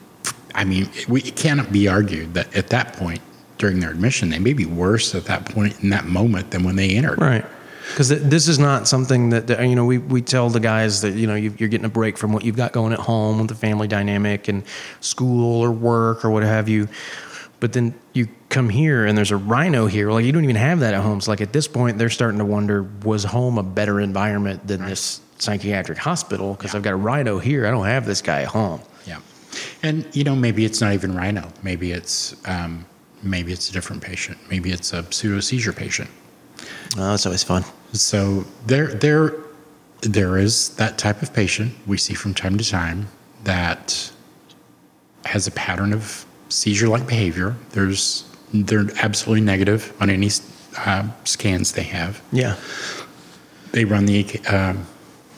I 0.55 0.65
mean, 0.65 0.89
we, 1.09 1.23
it 1.23 1.35
cannot 1.35 1.73
be 1.73 1.89
argued 1.89 2.35
that 2.35 2.55
at 2.57 2.69
that 2.69 2.93
point 2.93 3.21
during 3.59 3.81
their 3.81 3.91
admission, 3.91 4.31
they 4.31 4.39
may 4.39 4.53
be 4.53 4.67
worse 4.67 5.17
at 5.17 5.25
that 5.25 5.45
point 5.47 5.83
in 5.83 5.91
that 5.91 6.05
moment 6.05 6.53
than 6.53 6.63
when 6.63 6.77
they 6.77 6.91
entered. 6.91 7.21
Right. 7.21 7.45
Because 7.89 8.09
this 8.09 8.47
is 8.47 8.61
not 8.61 8.87
something 8.87 9.31
that, 9.31 9.49
that, 9.49 9.69
you 9.69 9.75
know 9.75 9.85
we, 9.85 9.99
we 9.99 10.23
tell 10.23 10.49
the 10.49 10.61
guys 10.61 11.01
that 11.01 11.15
you 11.15 11.27
know 11.27 11.35
you, 11.35 11.53
you're 11.59 11.69
getting 11.69 11.85
a 11.85 11.91
break 11.91 12.17
from 12.17 12.33
what 12.33 12.45
you've 12.45 12.57
got 12.57 12.73
going 12.73 12.93
at 12.93 13.01
home 13.01 13.39
with 13.39 13.49
the 13.49 13.57
family 13.57 13.89
dynamic 13.89 14.47
and 14.47 14.63
school 15.01 15.61
or 15.61 15.73
work 15.73 16.25
or 16.25 16.31
what 16.31 16.45
have 16.45 16.69
you, 16.69 16.89
but 17.63 17.73
then 17.73 17.95
you 18.13 18.27
come 18.49 18.69
here 18.69 19.07
and 19.07 19.17
there's 19.17 19.31
a 19.31 19.37
rhino 19.37 19.87
here 19.87 20.11
like 20.11 20.25
you 20.25 20.33
don't 20.33 20.43
even 20.43 20.57
have 20.57 20.81
that 20.81 20.95
at 20.95 21.01
home. 21.01 21.21
So 21.21 21.31
like 21.31 21.41
at 21.41 21.53
this 21.53 21.69
point 21.69 21.97
they're 21.97 22.11
starting 22.11 22.39
to 22.39 22.45
wonder 22.45 22.83
was 23.05 23.23
home 23.23 23.57
a 23.57 23.63
better 23.63 24.01
environment 24.01 24.67
than 24.67 24.85
this 24.85 25.21
psychiatric 25.39 25.97
hospital 25.97 26.55
because 26.55 26.75
Yeah. 26.75 26.79
I've 26.79 26.83
got 26.83 26.95
a 26.95 26.97
rhino 26.97 27.39
here 27.39 27.65
I 27.65 27.71
don't 27.71 27.87
have 27.87 28.05
this 28.05 28.21
guy 28.21 28.43
at 28.43 28.49
home. 28.49 28.81
Yeah. 29.07 29.21
And, 29.81 30.05
you 30.13 30.25
know, 30.25 30.35
maybe 30.35 30.65
it's 30.65 30.81
not 30.81 30.93
even 30.93 31.15
rhino. 31.15 31.53
Maybe 31.63 31.93
it's, 31.93 32.35
um, 32.49 32.85
maybe 33.23 33.53
it's 33.53 33.71
a 33.71 33.73
different 33.73 34.03
patient. 34.03 34.39
Maybe 34.51 34.73
it's 34.73 34.93
a 34.93 35.05
pseudo 35.13 35.39
seizure 35.39 35.73
patient. 35.73 36.11
Oh, 36.97 37.11
that's 37.11 37.27
always 37.27 37.45
fun. 37.45 37.65
So 37.93 38.45
there, 38.67 38.89
there, 38.89 39.35
there 40.01 40.37
is 40.37 40.71
that 40.71 40.99
type 40.99 41.23
of 41.23 41.33
patient 41.33 41.75
we 41.87 41.97
see 41.97 42.15
from 42.15 42.35
time 42.35 42.59
to 42.59 42.69
time 42.69 43.07
that 43.45 44.11
has 45.27 45.47
a 45.47 45.53
pattern 45.53 45.93
of 45.93 46.27
seizure-like 46.53 47.07
behavior. 47.07 47.57
There's, 47.71 48.25
they're 48.53 48.87
absolutely 49.03 49.45
negative 49.45 49.93
on 50.01 50.11
any 50.11 50.31
uh, 50.79 51.09
scans 51.25 51.73
they 51.73 51.83
have. 51.85 52.23
Yeah. 52.33 52.57
They 53.73 53.85
run 53.85 54.07
the 54.07 54.25
um, 54.49 54.87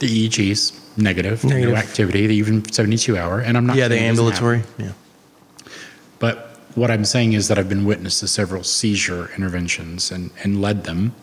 the 0.00 0.28
EEGs 0.28 0.80
negative, 0.98 1.44
Negative. 1.44 1.70
no 1.72 1.76
activity, 1.76 2.26
they 2.26 2.34
even 2.34 2.64
72 2.70 3.16
hour. 3.16 3.40
And 3.40 3.56
I'm 3.56 3.66
not 3.66 3.76
Yeah, 3.76 3.88
the 3.88 3.96
saying 3.96 4.12
it 4.12 4.16
doesn't 4.16 4.32
happen. 4.34 4.46
ambulatory. 4.54 4.84
Yeah. 4.86 5.72
But 6.18 6.58
what 6.74 6.90
I'm 6.90 7.04
saying 7.04 7.32
is 7.34 7.48
that 7.48 7.58
I've 7.58 7.68
been 7.68 7.84
witness 7.84 8.20
to 8.20 8.28
several 8.28 8.64
seizure 8.64 9.30
interventions 9.36 10.10
and, 10.10 10.30
and 10.42 10.60
led 10.60 10.84
them. 10.84 11.14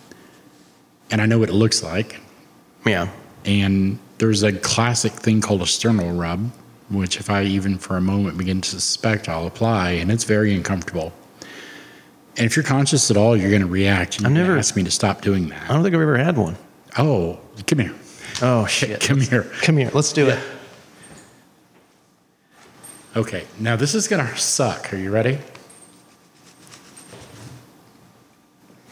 And 1.10 1.22
I 1.22 1.26
know 1.26 1.40
what 1.40 1.50
it 1.50 1.54
looks 1.54 1.84
like. 1.84 2.20
Yeah. 2.86 3.10
And 3.46 4.00
there's 4.18 4.44
a 4.44 4.54
classic 4.54 5.12
thing 5.14 5.42
called 5.42 5.62
a 5.62 5.66
sternal 5.68 6.12
rub, 6.12 6.52
which 6.92 7.18
if 7.20 7.30
I 7.30 7.44
even 7.44 7.78
for 7.78 7.98
a 7.98 8.02
moment 8.02 8.38
begin 8.38 8.62
to 8.62 8.70
suspect, 8.70 9.30
I'll 9.30 9.48
apply, 9.48 9.92
and 9.92 10.12
it's 10.12 10.24
very 10.26 10.54
uncomfortable. 10.54 11.14
And 12.38 12.46
if 12.46 12.56
you're 12.56 12.64
conscious 12.64 13.10
at 13.12 13.18
all, 13.18 13.36
you're 13.36 13.50
going 13.50 13.62
to 13.62 13.68
react. 13.68 14.18
And 14.18 14.28
I've 14.28 14.34
never- 14.34 14.58
ask 14.58 14.76
me 14.76 14.84
to 14.84 14.92
stop 14.92 15.22
doing 15.22 15.50
that. 15.50 15.70
I 15.70 15.74
don't 15.74 15.84
think 15.84 15.96
I've 15.96 16.02
ever 16.02 16.18
had 16.18 16.38
one. 16.38 16.58
Oh, 16.98 17.40
come 17.68 17.80
here. 17.80 17.96
Oh 18.42 18.66
shit. 18.68 19.00
Come 19.02 19.20
here. 19.22 19.44
Come 19.62 19.78
here. 19.78 19.92
Let's 19.94 20.14
do 20.14 20.30
it. 20.30 20.40
Okay, 23.16 23.46
now 23.60 23.76
this 23.76 23.94
is 23.94 24.08
going 24.08 24.26
to 24.26 24.38
suck. 24.38 24.94
Are 24.94 24.98
you 24.98 25.12
ready? 25.12 25.40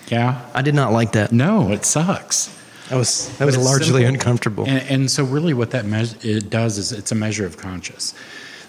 Yeah? 0.10 0.46
I 0.54 0.62
did 0.62 0.76
not 0.76 0.92
like 0.92 1.14
that. 1.14 1.32
No, 1.32 1.72
it 1.72 1.86
sucks. 1.86 2.54
That 2.90 2.98
was 2.98 3.38
that 3.38 3.46
was 3.46 3.58
largely 3.58 4.02
simple. 4.02 4.08
uncomfortable. 4.08 4.66
And, 4.68 4.82
and 4.90 5.12
so, 5.12 5.24
really, 5.24 5.54
what 5.54 5.72
that 5.72 5.86
meas- 5.86 6.24
it 6.26 6.50
does 6.50 6.78
is 6.78 6.92
it's 6.92 7.12
a 7.12 7.16
measure 7.16 7.46
of 7.46 7.58
conscious. 7.58 8.14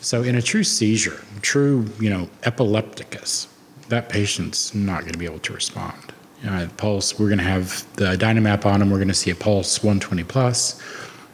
So 0.01 0.23
in 0.23 0.35
a 0.35 0.43
true 0.43 0.65
seizure, 0.65 1.23
true, 1.43 1.87
you 2.01 2.09
know, 2.09 2.29
epilepticus, 2.45 3.49
that 3.89 4.09
patient's 4.09 4.75
not 4.75 5.01
going 5.01 5.13
to 5.13 5.19
be 5.19 5.27
able 5.27 5.41
to 5.41 5.53
respond. 5.53 6.13
You 6.43 6.51
know, 6.51 6.69
pulse, 6.79 7.19
we're 7.19 7.29
going 7.29 7.39
to 7.39 7.45
have 7.45 7.87
the 7.97 8.17
Dinamap 8.17 8.65
on 8.65 8.81
them. 8.81 8.91
We're 8.91 8.97
going 8.97 9.09
to 9.09 9.15
see 9.15 9.31
a 9.31 9.35
pulse 9.35 9.83
120 9.83 10.25
plus. 10.25 10.81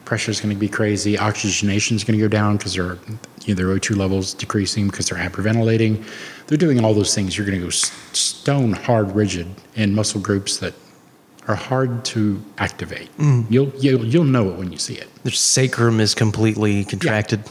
Pressure 0.03 0.31
is 0.31 0.41
going 0.41 0.53
to 0.53 0.59
be 0.59 0.67
crazy. 0.67 1.17
Oxygenation 1.17 1.95
is 1.95 2.03
going 2.03 2.19
to 2.19 2.23
go 2.23 2.27
down 2.27 2.57
because 2.57 2.73
their, 2.73 2.97
you 3.45 3.49
know, 3.49 3.53
their 3.55 3.67
O2 3.67 3.95
levels 3.95 4.33
decreasing 4.33 4.87
because 4.87 5.07
they're 5.07 5.17
hyperventilating. 5.17 6.05
They're 6.47 6.57
doing 6.57 6.83
all 6.83 6.93
those 6.93 7.15
things. 7.15 7.37
You're 7.37 7.47
going 7.47 7.59
to 7.59 7.65
go 7.65 7.69
stone 7.69 8.73
hard 8.73 9.15
rigid 9.15 9.47
in 9.75 9.95
muscle 9.95 10.19
groups 10.19 10.57
that 10.57 10.73
are 11.47 11.55
hard 11.55 12.03
to 12.05 12.41
activate. 12.57 13.15
Mm. 13.17 13.45
You'll, 13.49 13.69
you'll 13.77 14.05
you'll 14.05 14.23
know 14.25 14.49
it 14.49 14.57
when 14.57 14.71
you 14.71 14.77
see 14.77 14.95
it. 14.95 15.07
Their 15.23 15.31
sacrum 15.31 15.99
is 15.99 16.13
completely 16.13 16.83
contracted. 16.85 17.43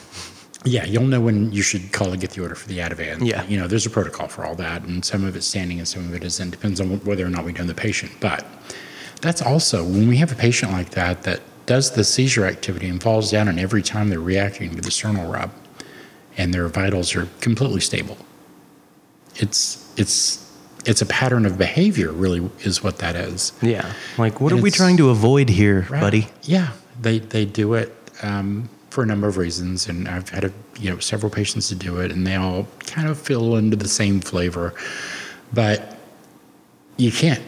Yeah, 0.65 0.85
you'll 0.85 1.07
know 1.07 1.21
when 1.21 1.53
you 1.53 1.63
should 1.63 1.93
call 1.93 2.11
and 2.11 2.21
get 2.21 2.31
the 2.31 2.43
order 2.43 2.57
for 2.57 2.69
the 2.69 2.79
Ativan. 2.79 3.25
Yeah. 3.25 3.45
You 3.47 3.57
know, 3.57 3.69
there's 3.69 3.87
a 3.87 3.91
protocol 3.91 4.27
for 4.27 4.45
all 4.45 4.57
that, 4.57 4.83
and 4.83 5.05
some 5.05 5.25
of 5.25 5.37
it's 5.37 5.47
standing 5.47 5.79
and 5.79 5.87
some 5.87 6.05
of 6.07 6.15
it 6.15 6.25
isn't. 6.25 6.51
Depends 6.51 6.81
on 6.81 6.99
whether 7.05 7.25
or 7.25 7.29
not 7.29 7.45
we 7.45 7.53
know 7.53 7.65
the 7.65 7.75
patient. 7.75 8.13
But 8.21 8.45
that's 9.21 9.41
also 9.41 9.85
when 9.85 10.09
we 10.09 10.17
have 10.17 10.33
a 10.33 10.35
patient 10.35 10.73
like 10.73 10.91
that 10.91 11.23
that 11.23 11.41
does 11.67 11.93
the 11.93 12.05
seizure 12.05 12.47
activity 12.47 12.89
and 12.89 13.01
falls 13.03 13.31
down, 13.31 13.49
and 13.49 13.61
every 13.61 13.83
time 13.83 14.09
they're 14.09 14.21
reacting 14.21 14.75
to 14.75 14.83
the 14.83 14.91
sternal 14.91 15.31
rub, 15.31 15.53
and 16.37 16.53
their 16.53 16.69
vitals 16.69 17.15
are 17.15 17.29
completely 17.41 17.81
stable. 17.81 18.19
It's 19.37 19.93
it's 19.97 20.46
it's 20.87 21.03
a 21.03 21.07
pattern 21.07 21.45
of 21.47 21.59
behavior, 21.59 22.13
really, 22.13 22.49
is 22.61 22.83
what 22.83 22.99
that 22.99 23.17
is. 23.17 23.53
Yeah. 23.61 23.93
Like, 24.19 24.41
what 24.41 24.53
And 24.53 24.61
are 24.61 24.63
we 24.63 24.71
trying 24.71 24.97
to 24.99 25.11
avoid 25.11 25.49
here, 25.49 25.87
Right. 25.91 26.01
buddy? 26.01 26.29
Yeah, 26.43 26.69
they 27.03 27.19
they 27.19 27.45
do 27.45 27.75
it 27.75 27.93
um, 28.23 28.69
for 28.91 29.03
a 29.03 29.07
number 29.07 29.29
of 29.29 29.37
reasons, 29.37 29.89
and 29.89 30.09
I've 30.09 30.29
had 30.31 30.45
a, 30.45 30.53
you 30.79 30.89
know 30.91 30.99
several 31.01 31.31
patients 31.31 31.69
to 31.69 31.75
do 31.75 31.99
it, 32.01 32.11
and 32.13 32.27
they 32.27 32.37
all 32.37 32.67
kind 32.87 33.09
of 33.09 33.19
fill 33.19 33.57
into 33.57 33.77
the 33.77 33.89
same 33.89 34.21
flavor, 34.21 34.75
but 35.53 35.97
you 36.97 37.11
can't 37.13 37.43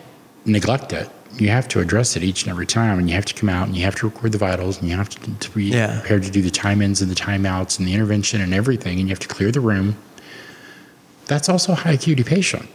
neglect 0.44 0.92
it. 0.92 1.09
You 1.38 1.51
have 1.51 1.68
to 1.68 1.81
address 1.81 2.16
it 2.16 2.22
each 2.24 2.42
and 2.42 2.51
every 2.51 2.66
time, 2.66 2.98
and 2.98 3.09
you 3.09 3.14
have 3.14 3.24
to 3.27 3.35
come 3.35 3.48
out 3.48 3.68
and 3.68 3.77
you 3.77 3.85
have 3.85 3.94
to 3.96 4.07
record 4.07 4.33
the 4.33 4.38
vitals, 4.38 4.81
and 4.81 4.90
you 4.90 4.96
have 4.96 5.09
to, 5.11 5.31
to 5.38 5.51
be 5.51 5.66
Yeah. 5.66 6.01
prepared 6.01 6.24
to 6.24 6.31
do 6.31 6.42
the 6.42 6.51
time 6.51 6.83
ins 6.83 7.01
and 7.01 7.11
the 7.11 7.14
timeouts 7.14 7.79
and 7.79 7.87
the 7.87 7.94
intervention 7.94 8.40
and 8.40 8.53
everything, 8.53 8.98
and 8.98 9.09
you 9.09 9.12
have 9.14 9.20
to 9.20 9.29
clear 9.29 9.53
the 9.53 9.61
room. 9.61 9.96
That's 11.27 11.48
also 11.48 11.72
a 11.72 11.77
high 11.77 11.92
acuity 11.92 12.24
patient 12.24 12.68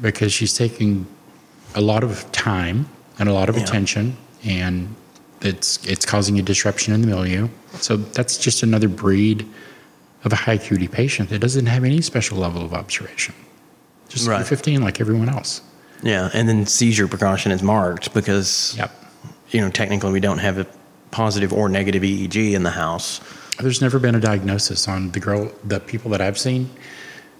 because 0.00 0.32
she's 0.32 0.54
taking 0.54 1.06
a 1.74 1.80
lot 1.80 2.04
of 2.04 2.30
time 2.32 2.88
and 3.18 3.28
a 3.28 3.32
lot 3.32 3.48
of 3.48 3.56
Yeah. 3.56 3.62
attention, 3.64 4.16
and 4.44 4.94
it's 5.42 5.78
it's 5.84 6.04
causing 6.06 6.38
a 6.38 6.42
disruption 6.42 6.94
in 6.94 7.00
the 7.00 7.06
milieu. 7.06 7.48
So 7.80 7.96
that's 7.96 8.38
just 8.38 8.62
another 8.62 8.88
breed 8.88 9.46
of 10.24 10.32
a 10.32 10.36
high 10.36 10.54
acuity 10.54 10.88
patient 10.88 11.30
that 11.30 11.38
doesn't 11.40 11.66
have 11.66 11.84
any 11.84 12.00
special 12.00 12.38
level 12.38 12.62
of 12.64 12.74
observation, 12.74 13.34
just 14.08 14.26
Right. 14.26 14.44
15 14.46 14.82
like 14.82 15.00
everyone 15.00 15.28
else. 15.28 15.60
Yeah. 16.02 16.30
And 16.32 16.48
then 16.48 16.66
seizure 16.66 17.06
precaution 17.08 17.52
is 17.52 17.62
marked 17.62 18.12
because, 18.14 18.74
Yep. 18.76 18.90
you 19.50 19.60
know, 19.60 19.70
technically 19.70 20.10
we 20.12 20.20
don't 20.20 20.38
have 20.38 20.58
a 20.58 20.66
positive 21.10 21.52
or 21.52 21.68
negative 21.68 22.02
EEG 22.02 22.54
in 22.54 22.62
the 22.64 22.70
house. 22.70 23.20
There's 23.60 23.80
never 23.80 23.98
been 23.98 24.14
a 24.14 24.20
diagnosis 24.20 24.86
on 24.88 25.10
the 25.12 25.20
girl, 25.20 25.50
the 25.64 25.80
people 25.80 26.10
that 26.12 26.20
I've 26.20 26.38
seen. 26.38 26.70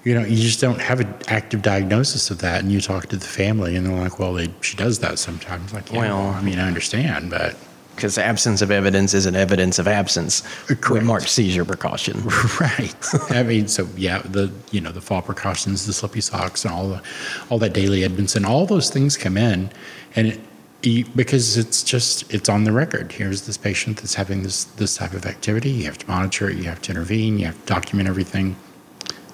You 0.05 0.15
know, 0.15 0.25
you 0.25 0.37
just 0.37 0.61
don't 0.61 0.81
have 0.81 1.01
an 1.01 1.13
active 1.27 1.61
diagnosis 1.61 2.31
of 2.31 2.39
that, 2.39 2.63
and 2.63 2.73
you 2.73 2.81
talk 2.81 3.07
to 3.09 3.17
the 3.17 3.27
family, 3.27 3.77
and 3.77 3.85
they're 3.87 3.95
like, 3.97 4.19
"Well, 4.19 4.35
they, 4.35 4.49
she 4.61 4.77
does 4.77 5.01
that 5.01 5.19
sometimes." 5.19 5.73
Like, 5.75 5.93
yeah, 5.93 5.99
Well- 5.99 6.29
I 6.29 6.41
mean, 6.41 6.59
I 6.59 6.67
understand, 6.69 7.31
but 7.31 7.57
Because 7.97 8.17
absence 8.17 8.63
of 8.63 8.71
evidence 8.71 9.13
is 9.13 9.27
an 9.27 9.35
evidence 9.35 9.81
of 9.81 9.89
absence. 9.89 10.43
Uh, 10.45 10.47
we 10.71 10.77
Correct. 10.77 11.05
mark 11.05 11.23
seizure 11.27 11.65
precaution. 11.65 12.23
right. 12.61 12.95
I 13.31 13.43
mean, 13.43 13.67
so 13.67 13.89
yeah, 13.97 14.23
the 14.25 14.53
you 14.71 14.81
know 14.81 14.93
the 14.93 15.01
fall 15.01 15.21
precautions, 15.21 15.85
the 15.85 15.93
slippy 15.93 16.21
socks, 16.21 16.65
and 16.65 16.73
all 16.73 16.89
the 16.89 17.03
all 17.51 17.59
that 17.59 17.73
daily 17.75 18.05
Edmondson, 18.05 18.45
all 18.45 18.67
those 18.67 18.89
things 18.91 19.17
come 19.17 19.37
in, 19.37 19.69
and 20.15 20.29
it, 20.29 21.17
because 21.17 21.57
it's 21.59 21.83
just 21.83 22.33
it's 22.33 22.49
on 22.49 22.63
the 22.63 22.71
record. 22.73 23.11
Here's 23.11 23.43
this 23.47 23.57
patient 23.57 23.97
that's 23.97 24.15
having 24.15 24.45
this 24.45 24.63
this 24.65 24.97
type 24.97 25.13
of 25.13 25.27
activity. 25.27 25.71
You 25.71 25.87
have 25.87 25.99
to 25.99 26.07
monitor 26.07 26.49
it. 26.49 26.57
You 26.57 26.65
have 26.65 26.81
to 26.83 26.93
intervene. 26.93 27.37
You 27.41 27.47
have 27.47 27.59
to 27.61 27.67
document 27.67 28.09
everything. 28.09 28.55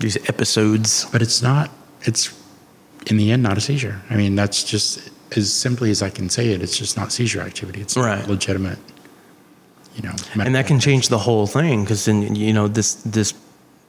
These 0.05 0.29
episodes. 0.29 1.07
But 1.11 1.23
it's 1.23 1.41
not. 1.41 1.71
It's 2.03 2.39
in 3.07 3.17
the 3.17 3.33
end 3.33 3.43
not 3.43 3.57
a 3.57 3.61
seizure. 3.61 4.03
I 4.11 4.17
mean, 4.17 4.35
that's 4.35 4.63
just 4.63 5.11
as 5.35 5.51
simply 5.51 5.91
as 5.91 6.03
I 6.03 6.11
can 6.11 6.29
say 6.29 6.49
it. 6.51 6.61
It's 6.63 6.77
just 6.77 6.95
not 6.95 7.11
seizure 7.11 7.41
activity. 7.41 7.81
It's 7.81 7.97
Right. 7.97 8.27
legitimate. 8.29 8.79
You 9.97 10.03
know, 10.03 10.15
And 10.45 10.55
that 10.57 10.67
can 10.67 10.79
change 10.79 11.09
the 11.09 11.19
whole 11.19 11.47
thing 11.47 11.85
because 11.85 12.05
then, 12.05 12.35
you 12.37 12.53
know, 12.53 12.69
this, 12.69 12.95
this 12.97 13.33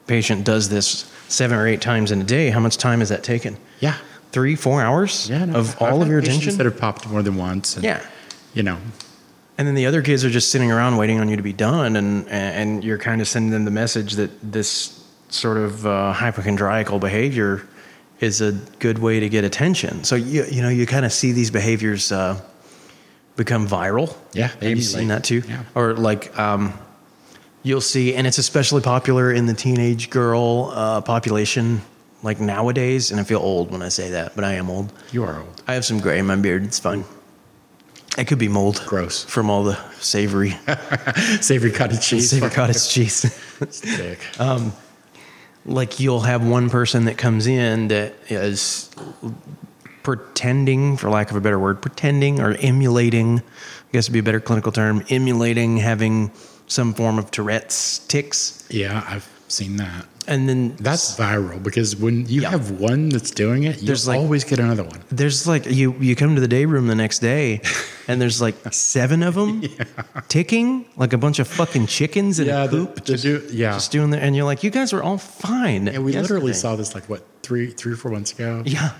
patient 0.07 0.45
does 0.45 0.69
this 0.69 1.03
seven 1.27 1.57
or 1.57 1.67
eight 1.67 1.81
times 1.81 2.11
in 2.11 2.21
a 2.21 2.23
day. 2.23 2.49
How 2.49 2.59
much 2.61 2.77
time 2.77 3.01
is 3.01 3.09
that 3.09 3.21
taken? 3.23 3.57
Yeah. 3.81 3.95
Three, 4.31 4.55
four 4.55 4.81
hours 4.81 5.27
Yeah, 5.29 5.43
no, 5.45 5.55
of 5.55 5.75
I've 5.81 5.81
all 5.81 6.01
of 6.01 6.07
your 6.07 6.19
attention? 6.19 6.55
that 6.57 6.65
have 6.65 6.77
popped 6.77 7.09
more 7.09 7.23
than 7.23 7.35
once. 7.35 7.75
And, 7.75 7.83
Yeah. 7.83 7.99
you 8.53 8.63
know, 8.63 8.77
And 9.57 9.67
then 9.67 9.75
the 9.75 9.85
other 9.85 10.01
kids 10.01 10.23
are 10.23 10.29
just 10.29 10.49
sitting 10.51 10.71
around 10.71 10.95
waiting 10.97 11.19
on 11.19 11.27
you 11.29 11.35
to 11.37 11.43
be 11.43 11.53
done, 11.53 11.95
and 11.95 12.27
and 12.29 12.83
you're 12.83 12.97
kind 12.97 13.21
of 13.21 13.27
sending 13.27 13.51
them 13.51 13.63
the 13.65 13.71
message 13.71 14.13
that 14.15 14.29
this 14.43 14.91
sort 15.35 15.57
of 15.57 15.85
uh, 15.85 16.13
hypochondriacal 16.13 16.99
behavior 16.99 17.67
is 18.19 18.41
a 18.41 18.53
good 18.79 18.97
way 18.99 19.19
to 19.19 19.29
get 19.29 19.43
attention. 19.43 20.03
So 20.03 20.15
you 20.15 20.45
you 20.45 20.61
know 20.61 20.69
you 20.69 20.85
kind 20.85 21.05
of 21.05 21.11
see 21.11 21.31
these 21.33 21.51
behaviors 21.51 22.11
uh, 22.11 22.39
become 23.35 23.67
viral. 23.67 24.15
Yeah, 24.33 24.47
have 24.47 24.63
you 24.63 24.81
seen 24.81 25.09
that 25.09 25.23
too? 25.23 25.43
Yeah. 25.47 25.63
Or 25.75 25.93
like 25.93 26.37
um, 26.39 26.73
you'll 27.63 27.81
see, 27.81 28.15
and 28.15 28.25
it's 28.25 28.37
especially 28.37 28.81
popular 28.81 29.31
in 29.31 29.45
the 29.45 29.53
teenage 29.53 30.09
girl 30.09 30.71
uh, 30.73 31.01
population. 31.01 31.81
Like 32.23 32.39
nowadays, 32.39 33.11
and 33.11 33.19
I 33.19 33.23
feel 33.23 33.39
old 33.39 33.69
when 33.69 33.83
I 33.83 33.89
say 33.89 34.09
that, 34.11 34.35
but 34.35 34.43
I 34.43 34.53
am 34.53 34.67
old. 34.69 34.91
you 35.11 35.23
are 35.23 35.37
old. 35.41 35.61
I 35.67 35.75
have 35.75 35.85
some 35.85 35.99
gray 35.99 36.17
in 36.17 36.25
my 36.25 36.35
beard. 36.35 36.63
It's 36.63 36.79
fine. 36.79 37.03
It 38.17 38.25
could 38.27 38.39
be 38.39 38.47
mold. 38.47 38.81
Gross. 38.87 39.23
From 39.25 39.49
all 39.51 39.63
the 39.63 39.77
savory, 39.99 40.51
Savory 41.41 41.71
cottage 41.71 42.01
cheese. 42.01 42.31
savory 42.31 42.49
cottage 42.49 42.89
cheese. 42.89 43.31
Stick. 43.69 44.19
Like 45.65 45.99
you'll 45.99 46.21
have 46.21 46.45
one 46.45 46.69
person 46.69 47.05
that 47.05 47.17
comes 47.17 47.47
in 47.47 47.87
that 47.89 48.13
is 48.29 48.89
pretending, 50.03 50.97
for 50.97 51.09
lack 51.09 51.31
of 51.31 51.37
a 51.37 51.41
better 51.41 51.59
word, 51.59 51.81
pretending 51.81 52.39
or 52.39 52.53
emulating, 52.59 53.39
I 53.39 53.91
guess 53.91 54.07
would 54.07 54.13
be 54.13 54.19
a 54.19 54.23
better 54.23 54.39
clinical 54.39 54.71
term, 54.71 55.03
emulating 55.09 55.77
having 55.77 56.31
some 56.67 56.93
form 56.93 57.17
of 57.17 57.31
Tourette's 57.31 57.99
tics. 58.07 58.67
yeah, 58.69 59.03
I've 59.07 59.27
seen 59.47 59.77
that. 59.77 60.05
And 60.27 60.49
then 60.49 60.75
That's 60.79 61.15
viral 61.17 61.61
because 61.61 61.95
when 61.95 62.25
you 62.27 62.41
Yeah. 62.41 62.49
have 62.51 62.71
one 62.71 63.09
that's 63.09 63.31
doing 63.31 63.63
it, 63.63 63.79
you 63.81 63.87
There's 63.87 64.07
like- 64.07 64.19
always 64.19 64.43
get 64.43 64.59
another 64.59 64.83
one. 64.83 64.99
there's 65.11 65.45
like 65.47 65.65
you 65.67 65.93
you 65.99 66.15
come 66.15 66.35
to 66.35 66.41
the 66.41 66.47
day 66.47 66.65
room 66.65 66.87
the 66.87 66.95
next 66.95 67.19
day 67.19 67.61
and 68.07 68.19
there's 68.21 68.41
like 68.41 68.55
seven 68.73 69.21
of 69.23 69.35
them 69.35 69.63
ticking 70.27 70.85
like 70.97 71.13
a 71.13 71.17
bunch 71.17 71.39
of 71.39 71.47
fucking 71.47 71.87
chickens 71.87 72.39
in 72.39 72.49
a 72.49 72.67
coop 72.67 73.05
the, 73.05 73.17
do, 73.17 73.43
yeah. 73.51 73.73
just 73.73 73.91
doing 73.91 74.09
that, 74.11 74.21
and 74.21 74.35
you're 74.35 74.45
like 74.45 74.63
you 74.63 74.69
guys 74.69 74.93
are 74.93 75.03
all 75.03 75.17
fine 75.17 75.87
and 75.87 76.03
we 76.03 76.11
literally 76.13 76.53
saw 76.53 76.75
this 76.75 76.93
like 76.95 77.07
what 77.09 77.23
three, 77.43 77.71
three 77.71 77.93
or 77.93 77.97
four 77.97 78.11
months 78.11 78.31
ago. 78.31 78.63
yeah 78.65 78.91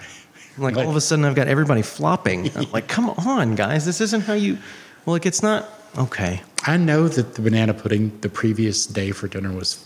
like, 0.58 0.76
Like- 0.76 0.86
all 0.86 0.92
of 0.92 0.96
a 0.96 1.02
sudden 1.02 1.26
i've 1.26 1.36
got 1.36 1.48
everybody 1.48 1.82
flopping 1.82 2.52
I'm 2.56 2.72
like 2.72 2.88
come 2.88 3.10
on 3.10 3.56
guys 3.56 3.86
this 3.86 4.00
isn't 4.02 4.22
how 4.22 4.34
you 4.34 4.58
well 5.06 5.14
like 5.16 5.26
it's 5.26 5.42
not 5.44 5.68
okay 5.98 6.42
I 6.68 6.78
know 6.78 7.08
that 7.08 7.36
the 7.36 7.42
banana 7.42 7.74
pudding 7.74 8.12
the 8.22 8.30
previous 8.30 8.86
day 8.88 9.12
for 9.12 9.28
dinner 9.28 9.52
was 9.52 9.84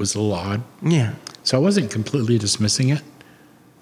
was 0.00 0.14
a 0.16 0.20
little 0.20 0.34
odd, 0.34 0.62
yeah 0.82 1.14
so 1.44 1.56
I 1.56 1.60
wasn't 1.60 1.90
completely 1.90 2.36
dismissing 2.38 2.88
it. 2.90 3.02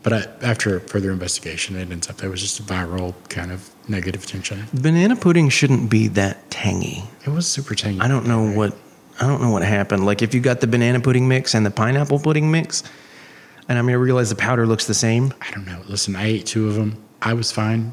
But 0.05 0.13
I, 0.13 0.21
after 0.43 0.79
further 0.79 1.11
investigation, 1.11 1.75
it 1.77 1.91
ends 1.91 2.09
up 2.09 2.17
that 2.19 2.31
was 2.31 2.41
just 2.41 2.61
a 2.61 2.63
viral 2.63 3.15
kind 3.29 3.51
of 3.51 3.69
negative 3.89 4.25
tension. 4.27 4.65
banana 4.73 5.17
pudding 5.17 5.49
shouldn't 5.49 5.91
be 5.91 6.07
that 6.09 6.49
tangy 6.51 7.03
It 7.27 7.31
was 7.31 7.47
super 7.49 7.75
tangy. 7.75 8.01
i 8.01 8.07
don't 8.09 8.27
know 8.27 8.43
what 8.53 8.75
i 9.21 9.27
don't 9.27 9.41
know 9.43 9.51
what 9.51 9.63
happened 9.63 10.05
like 10.07 10.21
if 10.23 10.35
you 10.35 10.41
got 10.41 10.61
the 10.61 10.67
banana 10.67 11.01
pudding 11.01 11.27
mix 11.27 11.55
and 11.55 11.65
the 11.67 11.71
pineapple 11.71 12.19
pudding 12.21 12.51
mix 12.51 12.83
and 13.69 13.79
i 13.79 13.83
mean 13.83 13.95
i 13.97 13.99
realize 13.99 14.29
the 14.31 14.37
powder 14.37 14.67
looks 14.67 14.87
the 14.87 14.95
same 14.95 15.33
I 15.41 15.51
don't 15.55 15.67
know. 15.67 15.81
Listen, 15.89 16.15
I 16.17 16.27
ate 16.27 16.47
two 16.47 16.69
of 16.69 16.75
them. 16.75 16.91
I 17.23 17.33
was 17.35 17.51
fine. 17.51 17.93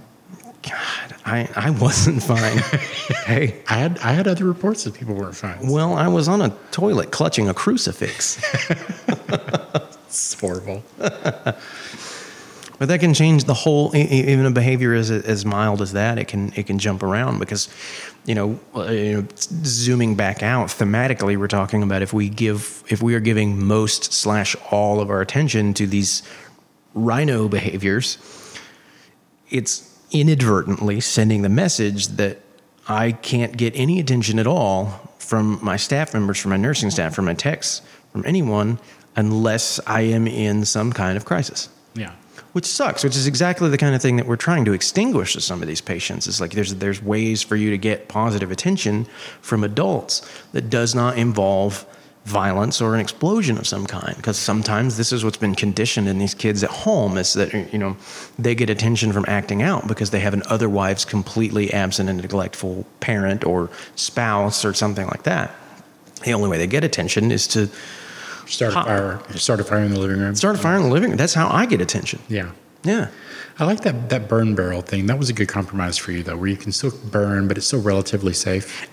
God, 0.69 1.15
I, 1.25 1.49
I 1.55 1.69
wasn't 1.69 2.23
fine. 2.23 2.57
hey, 3.25 3.61
I 3.69 3.73
had 3.73 3.99
I 3.99 4.13
had 4.13 4.27
other 4.27 4.45
reports 4.45 4.83
that 4.83 4.93
people 4.93 5.15
weren't 5.15 5.35
fine. 5.35 5.67
well, 5.67 5.93
I 5.93 6.07
was 6.07 6.27
on 6.27 6.41
a 6.41 6.49
toilet 6.71 7.11
clutching 7.11 7.47
a 7.49 7.53
crucifix. 7.53 8.41
It's 10.07 10.39
horrible. 10.39 10.81
But 12.77 12.89
that 12.89 12.99
can 12.99 13.13
change 13.13 13.45
the 13.45 13.53
whole, 13.53 13.95
even 13.95 14.45
a 14.45 14.51
behavior 14.51 14.93
as, 14.93 15.09
as 15.09 15.45
mild 15.45 15.81
as 15.81 15.93
that, 15.93 16.17
it 16.17 16.27
can, 16.27 16.51
it 16.55 16.67
can 16.67 16.77
jump 16.77 17.03
around 17.03 17.39
because, 17.39 17.69
you 18.25 18.35
know, 18.35 18.59
uh, 18.75 18.83
you 18.91 19.21
know, 19.21 19.27
zooming 19.35 20.15
back 20.15 20.43
out 20.43 20.67
thematically, 20.67 21.37
we're 21.37 21.47
talking 21.47 21.83
about 21.83 22.01
if 22.01 22.11
we 22.11 22.27
give, 22.27 22.83
if 22.89 23.01
we 23.01 23.15
are 23.15 23.21
giving 23.21 23.63
most 23.63 24.11
slash 24.11 24.55
all 24.71 24.99
of 24.99 25.09
our 25.09 25.21
attention 25.21 25.73
to 25.75 25.87
these 25.87 26.21
rhino 26.93 27.47
behaviors, 27.47 28.17
it's 29.49 29.94
inadvertently 30.19 30.99
sending 31.01 31.41
the 31.41 31.49
message 31.49 32.07
that 32.07 32.39
I 32.87 33.11
can't 33.11 33.57
get 33.57 33.73
any 33.75 33.99
attention 33.99 34.39
at 34.39 34.47
all 34.47 34.85
from 35.19 35.59
my 35.61 35.75
staff 35.77 36.13
members, 36.13 36.39
from 36.39 36.51
my 36.51 36.57
nursing 36.57 36.91
staff, 36.91 37.15
from 37.15 37.25
my 37.25 37.33
techs, 37.33 37.81
from 38.11 38.23
anyone 38.25 38.79
unless 39.15 39.79
I 39.87 40.01
am 40.01 40.27
in 40.27 40.65
some 40.65 40.91
kind 40.93 41.15
of 41.17 41.25
crisis 41.25 41.69
Yeah. 41.95 42.11
which 42.53 42.65
sucks 42.65 43.03
which 43.03 43.15
is 43.15 43.27
exactly 43.27 43.69
the 43.69 43.77
kind 43.77 43.95
of 43.95 44.01
thing 44.01 44.17
that 44.17 44.25
we're 44.27 44.35
trying 44.35 44.65
to 44.65 44.73
extinguish 44.73 45.33
to 45.33 45.41
some 45.41 45.61
of 45.61 45.67
these 45.69 45.79
patients 45.81 46.27
it's 46.27 46.41
like 46.41 46.51
there's 46.51 46.75
there's 46.75 47.01
ways 47.01 47.41
for 47.41 47.55
you 47.55 47.69
to 47.71 47.77
get 47.77 48.09
positive 48.09 48.51
attention 48.51 49.05
from 49.41 49.63
adults 49.63 50.21
that 50.51 50.69
does 50.69 50.93
not 50.93 51.17
involve 51.17 51.85
violence 52.25 52.81
or 52.81 52.95
an 52.95 52.99
explosion 52.99 53.55
of 53.57 53.67
some 53.67 53.85
kind 53.85 54.15
because 54.17 54.35
sometimes 54.37 54.97
this 54.97 55.11
is 55.13 55.23
what's 55.23 55.37
been 55.37 55.53
conditioned 55.53 56.07
in 56.07 56.17
these 56.17 56.33
kids 56.33 56.63
at 56.63 56.71
home 56.71 57.17
is 57.19 57.33
that 57.33 57.53
you 57.71 57.77
know 57.77 57.95
they 58.39 58.55
get 58.55 58.67
attention 58.69 59.13
from 59.13 59.23
acting 59.27 59.61
out 59.61 59.87
because 59.87 60.09
they 60.09 60.19
have 60.19 60.33
an 60.33 60.41
otherwise 60.49 61.05
completely 61.05 61.71
absent 61.71 62.09
and 62.09 62.19
neglectful 62.19 62.83
parent 62.99 63.43
or 63.45 63.69
spouse 63.95 64.65
or 64.65 64.73
something 64.73 65.05
like 65.05 65.21
that 65.23 65.53
the 66.23 66.33
only 66.33 66.49
way 66.49 66.57
they 66.57 66.65
get 66.67 66.83
attention 66.83 67.31
is 67.31 67.47
to 67.47 67.69
Start 68.47 68.73
a 68.73 68.83
fire. 68.83 69.19
Start 69.35 69.59
a 69.59 69.63
fire 69.63 69.79
in 69.83 69.91
the 69.91 69.99
living 69.99 70.19
room. 70.19 70.33
start 70.35 70.55
a 70.55 70.59
fire 70.59 70.77
in 70.77 70.83
the 70.83 70.89
living 70.89 71.09
room 71.11 71.17
that's 71.17 71.35
how 71.35 71.47
i 71.49 71.65
get 71.67 71.79
attention 71.79 72.19
Yeah. 72.27 72.49
yeah 72.83 73.09
I 73.57 73.65
like 73.65 73.81
that 73.81 74.09
that 74.09 74.27
burn 74.27 74.53
barrel 74.53 74.81
thing. 74.81 75.05
That 75.05 75.17
was 75.17 75.29
a 75.29 75.33
good 75.33 75.47
compromise 75.47 75.97
for 75.97 76.11
you 76.11 76.23
though, 76.23 76.35
where 76.35 76.49
you 76.49 76.57
can 76.57 76.71
still 76.71 76.91
burn, 76.91 77.47
but 77.47 77.57
it's 77.57 77.67
still 77.67 77.81
relatively 77.81 78.33
safe. 78.33 78.87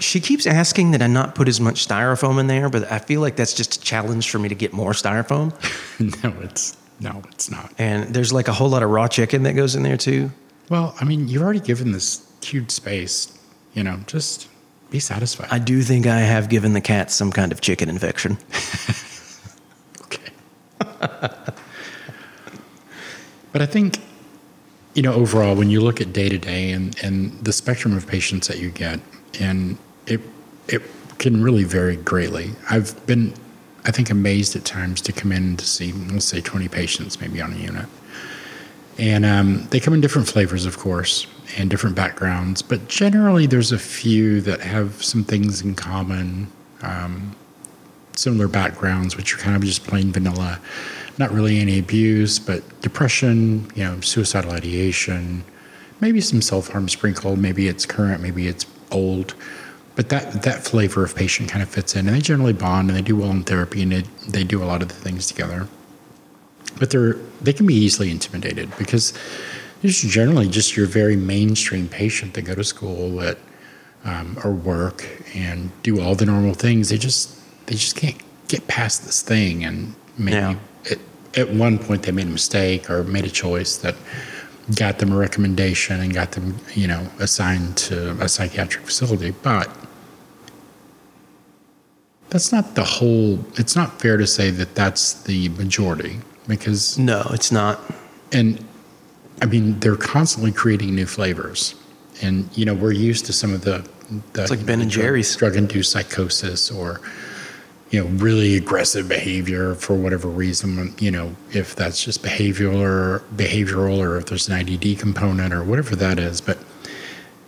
She 0.00 0.20
keeps 0.20 0.46
asking 0.46 0.90
that 0.92 1.02
I 1.02 1.06
not 1.06 1.34
put 1.34 1.46
as 1.46 1.60
much 1.60 1.86
styrofoam 1.86 2.40
in 2.40 2.48
there, 2.48 2.68
but 2.68 2.90
I 2.90 2.98
feel 2.98 3.20
like 3.20 3.36
that's 3.36 3.54
just 3.54 3.76
a 3.76 3.80
challenge 3.80 4.30
for 4.30 4.38
me 4.38 4.48
to 4.48 4.54
get 4.54 4.72
more 4.72 4.92
styrofoam. 4.92 5.52
no, 6.24 6.40
it's 6.40 6.76
no, 7.00 7.22
it's 7.30 7.50
not. 7.50 7.72
And 7.78 8.12
there's 8.14 8.32
like 8.32 8.48
a 8.48 8.52
whole 8.52 8.68
lot 8.68 8.82
of 8.82 8.90
raw 8.90 9.06
chicken 9.06 9.44
that 9.44 9.52
goes 9.52 9.76
in 9.76 9.82
there 9.82 9.96
too. 9.96 10.30
Well, 10.70 10.94
I 11.00 11.04
mean, 11.04 11.28
you've 11.28 11.42
already 11.42 11.60
given 11.60 11.92
this 11.92 12.26
huge 12.42 12.70
space. 12.70 13.38
You 13.74 13.84
know, 13.84 14.00
just 14.06 14.48
be 14.90 14.98
satisfied. 15.00 15.48
I 15.50 15.58
do 15.58 15.82
think 15.82 16.06
I 16.06 16.20
have 16.20 16.48
given 16.48 16.72
the 16.72 16.80
cats 16.80 17.14
some 17.14 17.32
kind 17.32 17.52
of 17.52 17.60
chicken 17.60 17.88
infection. 17.88 18.38
Okay. 20.02 20.32
but 23.54 23.62
I 23.62 23.66
think, 23.66 24.00
you 24.94 25.02
know, 25.02 25.14
overall, 25.14 25.54
when 25.54 25.70
you 25.70 25.80
look 25.80 26.00
at 26.00 26.12
day 26.12 26.28
to 26.28 26.38
day 26.38 26.72
and 26.72 26.98
and 27.04 27.32
the 27.44 27.52
spectrum 27.52 27.96
of 27.96 28.04
patients 28.04 28.48
that 28.48 28.58
you 28.58 28.70
get, 28.70 28.98
and 29.38 29.78
it 30.08 30.20
it 30.66 30.82
can 31.18 31.40
really 31.40 31.62
vary 31.62 31.94
greatly. 31.94 32.50
I've 32.68 33.06
been, 33.06 33.32
I 33.84 33.92
think, 33.92 34.10
amazed 34.10 34.56
at 34.56 34.64
times 34.64 35.00
to 35.02 35.12
come 35.12 35.30
in 35.30 35.56
to 35.56 35.64
see, 35.64 35.92
let's 35.92 36.24
say, 36.24 36.40
twenty 36.40 36.66
patients 36.66 37.20
maybe 37.20 37.40
on 37.40 37.52
a 37.52 37.56
unit, 37.56 37.86
and 38.98 39.24
um, 39.24 39.68
they 39.70 39.78
come 39.78 39.94
in 39.94 40.00
different 40.00 40.26
flavors, 40.26 40.66
of 40.66 40.76
course, 40.76 41.28
and 41.56 41.70
different 41.70 41.94
backgrounds. 41.94 42.60
But 42.60 42.88
generally, 42.88 43.46
there's 43.46 43.70
a 43.70 43.78
few 43.78 44.40
that 44.40 44.62
have 44.62 45.04
some 45.04 45.22
things 45.22 45.62
in 45.62 45.76
common 45.76 46.50
similar 48.16 48.48
backgrounds, 48.48 49.16
which 49.16 49.34
are 49.34 49.38
kind 49.38 49.56
of 49.56 49.62
just 49.62 49.84
plain 49.84 50.12
vanilla. 50.12 50.60
Not 51.18 51.30
really 51.32 51.60
any 51.60 51.78
abuse, 51.78 52.38
but 52.38 52.62
depression, 52.80 53.70
you 53.74 53.84
know, 53.84 54.00
suicidal 54.00 54.52
ideation, 54.52 55.44
maybe 56.00 56.20
some 56.20 56.42
self 56.42 56.68
harm 56.68 56.88
sprinkled. 56.88 57.38
Maybe 57.38 57.68
it's 57.68 57.86
current, 57.86 58.20
maybe 58.20 58.48
it's 58.48 58.66
old. 58.90 59.34
But 59.96 60.08
that, 60.08 60.42
that 60.42 60.64
flavor 60.64 61.04
of 61.04 61.14
patient 61.14 61.48
kind 61.48 61.62
of 61.62 61.68
fits 61.68 61.94
in. 61.94 62.08
And 62.08 62.16
they 62.16 62.20
generally 62.20 62.52
bond 62.52 62.88
and 62.88 62.96
they 62.98 63.02
do 63.02 63.16
well 63.16 63.30
in 63.30 63.44
therapy 63.44 63.82
and 63.82 63.92
they, 63.92 64.02
they 64.28 64.42
do 64.42 64.60
a 64.60 64.66
lot 64.66 64.82
of 64.82 64.88
the 64.88 64.94
things 64.94 65.28
together. 65.28 65.68
But 66.80 66.90
they're, 66.90 67.14
they 67.40 67.52
can 67.52 67.66
be 67.66 67.74
easily 67.74 68.10
intimidated 68.10 68.76
because 68.76 69.12
it's 69.84 70.00
generally 70.00 70.48
just 70.48 70.76
your 70.76 70.86
very 70.86 71.14
mainstream 71.14 71.86
patient 71.86 72.34
that 72.34 72.42
go 72.42 72.56
to 72.56 72.64
school 72.64 73.16
that 73.18 73.38
um, 74.04 74.38
or 74.44 74.52
work 74.52 75.06
and 75.34 75.70
do 75.82 76.00
all 76.00 76.14
the 76.14 76.26
normal 76.26 76.54
things. 76.54 76.88
They 76.88 76.98
just 76.98 77.38
they 77.66 77.74
just 77.74 77.96
can't 77.96 78.20
get 78.48 78.66
past 78.66 79.04
this 79.04 79.22
thing, 79.22 79.64
and 79.64 79.94
maybe 80.18 80.36
Yeah. 80.36 80.56
At, 81.36 81.50
one 81.50 81.78
point 81.78 82.02
they 82.04 82.12
made 82.12 82.26
a 82.26 82.30
mistake 82.30 82.88
or 82.90 83.04
made 83.04 83.24
a 83.24 83.30
choice 83.30 83.76
that 83.78 83.94
got 84.76 84.98
them 84.98 85.12
a 85.12 85.16
recommendation 85.16 86.00
and 86.00 86.14
got 86.14 86.32
them 86.32 86.56
you 86.74 86.86
know 86.86 87.06
assigned 87.18 87.76
to 87.76 88.10
a 88.22 88.28
psychiatric 88.28 88.84
facility, 88.84 89.30
but. 89.42 89.68
That's 92.30 92.50
not 92.50 92.74
the 92.74 92.82
whole. 92.84 93.38
It's 93.56 93.76
not 93.76 94.00
fair 94.00 94.16
to 94.16 94.26
say 94.26 94.50
that 94.50 94.74
that's 94.74 95.22
the 95.22 95.50
majority 95.50 96.18
because 96.48 96.98
No, 96.98 97.22
it's 97.32 97.52
not. 97.52 97.78
and 98.32 98.64
I 99.40 99.46
mean, 99.46 99.78
they're 99.80 99.94
constantly 99.96 100.50
creating 100.50 100.94
new 100.96 101.06
flavors, 101.06 101.74
and 102.22 102.48
you 102.56 102.64
know, 102.64 102.74
we're 102.74 102.92
used 102.92 103.26
to 103.26 103.32
some 103.32 103.54
of 103.54 103.60
the. 103.62 103.88
the 104.32 104.42
It's 104.42 104.50
like 104.50 104.66
Ben 104.66 104.80
and 104.80 104.90
Jerry's. 104.90 105.36
drug-induced 105.36 105.92
psychosis, 105.92 106.70
or 106.72 107.00
you 107.94 108.02
know, 108.02 108.10
really 108.16 108.56
aggressive 108.56 109.08
behavior 109.08 109.76
for 109.76 109.94
whatever 109.94 110.26
reason. 110.26 110.94
You 110.98 111.12
know, 111.12 111.36
if 111.52 111.76
that's 111.76 112.02
just 112.02 112.24
behavioral 112.24 112.80
or 112.80 113.20
behavioral, 113.36 113.98
or 113.98 114.16
if 114.16 114.26
there's 114.26 114.48
an 114.48 114.66
IDD 114.66 114.98
component 114.98 115.54
or 115.54 115.62
whatever 115.62 115.94
that 115.94 116.18
is. 116.18 116.40
But 116.40 116.58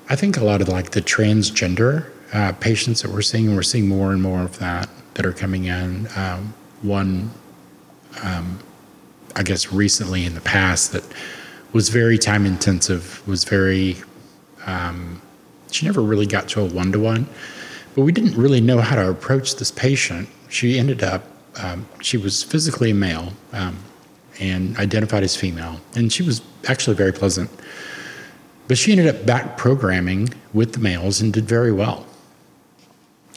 I 0.08 0.14
think 0.14 0.36
a 0.36 0.44
lot 0.44 0.60
of 0.60 0.68
like 0.68 0.90
the 0.92 1.02
transgender 1.02 2.10
uh, 2.32 2.52
patients 2.52 3.02
that 3.02 3.10
we're 3.10 3.22
seeing, 3.22 3.56
we're 3.56 3.62
seeing 3.64 3.88
more 3.88 4.12
and 4.12 4.22
more 4.22 4.42
of 4.42 4.60
that 4.60 4.88
that 5.14 5.26
are 5.26 5.32
coming 5.32 5.64
in. 5.64 6.06
Um, 6.14 6.54
one 6.82 7.32
I 9.34 9.42
guess 9.42 9.72
recently 9.72 10.24
in 10.24 10.34
the 10.34 10.40
past 10.40 10.92
that 10.92 11.04
was 11.72 11.88
very 11.90 12.18
time 12.18 12.46
intensive, 12.46 13.26
was 13.26 13.44
very, 13.44 13.96
um, 14.64 15.20
she 15.70 15.84
never 15.84 16.00
really 16.00 16.26
got 16.26 16.48
to 16.50 16.60
a 16.60 16.64
one 16.64 16.92
to 16.92 17.00
one, 17.00 17.26
but 17.94 18.02
we 18.02 18.12
didn't 18.12 18.34
really 18.34 18.60
know 18.60 18.78
how 18.78 18.96
to 18.96 19.10
approach 19.10 19.56
this 19.56 19.70
patient. 19.70 20.28
She 20.48 20.78
ended 20.78 21.02
up, 21.02 21.24
um, 21.56 21.86
she 22.00 22.16
was 22.16 22.42
physically 22.42 22.92
male 22.92 23.32
um, 23.52 23.76
and 24.38 24.76
identified 24.78 25.22
as 25.22 25.36
female, 25.36 25.80
and 25.94 26.12
she 26.12 26.22
was 26.22 26.42
actually 26.68 26.96
very 26.96 27.12
pleasant. 27.12 27.50
But 28.68 28.78
she 28.78 28.92
ended 28.92 29.08
up 29.14 29.24
back 29.24 29.56
programming 29.56 30.30
with 30.52 30.72
the 30.72 30.80
males 30.80 31.20
and 31.20 31.32
did 31.32 31.44
very 31.44 31.72
well. 31.72 32.06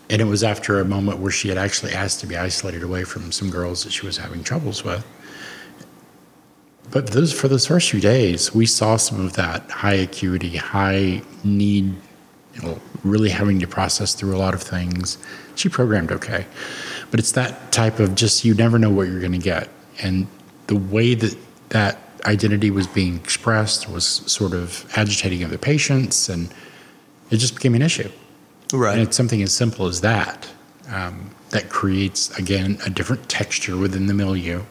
And 0.09 0.21
it 0.21 0.25
was 0.25 0.43
after 0.43 0.79
a 0.79 0.85
moment 0.85 1.19
where 1.19 1.31
she 1.31 1.49
had 1.49 1.57
actually 1.57 1.93
asked 1.93 2.19
to 2.21 2.27
be 2.27 2.35
isolated 2.35 2.81
away 2.81 3.03
from 3.03 3.31
some 3.31 3.51
girls 3.51 3.83
that 3.83 3.93
she 3.93 4.05
was 4.05 4.17
having 4.17 4.43
troubles 4.43 4.83
with. 4.83 5.05
But 6.91 7.07
those 7.07 7.31
for 7.31 7.47
those 7.47 7.67
first 7.67 7.91
few 7.91 7.99
days, 7.99 8.53
we 8.53 8.65
saw 8.65 8.97
some 8.97 9.23
of 9.23 9.33
that 9.33 9.69
high 9.69 9.93
acuity, 9.93 10.57
high 10.57 11.21
need, 11.43 11.93
you 12.55 12.61
know, 12.63 12.79
really 13.03 13.29
having 13.29 13.59
to 13.59 13.67
process 13.67 14.15
through 14.15 14.35
a 14.35 14.39
lot 14.39 14.55
of 14.55 14.63
things. 14.63 15.19
She 15.53 15.69
programmed 15.69 16.11
okay, 16.11 16.47
but 17.11 17.19
it's 17.19 17.31
that 17.33 17.71
type 17.71 17.99
of 17.99 18.15
just 18.15 18.45
you 18.45 18.53
never 18.53 18.79
know 18.79 18.89
what 18.89 19.07
you're 19.07 19.19
going 19.19 19.31
to 19.31 19.37
get, 19.37 19.69
and 20.01 20.27
the 20.67 20.75
way 20.75 21.15
that 21.15 21.35
that 21.69 21.97
identity 22.25 22.69
was 22.69 22.87
being 22.87 23.15
expressed 23.15 23.89
was 23.89 24.05
sort 24.05 24.53
of 24.53 24.85
agitating 24.95 25.43
other 25.43 25.57
patients, 25.57 26.29
and 26.29 26.53
it 27.31 27.37
just 27.37 27.55
became 27.55 27.75
an 27.75 27.81
issue. 27.81 28.09
Right. 28.73 28.93
And 28.93 29.01
it's 29.01 29.17
something 29.17 29.41
as 29.41 29.53
simple 29.53 29.87
as 29.87 30.01
that 30.01 30.47
um, 30.89 31.31
that 31.49 31.69
creates, 31.69 32.37
again, 32.37 32.77
a 32.85 32.89
different 32.89 33.27
texture 33.29 33.77
within 33.77 34.07
the 34.07 34.13
milieu. 34.13 34.61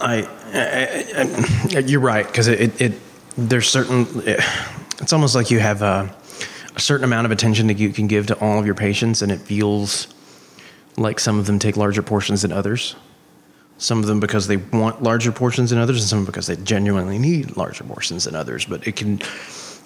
I, 0.00 0.26
I, 0.54 1.76
I 1.76 1.78
you're 1.80 2.00
right 2.00 2.26
because 2.26 2.48
it, 2.48 2.60
it, 2.60 2.80
it 2.80 2.92
there's 3.36 3.68
certain 3.68 4.06
it's 4.24 5.12
almost 5.12 5.34
like 5.34 5.50
you 5.50 5.60
have 5.60 5.82
a, 5.82 6.14
a 6.76 6.80
certain 6.80 7.04
amount 7.04 7.26
of 7.26 7.30
attention 7.30 7.66
that 7.68 7.78
you 7.78 7.90
can 7.90 8.06
give 8.06 8.26
to 8.28 8.38
all 8.40 8.58
of 8.58 8.66
your 8.66 8.74
patients 8.74 9.22
and 9.22 9.32
it 9.32 9.40
feels 9.40 10.08
like 10.96 11.18
some 11.18 11.38
of 11.38 11.46
them 11.46 11.58
take 11.58 11.76
larger 11.76 12.02
portions 12.02 12.42
than 12.42 12.52
others. 12.52 12.96
Some 13.78 13.98
of 13.98 14.06
them 14.06 14.20
because 14.20 14.46
they 14.46 14.58
want 14.58 15.02
larger 15.02 15.32
portions 15.32 15.70
than 15.70 15.78
others 15.78 16.00
and 16.00 16.08
some 16.08 16.24
because 16.24 16.46
they 16.46 16.56
genuinely 16.56 17.18
need 17.18 17.56
larger 17.56 17.84
portions 17.84 18.24
than 18.24 18.34
others. 18.34 18.64
But 18.64 18.86
it 18.86 18.96
can 18.96 19.20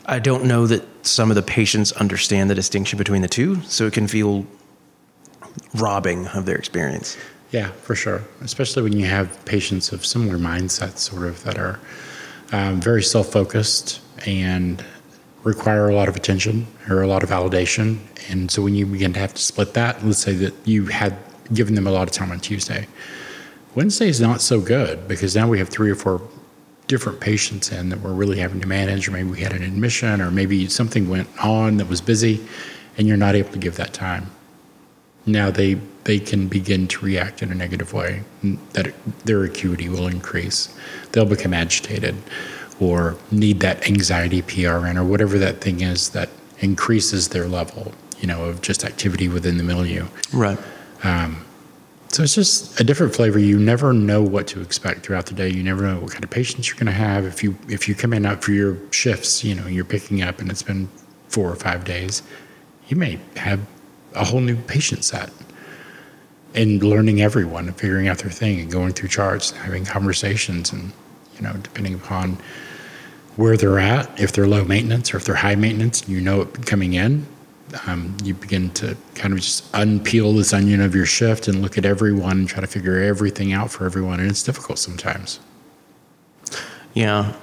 i 0.06 0.18
don't 0.18 0.44
know 0.44 0.66
that 0.66 0.82
some 1.06 1.30
of 1.30 1.34
the 1.34 1.42
patients 1.42 1.90
understand 1.92 2.50
the 2.50 2.54
distinction 2.54 2.98
between 2.98 3.22
the 3.22 3.28
two 3.28 3.58
so 3.62 3.86
it 3.86 3.92
can 3.94 4.06
feel 4.06 4.44
robbing 5.74 6.26
of 6.28 6.46
their 6.46 6.56
experience. 6.56 7.16
Yeah, 7.50 7.68
for 7.68 7.94
sure. 7.94 8.22
Especially 8.40 8.82
when 8.82 8.94
you 8.94 9.06
have 9.06 9.44
patients 9.44 9.92
of 9.92 10.04
similar 10.04 10.38
mindsets, 10.38 10.98
sort 10.98 11.24
of, 11.24 11.42
that 11.44 11.58
are 11.58 11.78
um, 12.52 12.80
very 12.80 13.02
self 13.02 13.28
focused 13.28 14.00
and 14.26 14.84
require 15.44 15.88
a 15.88 15.94
lot 15.94 16.08
of 16.08 16.16
attention 16.16 16.66
or 16.88 17.02
a 17.02 17.06
lot 17.06 17.22
of 17.22 17.30
validation. 17.30 17.98
And 18.30 18.50
so 18.50 18.62
when 18.62 18.74
you 18.74 18.86
begin 18.86 19.12
to 19.12 19.20
have 19.20 19.34
to 19.34 19.42
split 19.42 19.74
that, 19.74 20.04
let's 20.04 20.18
say 20.18 20.32
that 20.34 20.54
you 20.64 20.86
had 20.86 21.16
given 21.52 21.74
them 21.74 21.86
a 21.86 21.90
lot 21.90 22.08
of 22.08 22.12
time 22.12 22.32
on 22.32 22.40
Tuesday, 22.40 22.88
Wednesday 23.74 24.08
is 24.08 24.20
not 24.20 24.40
so 24.40 24.60
good 24.60 25.06
because 25.06 25.36
now 25.36 25.48
we 25.48 25.58
have 25.58 25.68
three 25.68 25.90
or 25.90 25.94
four 25.94 26.22
different 26.86 27.20
patients 27.20 27.72
in 27.72 27.88
that 27.88 28.00
we're 28.00 28.12
really 28.12 28.38
having 28.38 28.60
to 28.60 28.66
manage, 28.66 29.08
or 29.08 29.10
maybe 29.10 29.30
we 29.30 29.40
had 29.40 29.52
an 29.52 29.62
admission, 29.62 30.20
or 30.20 30.30
maybe 30.30 30.68
something 30.68 31.08
went 31.08 31.28
on 31.42 31.78
that 31.78 31.88
was 31.88 32.00
busy, 32.00 32.44
and 32.96 33.06
you're 33.06 33.16
not 33.16 33.34
able 33.34 33.50
to 33.50 33.58
give 33.58 33.76
that 33.76 33.92
time. 33.92 34.30
Now 35.26 35.50
they 35.50 35.74
they 36.04 36.18
can 36.20 36.48
begin 36.48 36.86
to 36.88 37.04
react 37.04 37.42
in 37.42 37.50
a 37.50 37.54
negative 37.54 37.94
way 37.94 38.22
that 38.74 38.92
their 39.24 39.42
acuity 39.42 39.88
will 39.88 40.06
increase. 40.06 40.74
They'll 41.12 41.24
become 41.24 41.54
agitated 41.54 42.14
or 42.80 43.16
need 43.30 43.60
that 43.60 43.86
anxiety 43.86 44.42
prn 44.42 44.96
or 44.96 45.04
whatever 45.04 45.38
that 45.38 45.60
thing 45.60 45.80
is 45.80 46.10
that 46.10 46.28
increases 46.60 47.28
their 47.28 47.46
level 47.46 47.92
you 48.24 48.28
know, 48.28 48.46
of 48.46 48.62
just 48.62 48.86
activity 48.86 49.28
within 49.28 49.58
the 49.58 49.62
milieu. 49.62 50.06
Right. 50.32 50.58
Um, 51.02 51.44
so 52.08 52.22
it's 52.22 52.34
just 52.34 52.80
a 52.80 52.84
different 52.84 53.14
flavor. 53.14 53.38
You 53.38 53.58
never 53.58 53.92
know 53.92 54.22
what 54.22 54.46
to 54.48 54.62
expect 54.62 55.04
throughout 55.04 55.26
the 55.26 55.34
day. 55.34 55.50
You 55.50 55.62
never 55.62 55.82
know 55.82 56.00
what 56.00 56.12
kind 56.12 56.24
of 56.24 56.30
patients 56.30 56.66
you're 56.66 56.76
going 56.76 56.86
to 56.86 56.92
have. 56.92 57.26
If 57.26 57.44
you 57.44 57.54
if 57.68 57.86
you 57.86 57.94
come 57.94 58.14
in 58.14 58.24
up 58.24 58.42
for 58.42 58.52
your 58.52 58.78
shifts, 58.92 59.44
you 59.44 59.54
know 59.54 59.66
you're 59.66 59.84
picking 59.84 60.22
up, 60.22 60.38
and 60.38 60.50
it's 60.50 60.62
been 60.62 60.88
four 61.28 61.50
or 61.50 61.56
five 61.56 61.84
days, 61.84 62.22
you 62.88 62.96
may 62.96 63.18
have 63.36 63.60
a 64.14 64.24
whole 64.24 64.40
new 64.40 64.56
patient 64.56 65.04
set. 65.04 65.30
And 66.54 66.82
learning 66.82 67.20
everyone 67.20 67.66
and 67.66 67.76
figuring 67.76 68.08
out 68.08 68.18
their 68.18 68.30
thing 68.30 68.58
and 68.60 68.70
going 68.70 68.94
through 68.94 69.08
charts 69.08 69.50
and 69.50 69.60
having 69.60 69.84
conversations 69.84 70.72
and 70.72 70.92
you 71.36 71.42
know 71.42 71.52
depending 71.62 71.94
upon 71.94 72.38
where 73.36 73.56
they're 73.56 73.78
at, 73.78 74.20
if 74.20 74.32
they're 74.32 74.46
low 74.46 74.64
maintenance 74.64 75.12
or 75.12 75.16
if 75.16 75.24
they're 75.24 75.34
high 75.34 75.56
maintenance, 75.56 76.08
you 76.08 76.20
know 76.20 76.42
it 76.42 76.66
coming 76.66 76.94
in, 76.94 77.26
um, 77.86 78.16
you 78.22 78.34
begin 78.34 78.70
to 78.70 78.96
kind 79.14 79.32
of 79.34 79.40
just 79.40 79.70
unpeel 79.72 80.36
this 80.36 80.52
onion 80.52 80.80
of 80.80 80.94
your 80.94 81.06
shift 81.06 81.48
and 81.48 81.60
look 81.60 81.76
at 81.76 81.84
everyone 81.84 82.38
and 82.38 82.48
try 82.48 82.60
to 82.60 82.66
figure 82.66 83.02
everything 83.02 83.52
out 83.52 83.70
for 83.70 83.84
everyone. 83.84 84.20
And 84.20 84.30
it's 84.30 84.42
difficult 84.42 84.78
sometimes. 84.78 85.40
Yeah. 86.92 87.34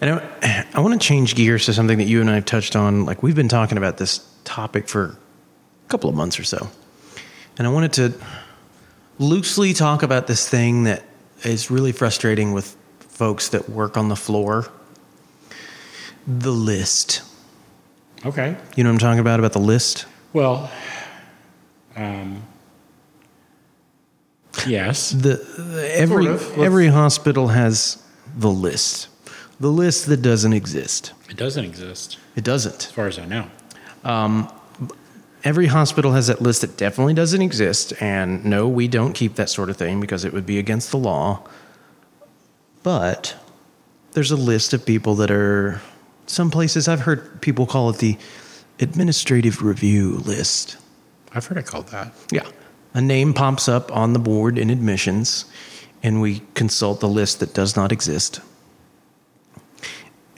And 0.00 0.20
I, 0.42 0.66
I 0.74 0.80
want 0.80 1.00
to 1.00 1.06
change 1.06 1.36
gears 1.36 1.66
to 1.66 1.72
something 1.72 1.98
that 1.98 2.04
you 2.04 2.20
and 2.20 2.28
I 2.28 2.34
have 2.34 2.44
touched 2.44 2.74
on. 2.74 3.04
Like, 3.04 3.22
we've 3.22 3.36
been 3.36 3.48
talking 3.48 3.78
about 3.78 3.98
this 3.98 4.26
topic 4.44 4.88
for 4.88 5.16
a 5.86 5.88
couple 5.88 6.10
of 6.10 6.16
months 6.16 6.40
or 6.40 6.44
so. 6.44 6.68
And 7.56 7.66
I 7.66 7.70
wanted 7.70 7.92
to 7.94 8.14
loosely 9.18 9.72
talk 9.72 10.02
about 10.02 10.26
this 10.26 10.48
thing 10.48 10.84
that 10.84 11.04
is 11.44 11.70
really 11.70 11.92
frustrating 11.92 12.52
with 12.52 12.76
folks 13.20 13.50
that 13.50 13.68
work 13.68 13.98
on 13.98 14.08
the 14.08 14.16
floor 14.16 14.66
the 16.26 16.50
list. 16.50 17.22
Okay. 18.24 18.56
You 18.76 18.84
know 18.84 18.90
what 18.90 18.94
I'm 18.94 18.98
talking 18.98 19.20
about? 19.20 19.38
About 19.40 19.52
the 19.52 19.58
list? 19.58 20.06
Well, 20.32 20.70
um, 21.96 22.42
yes. 24.66 25.10
The, 25.10 25.36
the 25.58 25.90
every 25.94 26.24
Sort 26.26 26.36
of. 26.36 26.58
Every 26.58 26.86
hospital 26.88 27.48
has 27.48 28.02
the 28.36 28.50
list. 28.50 29.08
The 29.58 29.70
list 29.70 30.06
that 30.06 30.22
doesn't 30.22 30.54
exist. 30.54 31.12
It 31.28 31.36
doesn't 31.36 31.64
exist, 31.64 32.18
It 32.36 32.44
doesn't. 32.44 32.86
as 32.86 32.90
far 32.90 33.06
as 33.06 33.18
I 33.18 33.26
know. 33.26 33.46
Every 35.44 35.66
hospital 35.66 36.12
has 36.12 36.26
that 36.26 36.40
list 36.42 36.62
that 36.62 36.76
definitely 36.76 37.14
doesn't 37.14 37.42
exist. 37.42 37.92
And 38.00 38.44
no, 38.44 38.66
we 38.68 38.88
don't 38.88 39.12
keep 39.14 39.34
that 39.34 39.48
sort 39.50 39.68
of 39.70 39.76
thing 39.76 40.00
because 40.00 40.24
it 40.24 40.32
would 40.32 40.46
be 40.46 40.58
against 40.58 40.90
the 40.90 40.98
law. 40.98 41.42
But 42.82 43.36
there's 44.12 44.30
a 44.30 44.36
list 44.36 44.72
of 44.72 44.84
people 44.84 45.14
that 45.16 45.30
are, 45.30 45.80
some 46.26 46.50
places 46.50 46.88
I've 46.88 47.00
heard 47.00 47.40
people 47.40 47.66
call 47.66 47.90
it 47.90 47.98
the 47.98 48.16
administrative 48.78 49.62
review 49.62 50.16
list. 50.18 50.76
I've 51.32 51.46
heard 51.46 51.58
it 51.58 51.66
called 51.66 51.88
that. 51.88 52.12
Yeah. 52.32 52.48
A 52.94 53.00
name 53.00 53.34
pops 53.34 53.68
up 53.68 53.94
on 53.94 54.14
the 54.14 54.18
board 54.18 54.58
in 54.58 54.70
admissions, 54.70 55.44
and 56.02 56.20
we 56.20 56.42
consult 56.54 57.00
the 57.00 57.08
list 57.08 57.40
that 57.40 57.54
does 57.54 57.76
not 57.76 57.92
exist. 57.92 58.40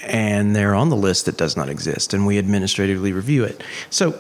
And 0.01 0.55
they're 0.55 0.75
on 0.75 0.89
the 0.91 0.97
list 0.97 1.27
that 1.27 1.39
does 1.39 1.57
not 1.57 1.69
exist, 1.69 2.13
and 2.13 2.27
we 2.27 2.39
administratively 2.39 3.13
review 3.13 3.45
it. 3.45 3.63
So 3.89 4.19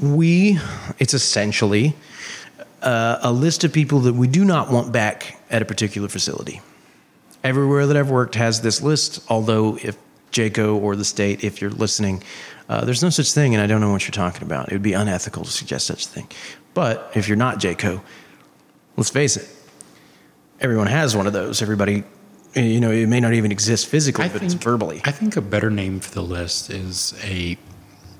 we, 0.00 0.58
it's 0.98 1.12
essentially 1.12 1.94
uh, 2.80 3.18
a 3.20 3.32
list 3.32 3.64
of 3.64 3.72
people 3.72 4.00
that 4.00 4.14
we 4.14 4.28
do 4.28 4.44
not 4.44 4.70
want 4.70 4.92
back 4.92 5.42
at 5.50 5.60
a 5.60 5.64
particular 5.64 6.08
facility. 6.08 6.60
Everywhere 7.44 7.86
that 7.86 7.96
I've 7.96 8.10
worked 8.10 8.36
has 8.36 8.60
this 8.60 8.82
list, 8.82 9.20
although 9.28 9.76
if 9.82 9.96
JCAHO 10.32 10.76
or 10.76 10.96
the 10.96 11.04
state, 11.04 11.44
if 11.44 11.60
you're 11.60 11.70
listening, 11.70 12.22
uh, 12.68 12.84
there's 12.84 13.02
no 13.02 13.10
such 13.10 13.32
thing, 13.32 13.54
and 13.54 13.62
I 13.62 13.66
don't 13.66 13.80
know 13.80 13.90
what 13.90 14.04
you're 14.04 14.12
talking 14.12 14.42
about. 14.42 14.68
It 14.68 14.74
would 14.74 14.82
be 14.82 14.92
unethical 14.92 15.44
to 15.44 15.50
suggest 15.50 15.86
such 15.86 16.06
a 16.06 16.08
thing. 16.08 16.28
But 16.74 17.10
if 17.14 17.28
you're 17.28 17.36
not 17.36 17.58
JCAHO, 17.58 18.00
let's 18.96 19.10
face 19.10 19.36
it, 19.36 19.48
everyone 20.60 20.86
has 20.86 21.16
one 21.16 21.26
of 21.26 21.32
those. 21.32 21.60
Everybody, 21.60 22.04
you 22.54 22.80
know, 22.80 22.90
it 22.90 23.06
may 23.06 23.20
not 23.20 23.34
even 23.34 23.52
exist 23.52 23.88
physically, 23.88 24.28
but 24.28 24.42
it's 24.42 24.54
verbally. 24.54 25.02
I 25.04 25.10
think 25.10 25.36
a 25.36 25.42
better 25.42 25.70
name 25.70 26.00
for 26.00 26.12
the 26.12 26.22
list 26.22 26.70
is 26.70 27.14
a 27.24 27.58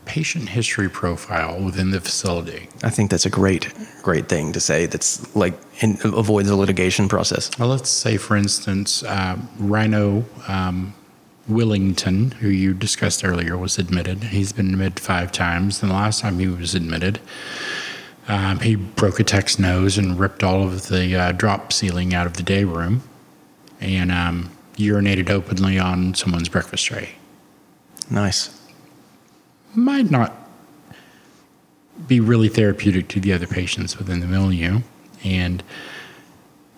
patient 0.04 0.48
history 0.50 0.88
profile 0.88 1.60
within 1.62 1.90
the 1.90 2.00
facility. 2.00 2.68
I 2.82 2.90
think 2.90 3.10
that's 3.10 3.26
a 3.26 3.30
great, 3.30 3.72
great 4.02 4.28
thing 4.28 4.52
to 4.52 4.60
say. 4.60 4.86
That's 4.86 5.34
like 5.36 5.54
in, 5.80 5.98
avoids 6.04 6.48
the 6.48 6.56
litigation 6.56 7.08
process. 7.08 7.50
Well, 7.58 7.68
let's 7.68 7.90
say, 7.90 8.16
for 8.16 8.36
instance, 8.36 9.02
uh, 9.04 9.36
Rhino 9.58 10.24
um, 10.48 10.94
Willington, 11.50 12.34
who 12.34 12.48
you 12.48 12.74
discussed 12.74 13.24
earlier, 13.24 13.56
was 13.56 13.78
admitted. 13.78 14.24
He's 14.24 14.52
been 14.52 14.70
admitted 14.70 15.00
five 15.00 15.32
times. 15.32 15.82
And 15.82 15.90
the 15.90 15.94
last 15.94 16.20
time 16.20 16.38
he 16.38 16.48
was 16.48 16.74
admitted, 16.74 17.20
um, 18.28 18.60
he 18.60 18.76
broke 18.76 19.18
a 19.18 19.24
tech's 19.24 19.58
nose 19.58 19.98
and 19.98 20.18
ripped 20.18 20.42
all 20.42 20.62
of 20.62 20.88
the 20.88 21.16
uh, 21.16 21.32
drop 21.32 21.72
ceiling 21.72 22.14
out 22.14 22.26
of 22.26 22.34
the 22.34 22.42
day 22.42 22.64
room 22.64 23.02
and 23.80 24.12
um, 24.12 24.50
urinated 24.76 25.28
openly 25.28 25.78
on 25.78 26.14
someone's 26.14 26.48
breakfast 26.48 26.86
tray. 26.86 27.10
Nice. 28.10 28.58
Might 29.74 30.10
not 30.10 30.36
be 32.06 32.20
really 32.20 32.48
therapeutic 32.48 33.08
to 33.08 33.20
the 33.20 33.32
other 33.32 33.46
patients 33.46 33.98
within 33.98 34.20
the 34.20 34.26
milieu. 34.26 34.80
And 35.24 35.62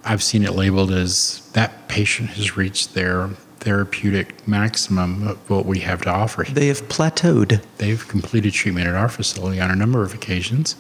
I've 0.05 0.23
seen 0.23 0.45
it 0.45 0.55
labeled 0.55 0.91
as 0.91 1.49
that 1.53 1.89
patient 1.89 2.31
has 2.31 2.57
reached 2.57 2.95
their 2.95 3.29
therapeutic 3.61 4.47
maximum 4.47 5.27
of 5.27 5.51
what 5.51 5.65
we 5.65 5.81
have 5.81 6.03
to 6.03 6.11
offer. 6.11 6.45
They 6.45 6.67
have 6.67 6.83
plateaued. 6.89 7.63
They've 7.79 8.07
completed 8.07 8.53
treatment 8.53 8.87
at 8.87 8.95
our 8.95 9.09
facility 9.09 9.59
on 9.61 9.71
a 9.71 9.77
number 9.77 10.03
of 10.03 10.13
occasions, 10.13 10.77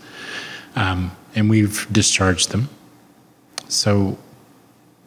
um, 0.76 1.12
and 1.34 1.48
we've 1.48 1.86
discharged 1.90 2.50
them. 2.50 2.68
So 3.68 4.18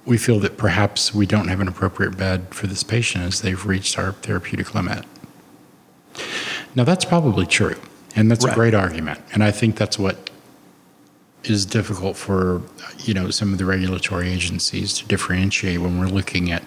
we 0.06 0.18
feel 0.18 0.40
that 0.40 0.58
perhaps 0.58 1.14
we 1.14 1.28
don't 1.28 1.50
have 1.50 1.60
an 1.60 1.68
appropriate 1.68 2.18
bed 2.18 2.54
for 2.56 2.66
this 2.66 2.82
patient 2.82 3.26
as 3.26 3.42
they've 3.42 3.64
reached 3.64 4.00
our 4.00 4.14
therapeutic 4.14 4.74
limit. 4.74 5.06
Now, 6.78 6.84
that's 6.84 7.06
probably 7.06 7.48
true, 7.48 7.76
and 8.16 8.30
that's 8.30 8.46
Right. 8.46 8.52
a 8.52 8.56
great 8.56 8.76
argument. 8.76 9.20
And 9.34 9.44
I 9.44 9.50
think 9.50 9.78
that's 9.78 9.98
what 9.98 10.30
is 11.44 11.66
difficult 11.66 12.16
for 12.18 12.62
you 13.00 13.16
know 13.16 13.32
some 13.32 13.52
of 13.52 13.58
the 13.58 13.66
regulatory 13.66 14.30
agencies 14.32 14.94
to 15.00 15.06
differentiate 15.06 15.80
when 15.80 15.98
we're 16.00 16.14
looking 16.20 16.52
at 16.52 16.62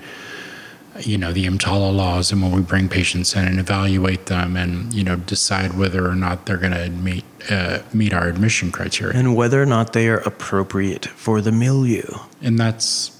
you 1.00 1.16
know 1.16 1.32
the 1.32 1.46
EMTALA 1.46 1.94
laws 1.94 2.32
and 2.32 2.42
when 2.42 2.50
we 2.50 2.60
bring 2.60 2.88
patients 2.88 3.36
in 3.36 3.46
and 3.46 3.60
evaluate 3.60 4.26
them 4.26 4.56
and 4.56 4.92
you 4.92 5.04
know 5.04 5.14
decide 5.14 5.78
whether 5.78 6.08
or 6.08 6.16
not 6.16 6.44
they're 6.46 6.56
going 6.66 6.72
to 6.72 6.90
meet 6.90 7.24
uh, 7.48 7.78
meet 7.94 8.12
our 8.12 8.26
admission 8.26 8.72
criteria. 8.72 9.16
And 9.16 9.36
whether 9.36 9.62
or 9.62 9.66
not 9.66 9.92
they 9.92 10.08
are 10.08 10.18
appropriate 10.32 11.06
for 11.06 11.40
the 11.40 11.52
milieu. 11.52 12.18
And 12.42 12.58
that's 12.58 13.16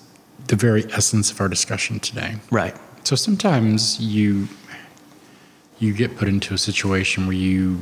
the 0.49 0.57
very 0.57 0.85
essence 0.93 1.31
of 1.31 1.41
our 1.41 1.49
discussion 1.49 2.01
today. 2.01 2.35
Right. 2.51 2.75
So 3.05 3.15
sometimes 3.15 4.01
you 4.01 4.49
you 5.81 5.93
get 5.93 6.17
put 6.17 6.29
into 6.29 6.55
a 6.55 6.59
situation 6.59 7.27
where 7.27 7.37
you 7.37 7.81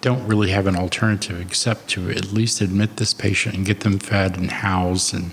don't 0.00 0.26
really 0.26 0.50
have 0.50 0.66
an 0.66 0.74
alternative 0.74 1.40
except 1.40 1.86
to 1.90 2.10
at 2.10 2.32
least 2.32 2.60
admit 2.60 2.96
this 2.96 3.14
patient 3.14 3.54
and 3.54 3.64
get 3.64 3.80
them 3.80 3.98
fed 4.00 4.36
and 4.36 4.50
housed 4.50 5.14
and 5.14 5.32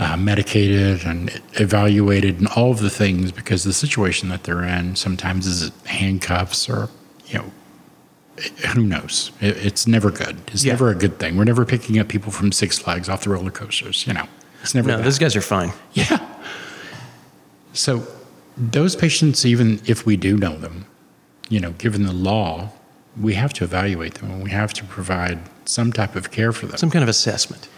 uh, 0.00 0.16
medicated 0.16 1.04
and 1.04 1.40
evaluated 1.54 2.38
and 2.38 2.48
all 2.56 2.70
of 2.72 2.80
the 2.80 2.90
things 2.90 3.30
because 3.30 3.62
the 3.64 3.72
situation 3.72 4.28
that 4.30 4.42
they're 4.44 4.64
in 4.64 4.96
sometimes 4.96 5.46
is 5.46 5.70
handcuffs 5.86 6.68
or 6.68 6.88
you 7.26 7.38
know 7.38 7.52
who 8.74 8.82
knows 8.84 9.30
it, 9.40 9.56
it's 9.58 9.86
never 9.86 10.10
good 10.10 10.36
it's 10.48 10.64
Yeah. 10.64 10.72
never 10.72 10.90
a 10.90 10.94
good 10.94 11.18
thing 11.18 11.36
we're 11.36 11.44
never 11.44 11.64
picking 11.64 11.98
up 11.98 12.08
people 12.08 12.30
from 12.32 12.50
six 12.52 12.78
flags 12.78 13.08
off 13.08 13.22
the 13.24 13.30
roller 13.30 13.50
coasters 13.50 14.06
you 14.06 14.12
know 14.12 14.26
it's 14.62 14.74
never 14.74 14.88
No, 14.88 14.96
that. 14.96 15.04
those 15.04 15.18
guys 15.20 15.36
are 15.36 15.40
fine. 15.40 15.72
Yeah. 15.92 16.18
So 17.72 18.04
those 18.58 18.96
patients, 18.96 19.46
even 19.46 19.80
if 19.86 20.04
we 20.04 20.16
do 20.16 20.36
know 20.36 20.56
them, 20.58 20.86
you 21.48 21.60
know, 21.60 21.72
given 21.72 22.04
the 22.04 22.12
law, 22.12 22.70
we 23.20 23.34
have 23.34 23.52
to 23.54 23.64
evaluate 23.64 24.14
them 24.14 24.30
and 24.30 24.42
we 24.42 24.50
have 24.50 24.72
to 24.74 24.84
provide 24.84 25.38
some 25.64 25.92
type 25.92 26.16
of 26.16 26.30
care 26.30 26.52
for 26.52 26.66
them. 26.66 26.76
Some 26.78 26.90
kind 26.90 27.02
of 27.02 27.08
assessment. 27.08 27.68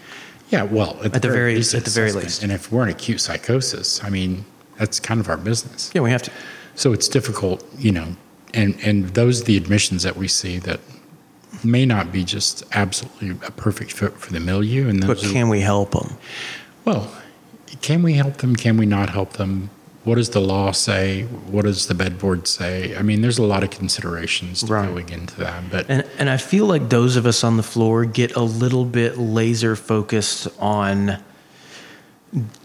yeah, 0.49 0.63
well, 0.63 0.99
at, 1.03 1.13
the 1.13 1.19
very- 1.19 1.55
least 1.55 1.73
at 1.73 1.85
the 1.85 1.91
very 1.91 2.11
least. 2.11 2.43
And 2.43 2.51
if 2.51 2.71
we're 2.71 2.83
in 2.83 2.89
acute 2.89 3.21
psychosis, 3.21 4.03
I 4.03 4.09
mean, 4.09 4.45
that's 4.77 4.99
kind 4.99 5.19
of 5.19 5.29
our 5.29 5.37
business. 5.37 5.91
Yeah, 5.93 6.01
we 6.01 6.11
have 6.11 6.23
to. 6.23 6.31
So 6.75 6.93
it's 6.93 7.07
difficult, 7.07 7.63
you 7.77 7.91
know, 7.91 8.15
and, 8.53 8.77
and 8.83 9.09
those 9.09 9.41
are 9.41 9.45
the 9.45 9.57
admissions 9.57 10.03
that 10.03 10.15
we 10.17 10.27
see 10.27 10.57
that 10.59 10.79
may 11.63 11.85
not 11.85 12.11
be 12.11 12.23
just 12.23 12.63
absolutely 12.73 13.31
a 13.47 13.51
perfect 13.51 13.91
fit 13.93 14.13
for 14.13 14.31
the 14.33 14.39
milieu. 14.39 14.87
And 14.89 15.01
But 15.01 15.07
those 15.19 15.29
are- 15.29 15.33
can 15.33 15.49
we 15.49 15.61
help 15.61 15.91
them? 15.91 16.15
well, 16.85 17.11
can 17.81 18.03
we 18.03 18.13
help 18.13 18.37
them? 18.37 18.55
Can 18.55 18.77
we 18.77 18.85
not 18.85 19.09
help 19.09 19.33
them? 19.33 19.69
What 20.03 20.15
does 20.15 20.29
the 20.31 20.39
law 20.41 20.71
say? 20.71 21.23
What 21.23 21.65
does 21.65 21.85
the 21.85 21.93
bed 21.93 22.17
board 22.17 22.47
say? 22.47 22.95
I 22.97 23.03
mean, 23.03 23.21
there's 23.21 23.37
a 23.37 23.43
lot 23.43 23.63
of 23.63 23.69
considerations 23.69 24.63
Right. 24.63 24.87
going 24.87 25.09
into 25.09 25.35
that, 25.37 25.69
but 25.69 25.85
And 25.89 26.05
and 26.17 26.29
I 26.29 26.37
feel 26.37 26.65
like 26.65 26.89
those 26.89 27.15
of 27.15 27.25
us 27.25 27.43
on 27.43 27.57
the 27.57 27.63
floor 27.63 28.05
get 28.05 28.35
a 28.35 28.41
little 28.41 28.85
bit 28.85 29.17
laser 29.17 29.75
focused 29.75 30.47
on 30.59 31.17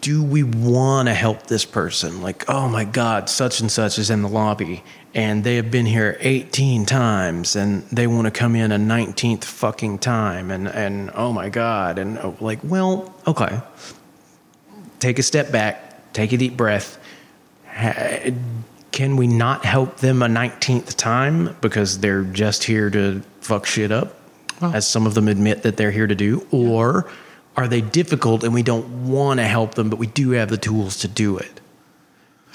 do 0.01 0.22
we 0.22 0.45
want 0.45 1.09
to 1.09 1.14
help 1.14 1.49
this 1.49 1.64
person? 1.64 2.22
Like, 2.22 2.49
oh 2.49 2.68
my 2.68 2.84
God, 2.84 3.28
such 3.28 3.61
and 3.61 3.70
such 3.70 3.99
is 3.99 4.11
in 4.11 4.22
the 4.22 4.28
lobby 4.28 4.84
and 5.12 5.43
they 5.43 5.57
have 5.57 5.70
been 5.72 5.87
here 5.87 6.16
18 6.20 6.87
times 6.87 7.57
and 7.57 7.82
they 7.91 8.07
want 8.07 8.26
to 8.26 8.30
come 8.30 8.55
in 8.55 8.70
a 8.70 8.78
19th 8.78 9.43
fucking 9.43 9.99
time. 9.99 10.51
And, 10.53 10.68
and 10.68 11.11
oh 11.14 11.32
my 11.32 11.49
God. 11.49 11.99
And 11.99 12.18
oh, 12.18 12.37
like, 12.41 12.61
well, 12.62 13.12
okay. 13.26 13.61
Take 15.01 15.18
a 15.18 15.22
step 15.22 15.51
back, 15.51 16.12
take 16.12 16.32
a 16.32 16.37
deep 16.37 16.57
breath. 16.57 16.99
Can 18.93 19.16
we 19.16 19.27
not 19.27 19.64
help 19.64 19.99
them 19.99 20.22
a 20.22 20.27
19th 20.27 20.97
time 20.97 21.57
because 21.61 21.99
they're 21.99 22.24
just 22.24 22.64
here 22.64 22.89
to 22.91 23.22
fuck 23.41 23.66
shit 23.66 23.93
up? 23.93 24.14
As 24.62 24.89
some 24.89 25.07
of 25.07 25.12
them 25.12 25.29
admit 25.29 25.62
that 25.64 25.77
they're 25.77 25.91
here 25.91 26.07
to 26.07 26.14
do? 26.14 26.47
Or 26.51 27.11
are 27.57 27.68
they 27.68 27.83
difficult 27.83 28.43
and 28.43 28.55
we 28.55 28.62
don't 28.62 29.07
want 29.07 29.39
to 29.39 29.45
help 29.45 29.74
them, 29.74 29.91
but 29.91 29.99
we 29.99 30.07
do 30.07 30.31
have 30.31 30.49
the 30.49 30.57
tools 30.57 30.97
to 30.99 31.09
do 31.09 31.37
it? 31.37 31.61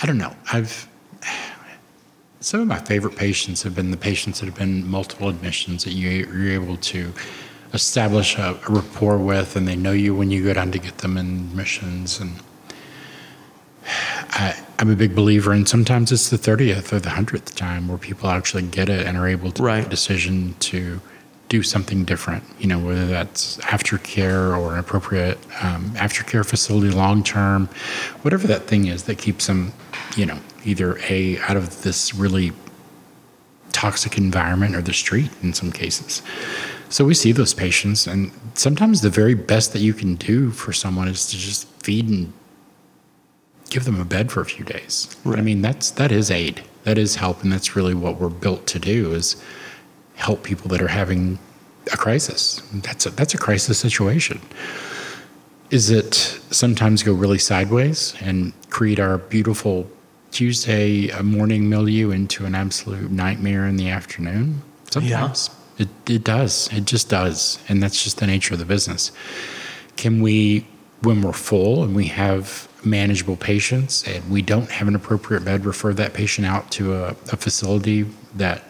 I 0.02 0.08
don't 0.08 0.18
know. 0.18 0.36
I've 0.52 0.88
some 2.42 2.60
of 2.60 2.68
my 2.68 2.80
favorite 2.80 3.16
patients 3.16 3.62
have 3.62 3.76
been 3.76 3.92
the 3.92 3.98
patients 3.98 4.40
that 4.40 4.48
have 4.48 4.56
been 4.56 4.90
multiple 4.90 5.30
admissions 5.30 5.84
that 5.84 5.92
you, 5.92 6.10
you're 6.10 6.52
able 6.52 6.76
to 6.78 7.14
establish 7.74 8.36
a, 8.38 8.60
a 8.68 8.72
rapport 8.72 9.20
with, 9.20 9.56
and 9.56 9.68
they 9.68 9.76
know 9.76 9.92
you 9.92 10.16
when 10.16 10.32
you 10.32 10.44
go 10.44 10.54
down 10.54 10.72
to 10.72 10.80
get 10.80 10.98
them 10.98 11.18
in 11.18 11.28
admissions. 11.28 12.20
And 12.20 12.32
I, 13.86 14.60
I'm 14.80 14.90
a 14.90 14.96
big 14.96 15.16
believer 15.16 15.54
in 15.54 15.66
sometimes 15.66 16.12
it's 16.12 16.30
the 16.30 16.38
30th 16.38 16.94
or 16.94 17.00
the 17.00 17.10
100th 17.10 17.56
time 17.56 17.88
where 17.88 17.98
people 17.98 18.30
actually 18.30 18.64
get 18.64 18.90
it 18.90 19.06
and 19.06 19.18
are 19.18 19.28
able 19.28 19.52
to 19.52 19.64
Right. 19.64 19.78
make 19.80 19.88
a 19.88 19.90
decision 19.90 20.56
to 20.60 21.02
do 21.50 21.62
something 21.62 22.06
different, 22.06 22.44
you 22.60 22.68
know, 22.68 22.80
whether 22.80 23.06
that's 23.08 23.58
aftercare 23.58 24.58
or 24.58 24.74
an 24.74 24.80
appropriate 24.80 25.38
um, 25.62 25.90
aftercare 25.96 26.46
facility 26.46 26.90
long 26.90 27.24
term, 27.24 27.68
whatever 28.22 28.48
that 28.48 28.64
thing 28.64 28.88
is 28.88 29.04
that 29.04 29.18
keeps 29.18 29.48
them, 29.48 29.74
you 30.16 30.26
know, 30.26 30.40
either 30.64 30.98
A, 31.10 31.38
out 31.40 31.58
of 31.58 31.84
this 31.84 32.16
really 32.16 32.54
toxic 33.74 34.18
environment 34.18 34.76
or 34.76 34.82
the 34.82 34.94
street 34.94 35.30
in 35.44 35.54
some 35.54 35.72
cases. 35.72 36.22
So 36.88 37.04
we 37.04 37.14
see 37.14 37.32
those 37.34 37.54
patients, 37.54 38.08
and 38.08 38.32
sometimes 38.54 39.02
the 39.02 39.10
very 39.10 39.34
best 39.34 39.74
that 39.74 39.80
you 39.80 39.94
can 39.94 40.16
do 40.16 40.52
for 40.52 40.72
someone 40.72 41.08
is 41.08 41.28
to 41.28 41.38
just 41.38 41.68
feed 41.84 42.08
and 42.08 42.32
give 43.72 43.86
them 43.86 44.00
a 44.00 44.06
bed 44.06 44.32
for 44.32 44.42
a 44.42 44.46
few 44.46 44.64
days. 44.64 45.16
I 45.26 45.42
mean, 45.42 45.64
that's 45.64 45.90
that 45.92 46.12
is 46.12 46.30
aid, 46.30 46.62
that 46.84 47.00
is 47.00 47.16
help, 47.16 47.42
and 47.42 47.52
that's 47.52 47.76
really 47.76 47.96
what 47.96 48.20
we're 48.20 48.30
built 48.30 48.68
to 48.68 48.80
do 48.80 49.14
is 49.14 49.42
help 50.16 50.44
people 50.44 50.70
that 50.70 50.82
are 50.82 50.90
having 50.90 51.40
a 51.92 51.98
crisis. 51.98 52.62
That's 52.74 53.08
a, 53.08 53.10
that's 53.10 53.34
a 53.34 53.40
crisis 53.40 53.80
situation. 53.80 54.40
Is 55.72 55.90
it 55.90 56.14
sometimes 56.52 57.02
go 57.02 57.14
really 57.14 57.40
sideways 57.40 58.14
and 58.20 58.54
create 58.70 59.00
our 59.00 59.18
beautiful 59.18 59.90
Tuesday 60.32 61.10
morning 61.22 61.70
milieu 61.70 62.12
into 62.12 62.46
an 62.46 62.56
absolute 62.56 63.10
nightmare 63.10 63.66
in 63.66 63.78
the 63.78 63.90
afternoon? 63.90 64.62
Sometimes. 64.92 65.50
It, 65.78 65.88
it 66.10 66.24
does. 66.26 66.70
It 66.74 66.86
just 66.86 67.10
does. 67.10 67.58
And 67.70 67.82
that's 67.82 68.04
just 68.04 68.18
the 68.20 68.28
nature 68.28 68.54
of 68.54 68.60
the 68.60 68.66
business. 68.66 69.14
Can 69.96 70.22
we, 70.22 70.68
when 71.02 71.22
we're 71.22 71.32
full 71.32 71.84
and 71.84 71.96
we 71.96 72.08
have 72.08 72.68
manageable 72.84 73.36
patients 73.36 74.04
and 74.08 74.30
we 74.30 74.42
don't 74.42 74.70
have 74.70 74.88
an 74.88 74.96
appropriate 74.96 75.46
bed, 75.46 75.66
refer 75.66 75.94
that 75.94 76.14
patient 76.14 76.48
out 76.48 76.72
to 76.72 76.94
a, 76.94 77.10
a 77.32 77.38
facility 77.38 78.06
that 78.36 78.64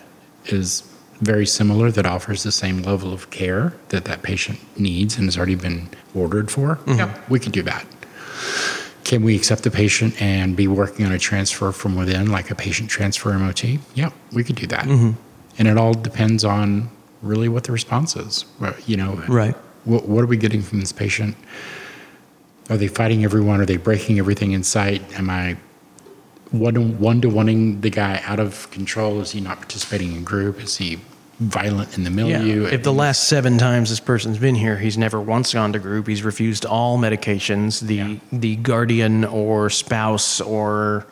is 0.46 0.84
very 1.20 1.46
similar, 1.46 1.92
that 1.92 2.06
offers 2.06 2.44
the 2.44 2.52
same 2.52 2.82
level 2.82 3.14
of 3.14 3.30
care 3.30 3.74
that 3.90 4.06
that 4.06 4.24
patient 4.24 4.60
needs 4.78 5.18
and 5.18 5.26
has 5.26 5.38
already 5.38 5.56
been 5.56 5.88
ordered 6.16 6.52
for? 6.52 6.78
Mm-hmm. 6.78 7.00
Yeah, 7.00 7.22
we 7.30 7.40
can 7.40 7.52
do 7.52 7.62
that. 7.64 7.86
Can 9.04 9.24
we 9.24 9.36
accept 9.36 9.64
the 9.64 9.72
patient 9.72 10.20
and 10.22 10.56
be 10.56 10.68
working 10.68 11.06
on 11.06 11.12
a 11.12 11.20
transfer 11.20 11.72
from 11.72 11.96
within, 11.96 12.32
like 12.32 12.50
a 12.50 12.56
patient 12.56 12.90
transfer 12.90 13.38
MOT? 13.38 13.64
Yeah, 13.94 14.12
we 14.32 14.44
could 14.44 14.56
do 14.56 14.68
that. 14.68 14.86
Mm-hmm. 14.86 15.12
And 15.60 15.68
it 15.68 15.78
all 15.78 15.94
depends 15.94 16.44
on 16.44 16.90
really 17.22 17.50
what 17.50 17.66
the 17.66 17.72
response 17.72 18.16
is. 18.16 18.46
Well, 18.60 18.76
You 18.86 18.98
know, 18.98 19.14
Right. 19.28 19.56
What, 19.84 20.08
what 20.08 20.24
are 20.24 20.28
we 20.28 20.38
getting 20.38 20.62
from 20.62 20.80
this 20.80 20.92
patient? 20.92 21.36
Are 22.72 22.78
they 22.78 22.88
fighting 22.88 23.26
everyone? 23.26 23.60
Are 23.60 23.66
they 23.66 23.76
breaking 23.76 24.18
everything 24.18 24.54
in 24.54 24.64
sight? 24.64 25.02
Am 25.20 25.30
I 25.30 25.58
one 26.52 26.98
one 27.00 27.20
to 27.20 27.28
oneing 27.28 27.82
the 27.82 27.90
guy 27.90 28.22
out 28.26 28.40
of 28.40 28.72
control? 28.72 29.20
Is 29.20 29.32
he 29.32 29.42
not 29.42 29.58
participating 29.58 30.14
in 30.16 30.24
group? 30.24 30.64
Is 30.64 30.78
he 30.78 31.00
violent 31.42 31.98
in 31.98 32.06
the 32.06 32.10
milieu? 32.10 32.66
If 32.68 32.84
the 32.84 32.94
last 32.94 33.28
seven 33.28 33.58
times 33.58 33.90
this 33.90 34.00
person's 34.00 34.38
been 34.38 34.56
here, 34.56 34.78
he's 34.78 34.98
never 34.98 35.20
once 35.20 35.54
gone 35.54 35.74
to 35.74 35.80
group. 35.80 36.08
He's 36.08 36.24
refused 36.24 36.66
all 36.66 36.98
medications. 36.98 37.82
The 37.82 37.96
Yeah. 37.96 38.16
the 38.32 38.56
guardian 38.56 39.26
or 39.26 39.70
spouse 39.70 40.40
or 40.40 41.06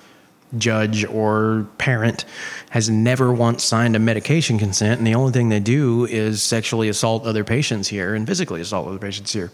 judge 0.57 1.03
or 1.05 1.68
parent 1.78 2.24
has 2.70 2.89
never 2.89 3.34
once 3.34 3.66
signed 3.66 3.97
a 3.97 3.99
medication 3.99 4.57
consent, 4.57 4.97
and 4.97 5.05
the 5.05 5.14
only 5.14 5.34
thing 5.34 5.49
they 5.49 5.60
do 5.60 6.05
is 6.05 6.41
sexually 6.41 6.88
assault 6.88 7.26
other 7.26 7.43
patients 7.43 7.89
here 7.89 8.16
and 8.16 8.26
physically 8.26 8.62
assault 8.62 8.88
other 8.88 8.97
patients 8.97 9.34
here. 9.34 9.51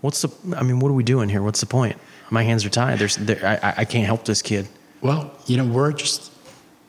What's 0.00 0.22
the? 0.22 0.56
I 0.56 0.62
mean, 0.62 0.78
what 0.78 0.88
are 0.90 0.94
we 0.94 1.02
doing 1.02 1.28
here? 1.28 1.42
What's 1.42 1.60
the 1.60 1.66
point? 1.66 1.96
My 2.30 2.42
hands 2.42 2.64
are 2.64 2.70
tied. 2.70 2.98
There's, 2.98 3.16
there, 3.16 3.44
I, 3.44 3.68
I- 3.68 3.74
I 3.78 3.84
can't 3.84 4.06
help 4.06 4.24
this 4.24 4.42
kid. 4.42 4.68
Well, 5.00 5.32
you 5.46 5.56
know, 5.56 5.64
we're 5.64 5.92
just, 5.92 6.32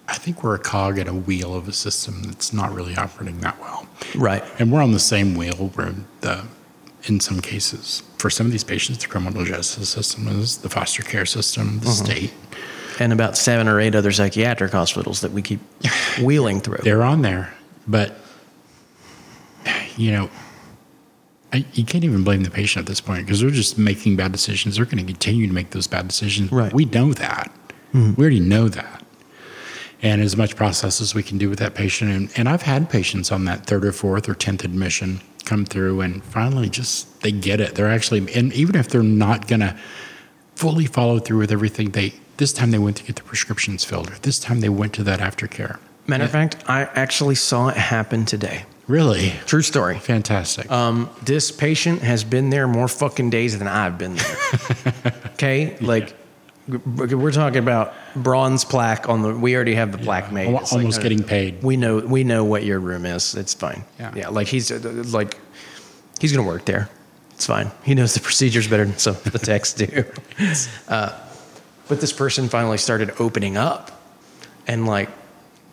I 0.08 0.16
think 0.16 0.44
we're 0.44 0.56
a 0.56 0.60
cog 0.60 0.98
in 0.98 1.08
a 1.08 1.14
wheel 1.14 1.54
of 1.54 1.68
a 1.68 1.74
system 1.74 2.24
that's 2.24 2.52
not 2.52 2.74
really 2.74 2.96
operating 2.96 3.40
that 3.42 3.60
well. 3.62 3.88
Right. 4.16 4.44
And 4.58 4.72
we're 4.72 4.82
on 4.82 4.92
the 4.92 5.00
same 5.00 5.36
wheel 5.36 5.70
where 5.76 5.94
the, 6.22 6.46
in 7.04 7.20
some 7.20 7.40
cases, 7.40 8.04
for 8.18 8.30
some 8.30 8.48
of 8.48 8.52
these 8.52 8.64
patients, 8.64 9.00
the 9.00 9.08
criminal 9.08 9.46
justice 9.46 9.90
system 9.90 10.28
is 10.28 10.58
the 10.58 10.70
foster 10.70 11.04
care 11.04 11.26
system, 11.26 11.80
the 11.80 11.86
mm-hmm. 11.86 12.06
state. 12.06 12.34
And 13.00 13.14
about 13.14 13.38
seven 13.38 13.68
or 13.68 13.80
eight 13.80 13.96
other 13.96 14.12
psychiatric 14.12 14.72
hospitals 14.72 15.22
that 15.22 15.32
we 15.32 15.42
keep 15.42 15.62
wheeling 16.22 16.60
through. 16.60 16.80
They're 16.84 17.04
on 17.04 17.22
there. 17.22 17.54
But, 17.88 18.16
you 19.96 20.12
know, 20.12 20.30
I, 21.52 21.66
you 21.74 21.84
can't 21.84 22.04
even 22.04 22.24
blame 22.24 22.44
the 22.44 22.52
patient 22.52 22.84
at 22.84 22.88
this 22.88 23.02
point 23.02 23.26
because 23.26 23.42
they're 23.42 23.50
just 23.50 23.78
making 23.78 24.16
bad 24.16 24.32
decisions. 24.32 24.76
They're 24.76 24.86
going 24.86 24.98
to 24.98 25.04
continue 25.04 25.48
to 25.48 25.54
make 25.54 25.72
those 25.72 25.88
bad 25.88 26.08
decisions. 26.08 26.52
Right. 26.52 26.72
We 26.72 26.86
know 26.86 27.14
that. 27.14 27.52
Mm-hmm. 27.94 28.14
We 28.16 28.24
already 28.24 28.40
know 28.40 28.70
that. 28.70 29.04
And 30.02 30.22
as 30.22 30.38
much 30.38 30.56
process 30.56 31.02
as 31.02 31.14
we 31.14 31.24
can 31.24 31.38
do 31.38 31.50
with 31.50 31.60
that 31.60 31.76
patient. 31.76 32.12
And, 32.12 32.32
and 32.38 32.48
I've 32.48 32.62
had 32.62 32.90
patients 32.90 33.32
on 33.32 33.46
that 33.46 33.66
third 33.66 33.84
or 33.84 33.92
fourth 33.92 34.30
or 34.30 34.36
10th 34.36 34.64
admission 34.64 35.22
come 35.44 35.66
through 35.66 36.02
and 36.02 36.24
finally 36.24 36.70
just, 36.70 37.22
they 37.22 37.32
get 37.32 37.60
it. 37.60 37.76
They're 37.76 37.90
actually, 37.90 38.34
and 38.34 38.54
even 38.54 38.76
if 38.76 38.88
they're 38.88 39.04
not 39.04 39.48
going 39.48 39.62
to 39.62 39.78
fully 40.56 40.86
follow 40.86 41.20
through 41.20 41.40
with 41.40 41.52
everything, 41.52 41.92
they, 41.92 42.14
this 42.38 42.54
time 42.54 42.72
they 42.72 42.78
went 42.78 42.98
to 42.98 43.04
get 43.04 43.16
the 43.16 43.24
prescriptions 43.24 43.84
filled, 43.84 44.10
or 44.10 44.16
this 44.20 44.40
time 44.40 44.62
they 44.62 44.70
went 44.70 44.94
to 44.94 45.04
that 45.04 45.20
aftercare. 45.20 45.80
Matter 46.08 46.24
of 46.24 46.32
fact, 46.32 46.64
I 46.68 46.84
actually 46.84 47.36
saw 47.36 47.70
it 47.70 47.78
happen 47.78 48.26
today. 48.26 48.66
Really? 48.90 49.34
True 49.46 49.62
story. 49.62 50.00
Fantastic. 50.00 50.70
Um, 50.72 51.12
this 51.22 51.52
patient 51.52 52.02
has 52.02 52.24
been 52.24 52.50
there 52.50 52.68
more 52.68 52.88
fucking 52.88 53.30
days 53.30 53.58
than 53.58 53.68
I've 53.68 54.00
been 54.00 54.16
there. 54.16 55.14
okay, 55.34 55.78
like 55.80 56.16
we're 56.68 57.32
talking 57.32 57.60
about 57.60 57.94
bronze 58.16 58.66
plaque 58.66 59.08
on 59.08 59.22
the. 59.22 59.36
We 59.36 59.56
already 59.56 59.76
have 59.76 59.92
the 59.92 60.00
plaque 60.00 60.32
made. 60.32 60.56
It's 60.56 60.74
almost 60.74 61.00
uh, 61.00 61.04
getting 61.04 61.22
paid. 61.22 61.62
We 61.62 61.78
know. 61.78 62.00
We 62.00 62.24
know 62.24 62.44
what 62.44 62.64
your 62.64 62.80
room 62.80 63.06
is. 63.06 63.36
It's 63.36 63.54
fine. 63.54 63.84
Yeah. 64.00 64.12
yeah. 64.16 64.30
Like 64.30 64.48
he's 64.48 64.72
uh, 64.72 65.04
like 65.10 65.40
he's 66.20 66.36
gonna 66.36 66.48
work 66.48 66.66
there. 66.66 66.90
It's 67.32 67.46
fine. 67.46 67.70
He 67.84 67.94
knows 67.94 68.16
the 68.16 68.22
procedures 68.22 68.68
better 68.68 68.86
than 68.86 68.98
some 68.98 69.16
of 69.16 69.32
the 69.32 69.40
techs 69.40 69.74
do. 69.74 70.04
Uh, 70.88 71.12
but 71.88 72.02
this 72.02 72.12
person 72.12 72.50
finally 72.50 72.78
started 72.78 73.12
opening 73.20 73.56
up 73.56 73.92
and 74.66 74.88
like 74.88 75.10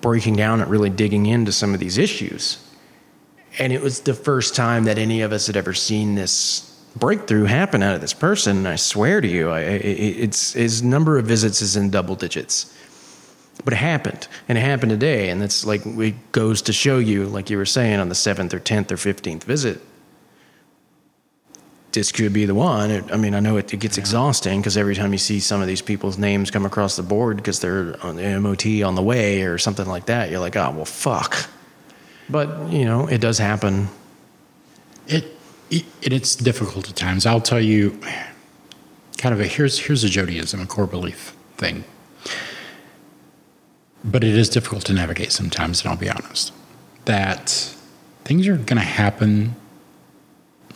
breaking 0.02 0.36
down 0.36 0.60
and 0.60 0.70
really 0.70 0.90
digging 0.90 1.24
into 1.24 1.52
some 1.52 1.72
of 1.72 1.80
these 1.80 1.96
issues. 1.96 2.58
And 3.58 3.72
it 3.72 3.80
was 3.80 4.00
the 4.00 4.14
first 4.14 4.54
time 4.54 4.84
that 4.84 4.98
any 4.98 5.22
of 5.22 5.32
us 5.32 5.46
had 5.46 5.56
ever 5.56 5.72
seen 5.72 6.14
this 6.14 6.62
breakthrough 6.96 7.44
happen 7.44 7.82
out 7.82 7.94
of 7.94 8.00
this 8.00 8.14
person. 8.14 8.58
And 8.58 8.68
I 8.68 8.76
swear 8.76 9.20
to 9.20 9.28
you, 9.28 9.50
I, 9.50 9.60
it's 9.60 10.52
his 10.52 10.82
number 10.82 11.18
of 11.18 11.26
visits 11.26 11.62
is 11.62 11.76
in 11.76 11.90
double 11.90 12.16
digits. 12.16 12.72
But 13.64 13.72
it 13.72 13.76
happened, 13.76 14.28
and 14.50 14.58
it 14.58 14.60
happened 14.60 14.90
today, 14.90 15.30
and 15.30 15.42
it's 15.42 15.64
like 15.64 15.80
it 15.86 16.32
goes 16.32 16.60
to 16.62 16.74
show 16.74 16.98
you, 16.98 17.24
like 17.24 17.48
you 17.48 17.56
were 17.56 17.64
saying, 17.64 18.00
on 18.00 18.10
the 18.10 18.14
seventh 18.14 18.52
or 18.52 18.58
tenth 18.58 18.92
or 18.92 18.98
fifteenth 18.98 19.44
visit, 19.44 19.80
this 21.92 22.12
could 22.12 22.34
be 22.34 22.44
the 22.44 22.54
one. 22.54 22.90
It, 22.90 23.10
I 23.10 23.16
mean, 23.16 23.34
I 23.34 23.40
know 23.40 23.56
it, 23.56 23.72
it 23.72 23.78
gets 23.78 23.96
exhausting 23.96 24.60
because 24.60 24.76
every 24.76 24.94
time 24.94 25.12
you 25.12 25.18
see 25.18 25.40
some 25.40 25.62
of 25.62 25.66
these 25.66 25.80
people's 25.80 26.18
names 26.18 26.50
come 26.50 26.66
across 26.66 26.96
the 26.96 27.02
board 27.02 27.38
because 27.38 27.60
they're 27.60 27.96
on 28.04 28.16
the 28.16 28.38
MOT 28.38 28.82
on 28.86 28.94
the 28.94 29.02
way 29.02 29.42
or 29.44 29.56
something 29.56 29.86
like 29.86 30.04
that, 30.06 30.30
you're 30.30 30.40
like, 30.40 30.54
oh 30.54 30.72
well, 30.72 30.84
fuck. 30.84 31.48
But 32.28 32.72
you 32.72 32.84
know, 32.84 33.06
it 33.06 33.20
does 33.20 33.38
happen. 33.38 33.88
It, 35.06 35.24
it 35.70 35.84
it's 36.02 36.36
difficult 36.36 36.88
at 36.88 36.96
times. 36.96 37.26
I'll 37.26 37.40
tell 37.40 37.60
you, 37.60 37.98
kind 39.18 39.34
of 39.34 39.40
a 39.40 39.46
here's 39.46 39.78
here's 39.78 40.04
a 40.04 40.08
Jodyism, 40.08 40.62
a 40.62 40.66
core 40.66 40.86
belief 40.86 41.36
thing. 41.56 41.84
But 44.04 44.22
it 44.22 44.36
is 44.36 44.48
difficult 44.48 44.84
to 44.86 44.92
navigate 44.92 45.32
sometimes, 45.32 45.82
and 45.82 45.90
I'll 45.90 45.98
be 45.98 46.10
honest. 46.10 46.52
That 47.06 47.74
things 48.24 48.48
are 48.48 48.56
going 48.56 48.76
to 48.76 48.80
happen 48.80 49.54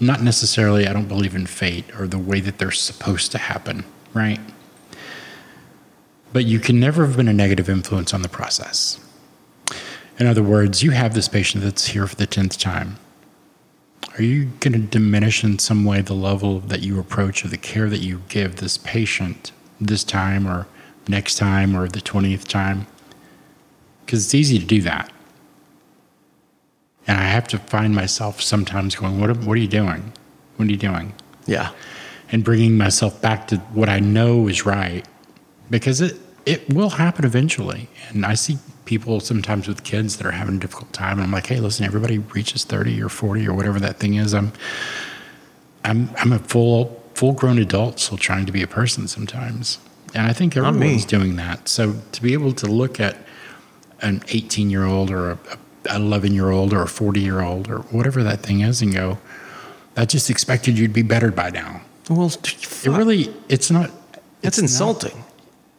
not 0.00 0.22
necessarily, 0.22 0.86
I 0.86 0.92
don't 0.92 1.08
believe 1.08 1.34
in 1.34 1.46
fate 1.46 1.84
or 1.98 2.06
the 2.06 2.18
way 2.18 2.40
that 2.40 2.58
they're 2.58 2.70
supposed 2.70 3.32
to 3.32 3.38
happen, 3.38 3.84
right? 4.14 4.40
But 6.32 6.46
you 6.46 6.58
can 6.58 6.80
never 6.80 7.06
have 7.06 7.16
been 7.16 7.28
a 7.28 7.32
negative 7.32 7.68
influence 7.68 8.14
on 8.14 8.22
the 8.22 8.28
process. 8.28 8.98
In 10.20 10.26
other 10.26 10.42
words, 10.42 10.82
you 10.82 10.90
have 10.90 11.14
this 11.14 11.28
patient 11.28 11.64
that's 11.64 11.86
here 11.86 12.06
for 12.06 12.14
the 12.14 12.26
10th 12.26 12.58
time. 12.58 12.98
Are 14.18 14.22
you 14.22 14.50
going 14.60 14.74
to 14.74 14.78
diminish 14.78 15.42
in 15.42 15.58
some 15.58 15.82
way 15.86 16.02
the 16.02 16.12
level 16.12 16.60
that 16.60 16.82
you 16.82 17.00
approach 17.00 17.42
or 17.42 17.48
the 17.48 17.56
care 17.56 17.88
that 17.88 18.00
you 18.00 18.20
give 18.28 18.56
this 18.56 18.76
patient 18.76 19.52
this 19.80 20.04
time 20.04 20.46
or 20.46 20.66
next 21.08 21.36
time 21.36 21.74
or 21.74 21.88
the 21.88 22.00
20th 22.00 22.46
time? 22.46 22.86
Because 24.04 24.26
it's 24.26 24.34
easy 24.34 24.58
to 24.58 24.66
do 24.66 24.82
that. 24.82 25.10
And 27.06 27.18
I 27.18 27.24
have 27.24 27.48
to 27.48 27.58
find 27.58 27.94
myself 27.94 28.42
sometimes 28.42 28.94
going, 28.94 29.20
what, 29.20 29.34
what 29.38 29.56
are 29.56 29.60
you 29.60 29.68
doing? 29.68 30.12
What 30.56 30.68
are 30.68 30.70
you 30.70 30.76
doing? 30.76 31.14
Yeah. 31.46 31.70
And 32.30 32.44
bringing 32.44 32.76
myself 32.76 33.22
back 33.22 33.48
to 33.48 33.56
what 33.72 33.88
I 33.88 34.00
know 34.00 34.48
is 34.48 34.66
right 34.66 35.06
because 35.70 36.02
it, 36.02 36.18
it 36.44 36.72
will 36.72 36.90
happen 36.90 37.24
eventually. 37.24 37.88
And 38.10 38.26
I 38.26 38.34
see 38.34 38.58
people 38.90 39.20
sometimes 39.20 39.68
with 39.68 39.84
kids 39.84 40.16
that 40.16 40.26
are 40.26 40.32
having 40.32 40.56
a 40.56 40.58
difficult 40.58 40.92
time. 40.92 41.12
And 41.18 41.22
I'm 41.22 41.30
like, 41.30 41.46
hey, 41.46 41.60
listen, 41.60 41.86
everybody 41.86 42.18
reaches 42.18 42.64
30 42.64 43.00
or 43.00 43.08
40 43.08 43.46
or 43.46 43.54
whatever 43.54 43.78
that 43.78 43.98
thing 44.00 44.14
is. 44.14 44.34
I'm, 44.34 44.52
I'm, 45.84 46.10
I'm 46.18 46.32
a 46.32 46.40
full, 46.40 47.00
full 47.14 47.32
grown 47.32 47.58
adult 47.60 48.00
still 48.00 48.18
trying 48.18 48.46
to 48.46 48.52
be 48.52 48.64
a 48.64 48.66
person 48.66 49.06
sometimes. 49.06 49.78
And 50.12 50.26
I 50.26 50.32
think 50.32 50.56
Not 50.56 50.74
everyone's 50.74 51.04
doing 51.04 51.36
that. 51.36 51.68
So 51.68 51.94
to 52.10 52.20
be 52.20 52.32
able 52.32 52.52
to 52.54 52.66
look 52.66 52.98
at 52.98 53.16
an 54.02 54.24
18 54.26 54.70
year 54.70 54.84
old 54.84 55.12
or 55.12 55.30
a, 55.32 55.38
a 55.88 55.94
11 55.94 56.34
year 56.34 56.50
old 56.50 56.72
or 56.72 56.82
a 56.82 56.88
40 56.88 57.20
year 57.20 57.42
old 57.42 57.70
or 57.70 57.78
whatever 57.92 58.24
that 58.24 58.40
thing 58.40 58.60
is 58.62 58.82
and 58.82 58.92
go, 58.92 59.18
I 59.96 60.04
just 60.04 60.30
expected 60.30 60.76
you'd 60.76 60.92
be 60.92 61.02
better 61.02 61.30
by 61.30 61.50
now. 61.50 61.82
Well, 62.08 62.26
It 62.26 62.86
really, 62.88 63.32
it's 63.48 63.70
not. 63.70 63.90
it's 64.42 64.58
it's 64.58 64.58
insulting. 64.58 65.12
it, 65.16 65.24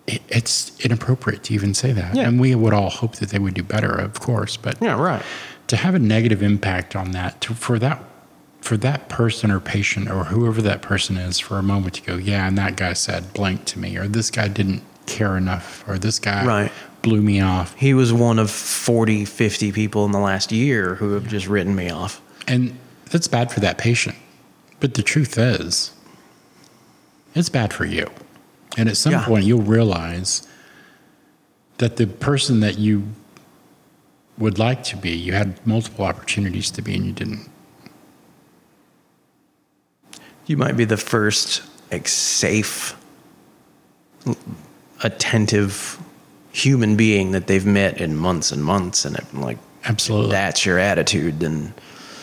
it's 0.08 0.78
inappropriate 0.84 1.44
to 1.44 1.54
even 1.54 1.74
say 1.74 1.92
that. 1.94 2.16
Yeah. 2.16 2.28
And 2.28 2.40
we 2.40 2.54
would 2.56 2.74
all 2.74 2.90
hope 2.90 3.16
that 3.18 3.30
they 3.30 3.40
would 3.40 3.54
do 3.54 3.64
better, 3.64 3.92
of 3.94 4.20
course. 4.20 4.58
But 4.58 4.78
Yeah, 4.82 5.00
right. 5.00 5.22
to 5.68 5.76
have 5.78 5.96
a 5.96 6.00
negative 6.00 6.42
impact 6.44 6.96
on 6.96 7.12
that, 7.12 7.40
to, 7.42 7.54
for 7.54 7.80
that, 7.80 8.04
for 8.62 8.78
that 8.78 9.10
person 9.10 9.52
or 9.52 9.60
patient 9.60 10.10
or 10.10 10.26
whoever 10.26 10.62
that 10.64 10.82
person 10.82 11.18
is, 11.18 11.40
for 11.40 11.58
a 11.58 11.64
moment 11.64 11.96
to 11.96 12.02
go, 12.04 12.16
yeah, 12.18 12.48
and 12.48 12.58
that 12.58 12.76
guy 12.78 12.94
said 12.94 13.32
blank 13.34 13.66
to 13.66 13.80
me, 13.80 13.96
or 13.98 14.08
this 14.08 14.30
guy 14.32 14.48
didn't 14.48 14.84
care 15.06 15.38
enough, 15.38 15.84
or 15.88 15.98
this 15.98 16.20
guy 16.20 16.46
Right. 16.46 16.72
blew 17.02 17.22
me 17.22 17.40
off. 17.42 17.74
He 17.76 17.94
was 17.94 18.12
one 18.14 18.38
of 18.40 18.50
40, 18.52 19.26
50 19.26 19.72
people 19.72 20.06
in 20.06 20.12
the 20.12 20.20
last 20.20 20.52
year 20.52 20.96
who 20.96 21.14
have 21.14 21.28
just 21.28 21.48
written 21.48 21.76
me 21.76 21.90
off. 21.90 22.22
And 22.48 22.78
that's 23.10 23.28
bad 23.28 23.52
for 23.52 23.60
that 23.62 23.78
patient. 23.78 24.16
But 24.80 24.96
the 24.96 25.04
truth 25.04 25.38
is, 25.38 25.92
it's 27.36 27.50
bad 27.50 27.72
for 27.74 27.86
you. 27.86 28.10
And 28.78 28.88
at 28.90 28.98
some 28.98 29.14
Yeah. 29.14 29.26
point, 29.26 29.46
you'll 29.46 29.62
realize 29.62 30.44
that 31.78 31.98
the 31.98 32.08
person 32.08 32.60
that 32.62 32.78
you 32.78 33.04
would 34.38 34.58
like 34.58 34.84
to 34.86 34.96
be, 34.98 35.12
you 35.12 35.34
had 35.34 35.66
multiple 35.66 36.06
opportunities 36.06 36.72
to 36.72 36.82
be, 36.82 36.96
and 36.96 37.06
you 37.06 37.12
didn't. 37.12 37.50
You 40.48 40.58
might 40.58 40.76
be 40.78 40.86
the 40.86 40.98
first 40.98 41.62
like 41.92 42.08
safe, 42.08 42.96
attentive 45.04 46.00
human 46.54 46.96
being 46.96 47.32
that 47.32 47.48
they've 47.48 47.66
met 47.66 48.00
in 48.00 48.16
months 48.16 48.52
and 48.52 48.64
months, 48.64 49.06
and 49.06 49.18
it, 49.18 49.26
like 49.34 49.58
Absolutely. 49.86 50.32
that's 50.32 50.66
your 50.66 50.80
attitude. 50.80 51.40
Then 51.40 51.74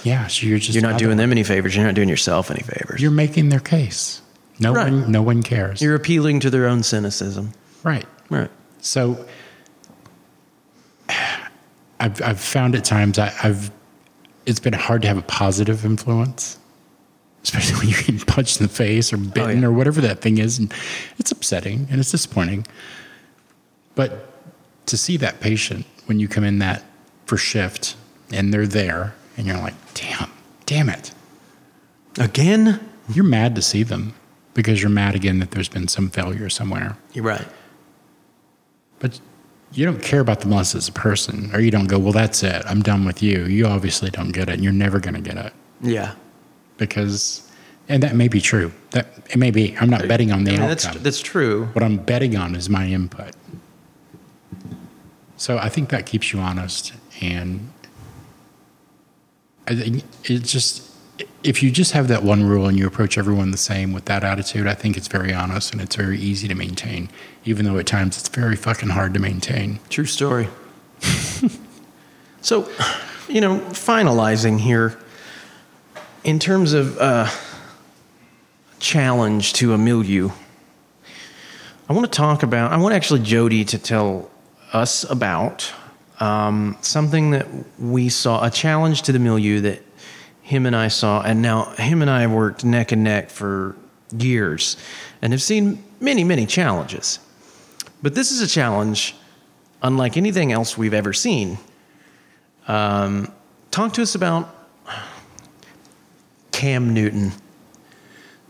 yeah. 0.05 0.27
So 0.27 0.47
you're 0.47 0.59
just 0.59 0.75
you're 0.75 0.83
not 0.89 0.99
doing 0.99 1.17
them 1.17 1.33
any 1.33 1.43
favors. 1.43 1.75
You're 1.77 1.85
not 1.85 1.95
doing 1.95 2.09
yourself 2.09 2.51
any 2.51 2.63
favors. 2.63 3.01
You're 3.01 3.11
making 3.11 3.49
their 3.51 3.61
case. 3.61 4.21
No 4.59 4.73
Right. 4.75 4.93
one. 4.93 5.11
No 5.11 5.23
one 5.23 5.43
cares. 5.43 5.81
You're 5.81 5.95
appealing 5.95 6.41
to 6.41 6.51
their 6.51 6.67
own 6.67 6.83
cynicism. 6.83 7.53
right. 7.85 8.07
Right. 8.31 8.51
So 8.81 9.25
I've, 12.01 12.23
I've 12.23 12.41
found 12.41 12.75
at 12.75 12.85
times 12.85 13.19
I, 13.19 13.33
I've 13.43 13.71
it's 14.47 14.61
been 14.61 14.73
hard 14.73 15.03
to 15.03 15.09
have 15.09 15.19
a 15.19 15.23
positive 15.23 15.85
influence, 15.85 16.59
especially 17.43 17.77
when 17.79 17.89
you're 17.89 17.99
getting 18.01 18.19
punched 18.27 18.61
in 18.61 18.67
the 18.67 18.73
face 18.73 19.13
or 19.13 19.17
oh, 19.17 19.21
bitten 19.21 19.61
yeah. 19.63 19.67
or 19.67 19.73
whatever 19.73 20.01
that 20.03 20.21
thing 20.21 20.39
is. 20.39 20.59
And 20.59 20.73
it's 21.19 21.31
upsetting 21.33 21.87
and 21.91 22.01
it's 22.01 22.11
disappointing. 22.11 22.67
But 23.95 24.31
to 24.87 24.97
see 24.97 25.17
that 25.19 25.41
patient 25.41 25.87
when 26.07 26.19
you 26.21 26.29
come 26.29 26.45
in 26.45 26.59
that 26.61 26.85
for 27.27 27.37
shift 27.37 27.97
and 28.33 28.53
they're 28.55 28.67
there 28.67 29.15
and 29.37 29.47
you're 29.47 29.59
like, 29.59 29.75
damn, 29.95 30.31
damn 30.67 30.89
it. 30.89 31.13
Again? 32.19 32.81
You're 33.11 33.25
mad 33.25 33.55
to 33.55 33.63
see 33.63 33.83
them 33.83 34.15
because 34.59 34.83
you're 34.83 34.91
mad 34.91 35.15
again 35.15 35.39
that 35.39 35.53
there's 35.53 35.69
been 35.69 35.87
some 35.87 36.11
failure 36.11 36.49
somewhere. 36.51 36.97
You're 37.13 37.23
right. 37.25 37.47
But 38.99 39.21
you 39.71 39.85
don't 39.85 40.03
care 40.03 40.19
about 40.19 40.41
them 40.41 40.51
unless 40.51 40.75
as 40.75 40.89
a 40.89 40.93
person, 40.93 41.55
or 41.55 41.61
you 41.61 41.71
don't 41.71 41.87
go, 41.87 41.97
well, 41.97 42.11
that's 42.11 42.43
it. 42.43 42.65
I'm 42.67 42.83
done 42.83 43.05
with 43.05 43.23
you. 43.23 43.45
You 43.45 43.67
obviously 43.69 44.11
don't 44.11 44.33
get 44.33 44.49
it, 44.49 44.55
and 44.55 44.65
you're 44.65 44.73
never 44.73 44.99
going 44.99 45.15
to 45.15 45.21
get 45.21 45.37
it 45.37 45.53
Yeah. 45.81 46.17
because, 46.77 47.49
and 47.89 48.03
that 48.03 48.17
may 48.17 48.27
be 48.27 48.41
true. 48.41 48.73
That 48.91 49.07
it 49.31 49.37
may 49.37 49.53
be. 49.53 49.77
I'm 49.79 49.89
not 49.91 50.09
betting 50.09 50.33
on 50.33 50.43
the 50.43 50.51
I 50.51 50.55
mean, 50.55 50.63
outcome. 50.63 50.93
that's 50.95 51.03
that's 51.05 51.21
true. 51.21 51.67
what 51.75 51.85
I'm 51.85 51.99
betting 51.99 52.37
on 52.37 52.57
is 52.57 52.69
my 52.69 52.85
input. 52.89 53.37
So 55.37 55.57
I 55.59 55.69
think 55.69 55.91
that 55.91 56.05
keeps 56.05 56.33
you 56.33 56.41
honest, 56.41 56.95
and 57.21 57.71
I 59.69 59.77
think 59.77 60.03
it 60.25 60.43
just 60.43 60.83
if 61.43 61.63
you 61.63 61.71
just 61.71 61.93
have 61.93 62.09
that 62.09 62.23
one 62.23 62.45
rule 62.45 62.67
and 62.67 62.77
you 62.77 62.87
approach 62.87 63.17
everyone 63.17 63.51
the 63.53 63.57
same 63.57 63.93
with 63.93 64.07
that 64.07 64.25
attitude, 64.25 64.67
I 64.67 64.75
think 64.75 64.97
it's 64.97 65.09
very 65.09 65.33
honest 65.33 65.73
and 65.73 65.81
it's 65.81 65.95
very 65.95 66.19
easy 66.19 66.49
to 66.49 66.55
maintain, 66.55 67.09
even 67.45 67.65
though 67.65 67.79
at 67.79 67.87
times 67.87 68.19
it's 68.19 68.29
very 68.29 68.57
fucking 68.57 68.89
hard 68.89 69.15
to 69.15 69.21
maintain. 69.21 69.79
True 69.89 70.05
story. 70.05 70.49
so, 72.41 72.69
you 73.29 73.41
know, 73.41 73.61
finalizing 73.71 74.59
here, 74.59 74.99
in 76.25 76.41
terms 76.41 76.73
of 76.73 76.99
uh, 76.99 77.29
challenge 78.81 79.53
to 79.55 79.73
a 79.75 79.79
milieu, 79.79 80.31
I 81.89 81.93
want 81.93 82.05
to 82.05 82.17
talk 82.17 82.43
about, 82.43 82.73
I 82.73 82.77
want 82.79 82.95
actually 82.95 83.21
Jody 83.21 83.65
to 83.67 83.79
tell 83.79 84.31
us 84.73 85.05
about 85.09 85.73
um, 86.19 86.77
something 86.81 87.31
that 87.31 87.47
we 87.79 88.09
saw, 88.09 88.45
a 88.45 88.51
challenge 88.51 89.03
to 89.03 89.13
the 89.13 89.21
milieu 89.21 89.61
that 89.61 89.83
him 90.49 90.65
and 90.65 90.75
I 90.75 90.89
saw. 90.89 91.21
And 91.21 91.43
now 91.43 91.67
him 91.75 92.01
and 92.01 92.11
I 92.11 92.23
have 92.23 92.33
worked 92.33 92.65
neck 92.65 92.91
and 92.91 93.05
neck 93.05 93.29
for 93.29 93.77
years 94.17 94.79
and 95.21 95.35
have 95.35 95.43
seen 95.43 95.85
many, 96.01 96.25
many 96.25 96.47
challenges. 96.47 97.19
But 98.03 98.15
this 98.15 98.33
is 98.33 98.41
a 98.41 98.47
challenge 98.47 99.15
unlike 99.83 100.17
anything 100.17 100.51
else 100.51 100.79
we've 100.79 100.95
ever 100.95 101.13
seen. 101.13 101.59
Um, 102.67 103.31
talk 103.71 103.93
to 103.95 104.03
us 104.03 104.15
about 104.15 104.49
Cam 106.51 106.95
Newton. 106.95 107.33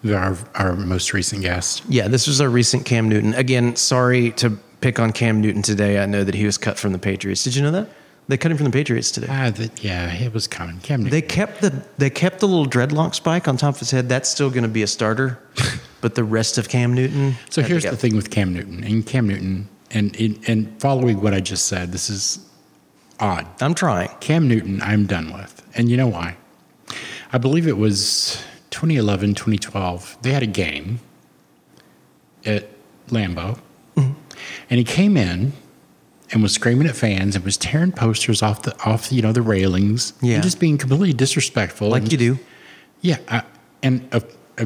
Our, 0.08 0.38
our 0.54 0.76
most 0.76 1.12
recent 1.12 1.42
guest. 1.42 1.82
Yeah, 1.88 2.06
this 2.06 2.28
was 2.28 2.40
our 2.40 2.48
recent 2.48 2.84
Cam 2.84 3.08
Newton. 3.08 3.34
Again, 3.34 3.74
sorry 3.74 4.30
to 4.32 4.50
pick 4.80 5.00
on 5.00 5.10
Cam 5.12 5.40
Newton 5.40 5.62
today. 5.62 5.98
I 5.98 6.06
know 6.06 6.22
that 6.22 6.36
he 6.36 6.46
was 6.46 6.58
cut 6.58 6.78
from 6.78 6.92
the 6.92 6.98
Patriots. 7.00 7.42
Did 7.42 7.56
you 7.56 7.62
know 7.62 7.72
that? 7.72 7.88
They 8.28 8.36
cut 8.36 8.50
him 8.50 8.58
from 8.58 8.66
the 8.66 8.72
Patriots 8.72 9.10
today. 9.10 9.26
Ah, 9.30 9.50
that, 9.50 9.82
yeah, 9.82 10.12
it 10.12 10.34
was 10.34 10.46
coming. 10.46 10.78
Cam 10.80 11.00
Newton. 11.00 11.10
They 11.10 11.22
kept 11.22 11.62
the 11.62 11.82
they 11.96 12.10
kept 12.10 12.40
the 12.40 12.48
little 12.48 12.66
dreadlock 12.66 13.14
spike 13.14 13.48
on 13.48 13.56
top 13.56 13.74
of 13.74 13.80
his 13.80 13.90
head. 13.90 14.08
That's 14.08 14.28
still 14.28 14.50
going 14.50 14.64
to 14.64 14.68
be 14.68 14.82
a 14.82 14.86
starter, 14.86 15.38
but 16.02 16.14
the 16.14 16.24
rest 16.24 16.58
of 16.58 16.68
Cam 16.68 16.92
Newton. 16.92 17.34
So 17.48 17.62
here's 17.62 17.84
the 17.84 17.96
thing 17.96 18.14
with 18.14 18.30
Cam 18.30 18.52
Newton 18.52 18.84
and 18.84 19.06
Cam 19.06 19.26
Newton, 19.26 19.66
and 19.90 20.14
and 20.46 20.80
following 20.80 21.22
what 21.22 21.32
I 21.32 21.40
just 21.40 21.66
said, 21.66 21.90
this 21.90 22.10
is 22.10 22.46
odd. 23.18 23.46
I'm 23.62 23.74
trying. 23.74 24.10
Cam 24.20 24.46
Newton, 24.46 24.82
I'm 24.82 25.06
done 25.06 25.32
with. 25.32 25.62
And 25.74 25.88
you 25.88 25.96
know 25.96 26.08
why? 26.08 26.36
I 27.32 27.38
believe 27.38 27.66
it 27.66 27.78
was 27.78 28.42
2011, 28.70 29.34
2012. 29.34 30.18
They 30.22 30.32
had 30.32 30.42
a 30.42 30.46
game 30.46 31.00
at 32.44 32.68
Lambeau. 33.08 33.58
Mm-hmm. 33.96 34.12
And 34.70 34.78
he 34.78 34.84
came 34.84 35.16
in 35.16 35.52
and 36.30 36.42
was 36.42 36.52
screaming 36.52 36.86
at 36.86 36.96
fans 36.96 37.34
and 37.36 37.44
was 37.44 37.56
tearing 37.56 37.92
posters 37.92 38.42
off 38.42 38.62
the 38.62 38.76
off 38.84 39.10
you 39.12 39.22
know 39.22 39.32
the 39.32 39.42
railings 39.42 40.12
Yeah. 40.20 40.34
and 40.34 40.42
just 40.42 40.60
being 40.60 40.78
completely 40.78 41.12
disrespectful. 41.12 41.88
Like 41.88 42.02
and- 42.02 42.12
you 42.12 42.18
do. 42.18 42.38
Yeah, 43.00 43.18
I, 43.28 43.42
and 43.82 44.08
uh, 44.12 44.20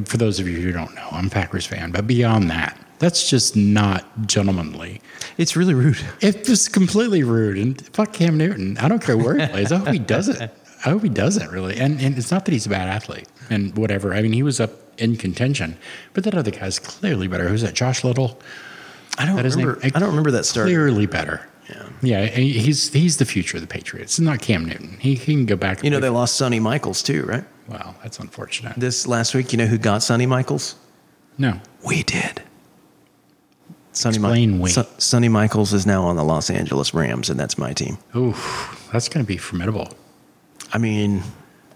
for 0.06 0.16
those 0.16 0.40
of 0.40 0.48
you 0.48 0.58
who 0.60 0.72
don't 0.72 0.94
know, 0.94 1.06
I'm 1.12 1.26
a 1.26 1.30
Packers 1.30 1.66
fan, 1.66 1.90
but 1.92 2.06
beyond 2.06 2.48
that, 2.50 2.78
that's 2.98 3.28
just 3.28 3.56
not 3.56 4.06
gentlemanly. 4.26 5.02
It's 5.36 5.54
really 5.54 5.74
rude. 5.74 5.98
It 6.22 6.48
was 6.48 6.66
completely 6.68 7.22
rude. 7.24 7.58
And 7.58 7.86
fuck 7.94 8.12
Cam 8.14 8.38
Newton. 8.38 8.78
I 8.78 8.88
don't 8.88 9.02
care 9.02 9.18
where 9.18 9.38
he 9.38 9.46
plays. 9.48 9.70
I 9.72 9.76
hope 9.78 9.88
he 9.88 9.98
doesn't. 9.98 10.40
I 10.84 10.88
hope 10.90 11.02
he 11.02 11.08
doesn't 11.10 11.50
really. 11.50 11.78
And 11.78 12.00
and 12.00 12.16
it's 12.16 12.30
not 12.30 12.44
that 12.46 12.52
he's 12.52 12.64
a 12.66 12.70
bad 12.70 12.88
athlete 12.88 13.28
and 13.50 13.76
whatever. 13.76 14.14
I 14.14 14.22
mean, 14.22 14.32
he 14.32 14.42
was 14.42 14.60
up 14.60 14.70
in 14.98 15.16
contention, 15.16 15.76
but 16.14 16.24
that 16.24 16.34
other 16.34 16.50
guy's 16.50 16.78
clearly 16.78 17.28
better. 17.28 17.48
Who's 17.48 17.62
that? 17.62 17.74
Josh 17.74 18.02
Little. 18.02 18.40
I 19.18 19.26
don't 19.26 19.36
remember. 19.36 19.78
I 19.82 19.88
don't 19.90 20.08
remember 20.08 20.30
that 20.32 20.46
start. 20.46 20.66
Clearly 20.66 21.04
better. 21.06 21.46
Yeah. 21.70 21.88
Yeah, 22.02 22.26
he's 22.26 22.92
he's 22.92 23.16
the 23.18 23.24
future 23.24 23.56
of 23.56 23.60
the 23.60 23.66
Patriots. 23.66 24.14
It's 24.14 24.20
not 24.20 24.40
Cam 24.42 24.64
Newton. 24.64 24.96
He, 25.00 25.14
he 25.14 25.34
can 25.34 25.46
go 25.46 25.56
back. 25.56 25.82
You 25.84 25.90
know, 25.90 26.00
they 26.00 26.08
lost 26.08 26.36
Sonny 26.36 26.58
Michaels 26.60 27.02
too, 27.02 27.22
right? 27.24 27.44
Wow, 27.68 27.94
that's 28.02 28.18
unfortunate. 28.18 28.74
This 28.76 29.06
last 29.06 29.34
week, 29.34 29.52
you 29.52 29.58
know 29.58 29.66
who 29.66 29.78
got 29.78 30.02
Sonny 30.02 30.26
Michaels? 30.26 30.74
No, 31.38 31.60
We 31.86 32.02
did. 32.02 32.42
Sonny, 33.92 34.16
Explain. 34.16 34.66
Son- 34.68 34.86
Sonny 34.98 35.28
Michaels 35.28 35.72
is 35.72 35.86
now 35.86 36.02
on 36.04 36.16
the 36.16 36.24
Los 36.24 36.48
Angeles 36.50 36.94
Rams, 36.94 37.28
and 37.30 37.38
that's 37.38 37.58
my 37.58 37.72
team. 37.72 37.98
ooh, 38.16 38.34
that's 38.92 39.08
going 39.08 39.24
to 39.24 39.28
be 39.28 39.36
formidable. 39.36 39.88
I 40.72 40.78
mean, 40.78 41.22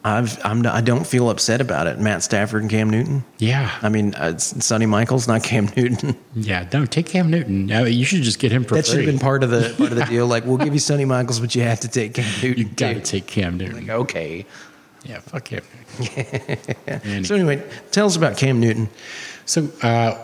I've 0.09 0.39
I'm 0.47 0.65
I 0.67 0.81
don't 0.83 1.05
feel 1.05 1.31
upset 1.31 1.61
about 1.61 1.89
it. 1.89 1.99
Matt 1.99 2.23
Stafford 2.23 2.63
and 2.63 2.71
Cam 2.71 2.89
Newton. 2.91 3.25
Yeah, 3.39 3.77
I 3.83 3.89
mean, 3.89 4.15
uh, 4.15 4.39
Sonny 4.39 4.87
Michaels, 4.87 5.27
not 5.27 5.43
Cam 5.43 5.69
Newton. 5.77 6.17
yeah. 6.37 6.63
Don't 6.65 6.91
take 6.93 7.07
Cam 7.07 7.29
Newton. 7.29 7.67
No, 7.67 7.85
you 7.85 8.05
should 8.05 8.23
just 8.23 8.39
get 8.39 8.53
him 8.53 8.63
for 8.65 8.77
that 8.77 8.87
should 8.87 8.99
have 8.99 9.07
been 9.07 9.19
part 9.19 9.43
of 9.43 9.51
the 9.51 9.75
part 9.79 9.91
of 9.91 9.97
the 9.99 10.05
deal. 10.05 10.27
Like, 10.29 10.45
we'll 10.47 10.59
give 10.59 10.73
you 10.73 10.79
Sonny 10.79 11.05
Michaels, 11.05 11.41
but 11.41 11.55
you 11.57 11.63
have 11.63 11.81
to 11.81 11.89
take 11.89 12.15
Cam 12.15 12.25
Newton. 12.41 12.59
you 12.59 12.65
got 12.73 12.93
to 12.95 13.01
take 13.01 13.27
Cam 13.27 13.57
Newton. 13.57 13.91
Okay. 13.91 14.47
Yeah, 15.05 15.19
fuck 15.21 15.45
Cam 15.45 15.63
Newton. 15.99 16.59
And- 16.87 17.27
So 17.27 17.35
anyway, 17.35 17.63
tell 17.91 18.07
us 18.07 18.17
about 18.17 18.37
Cam 18.37 18.61
Newton. 18.61 18.89
So 19.45 19.69
uh, 19.83 20.17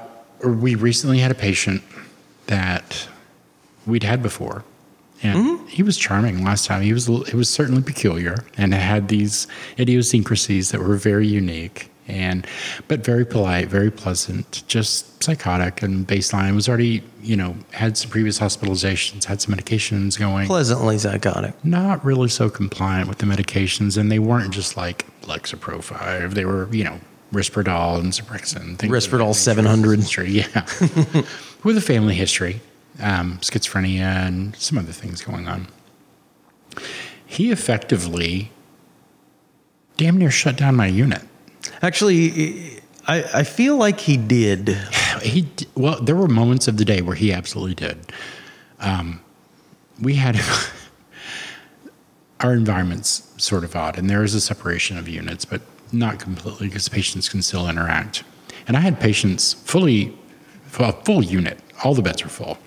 we 0.47 0.77
recently 0.77 1.19
had 1.19 1.31
a 1.33 1.35
patient 1.37 1.83
that 2.47 3.09
we'd 3.87 4.03
had 4.05 4.23
before, 4.23 4.65
and 5.23 5.39
mm-hmm. 5.39 5.67
he 5.67 5.83
was 5.83 5.97
charming 5.97 6.45
last 6.45 6.67
time. 6.67 6.83
He 6.83 6.93
was 6.93 7.07
he 7.07 7.37
was 7.37 7.49
certainly 7.49 7.83
peculiar 7.83 8.45
and 8.57 8.75
it 8.75 8.79
had 8.79 9.09
these 9.09 9.47
idiosyncrasies 9.79 10.71
that 10.71 10.81
were 10.81 10.97
very 10.97 11.27
unique 11.27 11.91
and 12.09 12.47
but 12.89 13.05
very 13.05 13.25
polite, 13.25 13.69
very 13.69 13.91
pleasant, 13.91 14.63
just 14.67 15.23
psychotic 15.23 15.83
and 15.83 16.07
baseline 16.07 16.55
was 16.55 16.69
already 16.69 17.03
you 17.23 17.37
know 17.37 17.55
had 17.73 17.97
some 17.97 18.11
previous 18.11 18.39
hospitalizations, 18.39 19.25
had 19.25 19.41
some 19.41 19.55
medications 19.55 20.19
going 20.19 20.47
Pleasantly 20.47 20.99
psychotic. 20.99 21.55
not 21.65 22.05
really 22.05 22.29
so 22.29 22.51
compliant 22.51 23.09
with 23.09 23.19
the 23.19 23.27
medications, 23.27 23.97
and 23.97 24.11
they 24.11 24.19
weren't 24.19 24.53
just 24.53 24.77
like 24.77 25.07
Lexapro 25.23 25.83
5. 25.83 26.35
They 26.35 26.45
were, 26.45 26.69
you 26.73 26.85
know, 26.85 27.01
Risperdal 27.33 27.99
and 28.01 28.13
Zyprexa. 28.13 28.77
Things 28.79 28.93
Risperdal 28.93 29.35
700. 29.35 29.99
History, 30.01 30.31
Yeah. 30.31 30.67
with 31.65 31.77
a 31.77 31.81
family 31.81 32.15
history, 32.15 32.61
um, 33.01 33.39
schizophrenia, 33.39 34.01
and 34.01 34.57
some 34.57 34.79
other 34.79 34.93
things 34.93 35.23
going 35.23 35.49
on. 35.49 35.69
He 37.27 37.51
effectively 37.51 38.51
damn 39.97 40.17
near 40.19 40.31
shut 40.31 40.57
down 40.57 40.75
my 40.75 40.87
unit. 40.87 41.23
Actually, 41.81 42.81
I, 43.07 43.25
I 43.35 43.43
feel 43.45 43.77
like 43.77 44.01
he 44.01 44.17
did. 44.17 44.77
He 45.23 45.47
well, 45.77 46.01
there 46.03 46.17
were 46.17 46.27
moments 46.27 46.67
of 46.67 46.79
the 46.79 46.85
day 46.85 47.01
where 47.01 47.15
he 47.15 47.33
absolutely 47.33 47.77
did. 47.77 48.13
Um, 48.81 49.21
we 50.01 50.15
had 50.15 50.41
our 52.41 52.53
environments 52.55 53.33
sort 53.37 53.63
of 53.63 53.77
odd, 53.77 53.99
and 53.99 54.11
there 54.11 54.25
is 54.25 54.35
a 54.35 54.41
separation 54.41 54.99
of 54.99 55.09
units, 55.09 55.45
but 55.45 55.63
not 55.93 56.19
completely 56.19 56.67
because 56.67 56.89
patients 56.89 57.29
can 57.29 57.41
still 57.41 57.69
interact. 57.69 58.25
And 58.67 58.77
I 58.77 58.81
had 58.81 58.99
patients 58.99 59.53
fully, 59.53 60.17
a 60.81 60.93
full 60.93 61.23
unit, 61.23 61.61
all 61.85 61.95
the 61.95 62.03
beds 62.03 62.25
were 62.25 62.31
full, 62.31 62.59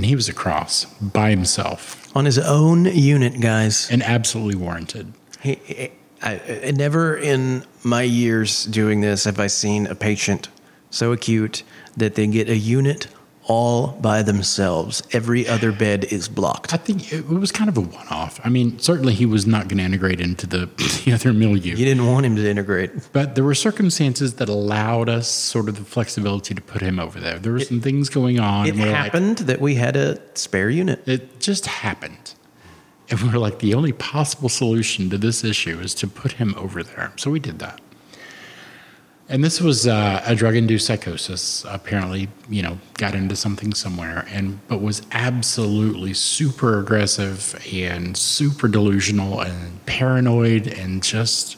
and 0.00 0.06
he 0.06 0.14
was 0.14 0.30
across 0.30 0.86
by 1.02 1.28
himself 1.28 2.10
On 2.16 2.24
his 2.24 2.38
own 2.38 2.86
unit, 2.86 3.38
guys. 3.38 3.90
and 3.90 4.02
absolutely 4.02 4.54
warranted. 4.54 5.12
He, 5.42 5.56
he- 5.64 5.90
I, 6.22 6.40
I, 6.66 6.70
never 6.70 7.16
in 7.16 7.64
my 7.84 8.00
years 8.02 8.64
doing 8.64 9.02
this 9.02 9.24
have 9.24 9.38
I 9.38 9.46
seen 9.48 9.86
a 9.86 9.94
patient 9.94 10.48
so 10.90 11.12
acute 11.12 11.62
that 11.98 12.14
they 12.14 12.26
get 12.26 12.48
a 12.48 12.56
unit 12.56 13.08
all 13.50 13.88
by 14.00 14.22
themselves. 14.22 15.02
Every 15.12 15.46
other 15.48 15.72
bed 15.72 16.04
is 16.04 16.28
blocked. 16.28 16.72
I 16.72 16.76
think 16.76 17.12
it 17.12 17.28
was 17.28 17.50
kind 17.50 17.68
of 17.68 17.76
a 17.76 17.80
one-off. 17.80 18.40
I 18.44 18.48
mean, 18.48 18.78
certainly 18.78 19.12
he 19.12 19.26
was 19.26 19.44
not 19.44 19.66
going 19.66 19.78
to 19.78 19.84
integrate 19.84 20.20
into 20.20 20.46
the, 20.46 20.66
the 21.04 21.12
other 21.12 21.32
milieu. 21.32 21.74
You 21.74 21.84
didn't 21.84 22.06
want 22.06 22.26
him 22.26 22.36
to 22.36 22.48
integrate. 22.48 22.92
But 23.12 23.34
there 23.34 23.42
were 23.42 23.56
circumstances 23.56 24.34
that 24.34 24.48
allowed 24.48 25.08
us 25.08 25.28
sort 25.28 25.68
of 25.68 25.74
the 25.76 25.84
flexibility 25.84 26.54
to 26.54 26.60
put 26.62 26.80
him 26.80 27.00
over 27.00 27.18
there. 27.18 27.40
There 27.40 27.52
were 27.52 27.60
some 27.60 27.80
things 27.80 28.08
going 28.08 28.38
on. 28.38 28.66
It 28.66 28.70
and 28.70 28.78
we're 28.78 28.86
like- 28.86 28.94
happened 28.96 29.38
that 29.38 29.60
we 29.60 29.74
had 29.74 29.96
a 29.96 30.20
spare 30.34 30.70
unit. 30.70 31.06
it 31.08 31.40
just 31.40 31.66
happened. 31.66 32.34
And 33.08 33.20
we 33.20 33.30
were 33.30 33.38
like, 33.38 33.58
the 33.58 33.74
only 33.74 33.92
possible 33.92 34.48
solution 34.48 35.10
to 35.10 35.18
this 35.18 35.42
issue 35.42 35.80
is 35.80 35.92
to 35.94 36.06
put 36.06 36.32
him 36.32 36.54
over 36.56 36.84
there. 36.84 37.12
So 37.16 37.32
we 37.32 37.40
did 37.40 37.58
that. 37.58 37.80
And 39.30 39.44
this 39.44 39.60
was 39.60 39.86
uh, 39.86 40.22
a 40.26 40.34
drug-induced 40.34 40.84
psychosis. 40.84 41.64
Apparently, 41.68 42.28
you 42.48 42.62
know, 42.62 42.78
got 42.94 43.14
into 43.14 43.36
something 43.36 43.72
somewhere, 43.72 44.26
and 44.28 44.58
but 44.66 44.82
was 44.82 45.02
absolutely 45.12 46.14
super 46.14 46.80
aggressive 46.80 47.54
and 47.72 48.16
super 48.16 48.66
delusional 48.66 49.40
and 49.40 49.86
paranoid 49.86 50.66
and 50.66 51.00
just 51.00 51.56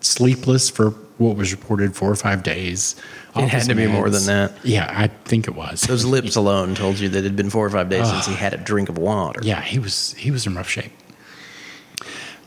sleepless 0.00 0.68
for 0.68 0.90
what 1.18 1.36
was 1.36 1.52
reported 1.52 1.94
four 1.94 2.10
or 2.10 2.16
five 2.16 2.42
days. 2.42 2.96
It 3.36 3.48
had 3.48 3.62
to 3.64 3.74
be 3.76 3.86
more 3.86 4.10
than 4.10 4.26
that. 4.26 4.52
Yeah, 4.64 4.92
I 4.92 5.06
think 5.06 5.46
it 5.46 5.54
was. 5.54 5.82
Those 5.82 6.04
lips 6.16 6.34
alone 6.34 6.74
told 6.74 6.98
you 6.98 7.08
that 7.10 7.18
it 7.20 7.24
had 7.24 7.36
been 7.36 7.50
four 7.50 7.64
or 7.64 7.70
five 7.70 7.88
days 7.88 8.10
since 8.10 8.26
he 8.26 8.34
had 8.34 8.52
a 8.52 8.56
drink 8.56 8.88
of 8.88 8.98
water. 8.98 9.40
Yeah, 9.44 9.60
he 9.60 9.78
was 9.78 10.12
he 10.14 10.32
was 10.32 10.44
in 10.44 10.56
rough 10.56 10.68
shape. 10.68 10.92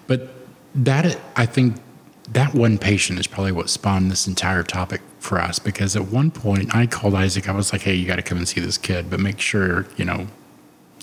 But 0.06 0.34
that 0.76 1.18
I 1.38 1.46
think 1.46 1.78
that 2.32 2.54
one 2.54 2.78
patient 2.78 3.20
is 3.20 3.28
probably 3.28 3.52
what 3.52 3.70
spawned 3.70 4.12
this 4.12 4.28
entire 4.28 4.64
topic 4.64 5.02
for 5.20 5.40
us 5.40 5.60
because 5.60 5.96
at 5.96 6.08
one 6.08 6.32
point 6.32 6.76
I 6.76 6.86
called 6.86 7.16
Isaac. 7.16 7.50
I 7.50 7.54
was 7.54 7.74
like, 7.74 7.82
"Hey, 7.82 7.96
you 7.96 8.06
got 8.06 8.18
to 8.18 8.22
come 8.22 8.38
and 8.38 8.48
see 8.48 8.62
this 8.62 8.78
kid, 8.78 9.10
but 9.10 9.20
make 9.20 9.40
sure 9.40 9.88
you 9.98 10.06
know 10.06 10.28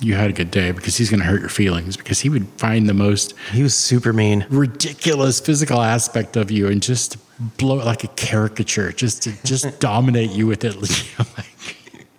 you 0.03 0.15
had 0.15 0.31
a 0.31 0.33
good 0.33 0.51
day 0.51 0.73
because 0.73 0.97
he's 0.97 1.11
going 1.11 1.21
to 1.21 1.27
hurt 1.27 1.41
your 1.41 1.49
feelings 1.49 1.97
because 1.97 2.21
he 2.21 2.29
would 2.29 2.47
find 2.59 2.89
the 2.89 2.95
most 2.95 3.35
He 3.53 3.63
was 3.63 3.75
super 3.75 4.13
mean. 4.13 4.47
ridiculous 4.51 5.41
physical 5.41 5.81
aspect 5.81 6.37
of 6.37 6.51
you 6.51 6.69
and 6.69 6.83
just 6.83 7.17
blow 7.57 7.81
it 7.81 7.87
like 7.87 8.05
a 8.05 8.09
caricature, 8.09 8.93
just 8.93 9.23
to 9.23 9.33
just 9.45 9.81
dominate 9.81 10.31
you 10.31 10.47
with 10.47 10.65
it. 10.65 10.77
Like, 11.37 11.47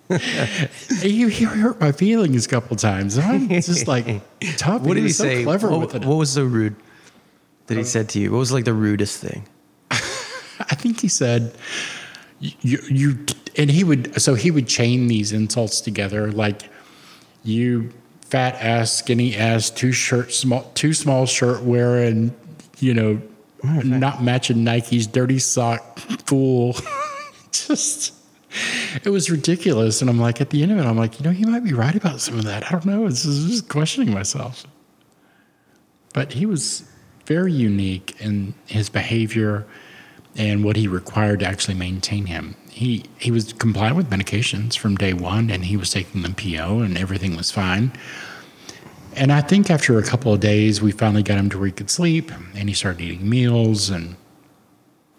you, 1.03 1.27
you 1.27 1.47
hurt 1.47 1.81
my 1.81 1.91
feelings 1.91 2.45
a 2.45 2.49
couple 2.49 2.77
times. 2.77 3.17
And 3.17 3.25
I'm 3.25 3.61
just 3.61 3.89
like, 3.89 4.05
tough. 4.55 4.81
What 4.81 4.93
did 4.93 5.03
he 5.03 5.09
so 5.09 5.25
say? 5.25 5.43
Clever 5.43 5.69
what, 5.69 5.81
with 5.81 5.95
it. 5.95 6.05
what 6.05 6.15
was 6.15 6.31
so 6.31 6.45
rude 6.45 6.77
that 7.67 7.75
he 7.75 7.81
oh. 7.81 7.83
said 7.83 8.09
to 8.09 8.19
you? 8.19 8.31
What 8.31 8.39
was 8.39 8.51
like 8.51 8.65
the 8.65 8.73
rudest 8.73 9.21
thing? 9.21 9.47
I 9.91 10.75
think 10.75 10.99
he 10.99 11.07
said, 11.07 11.53
you, 12.39 12.79
you, 12.89 13.25
and 13.55 13.69
he 13.69 13.83
would, 13.83 14.21
so 14.21 14.35
he 14.35 14.51
would 14.51 14.67
chain 14.67 15.07
these 15.07 15.31
insults 15.31 15.81
together 15.81 16.31
like, 16.31 16.63
you 17.43 17.91
fat 18.21 18.55
ass, 18.55 18.91
skinny 18.91 19.35
ass, 19.35 19.69
too 19.69 19.91
shirt, 19.91 20.33
small, 20.33 20.69
too 20.73 20.93
small 20.93 21.25
shirt 21.25 21.63
wearing, 21.63 22.35
you 22.79 22.93
know, 22.93 23.21
not 23.63 24.21
matching 24.21 24.57
Nikes, 24.57 25.11
dirty 25.11 25.39
sock, 25.39 25.99
fool. 26.25 26.75
Just, 27.51 28.13
it 29.03 29.09
was 29.09 29.31
ridiculous. 29.31 30.01
And 30.01 30.09
I'm 30.09 30.19
like, 30.19 30.41
at 30.41 30.49
the 30.49 30.61
end 30.61 30.71
of 30.71 30.77
it, 30.77 30.85
I'm 30.85 30.97
like, 30.97 31.19
you 31.19 31.25
know, 31.25 31.31
he 31.31 31.45
might 31.45 31.63
be 31.63 31.73
right 31.73 31.95
about 31.95 32.21
some 32.21 32.37
of 32.37 32.45
that. 32.45 32.67
I 32.67 32.71
don't 32.71 32.85
know. 32.85 33.07
It's 33.07 33.23
just 33.23 33.69
questioning 33.69 34.13
myself. 34.13 34.65
But 36.13 36.33
he 36.33 36.45
was 36.45 36.83
very 37.27 37.51
unique 37.51 38.15
in 38.19 38.53
his 38.65 38.89
behavior 38.89 39.65
and 40.37 40.63
what 40.63 40.77
he 40.77 40.87
required 40.87 41.41
to 41.41 41.45
actually 41.45 41.73
maintain 41.73 42.25
him. 42.27 42.55
He 42.69 43.03
he 43.19 43.31
was 43.31 43.51
compliant 43.53 43.97
with 43.97 44.09
medications 44.09 44.77
from 44.77 44.95
day 44.95 45.13
one, 45.13 45.49
and 45.49 45.65
he 45.65 45.75
was 45.75 45.91
taking 45.91 46.21
them 46.21 46.35
PO, 46.35 46.79
and 46.79 46.97
everything 46.97 47.35
was 47.35 47.51
fine. 47.51 47.91
And 49.13 49.31
I 49.33 49.41
think 49.41 49.69
after 49.69 49.97
a 49.97 50.03
couple 50.03 50.31
of 50.33 50.39
days, 50.39 50.81
we 50.81 50.91
finally 50.91 51.23
got 51.23 51.37
him 51.37 51.49
to 51.49 51.57
where 51.57 51.65
he 51.65 51.71
could 51.71 51.89
sleep, 51.89 52.31
and 52.55 52.69
he 52.69 52.75
started 52.75 53.01
eating 53.01 53.27
meals. 53.27 53.89
And 53.89 54.15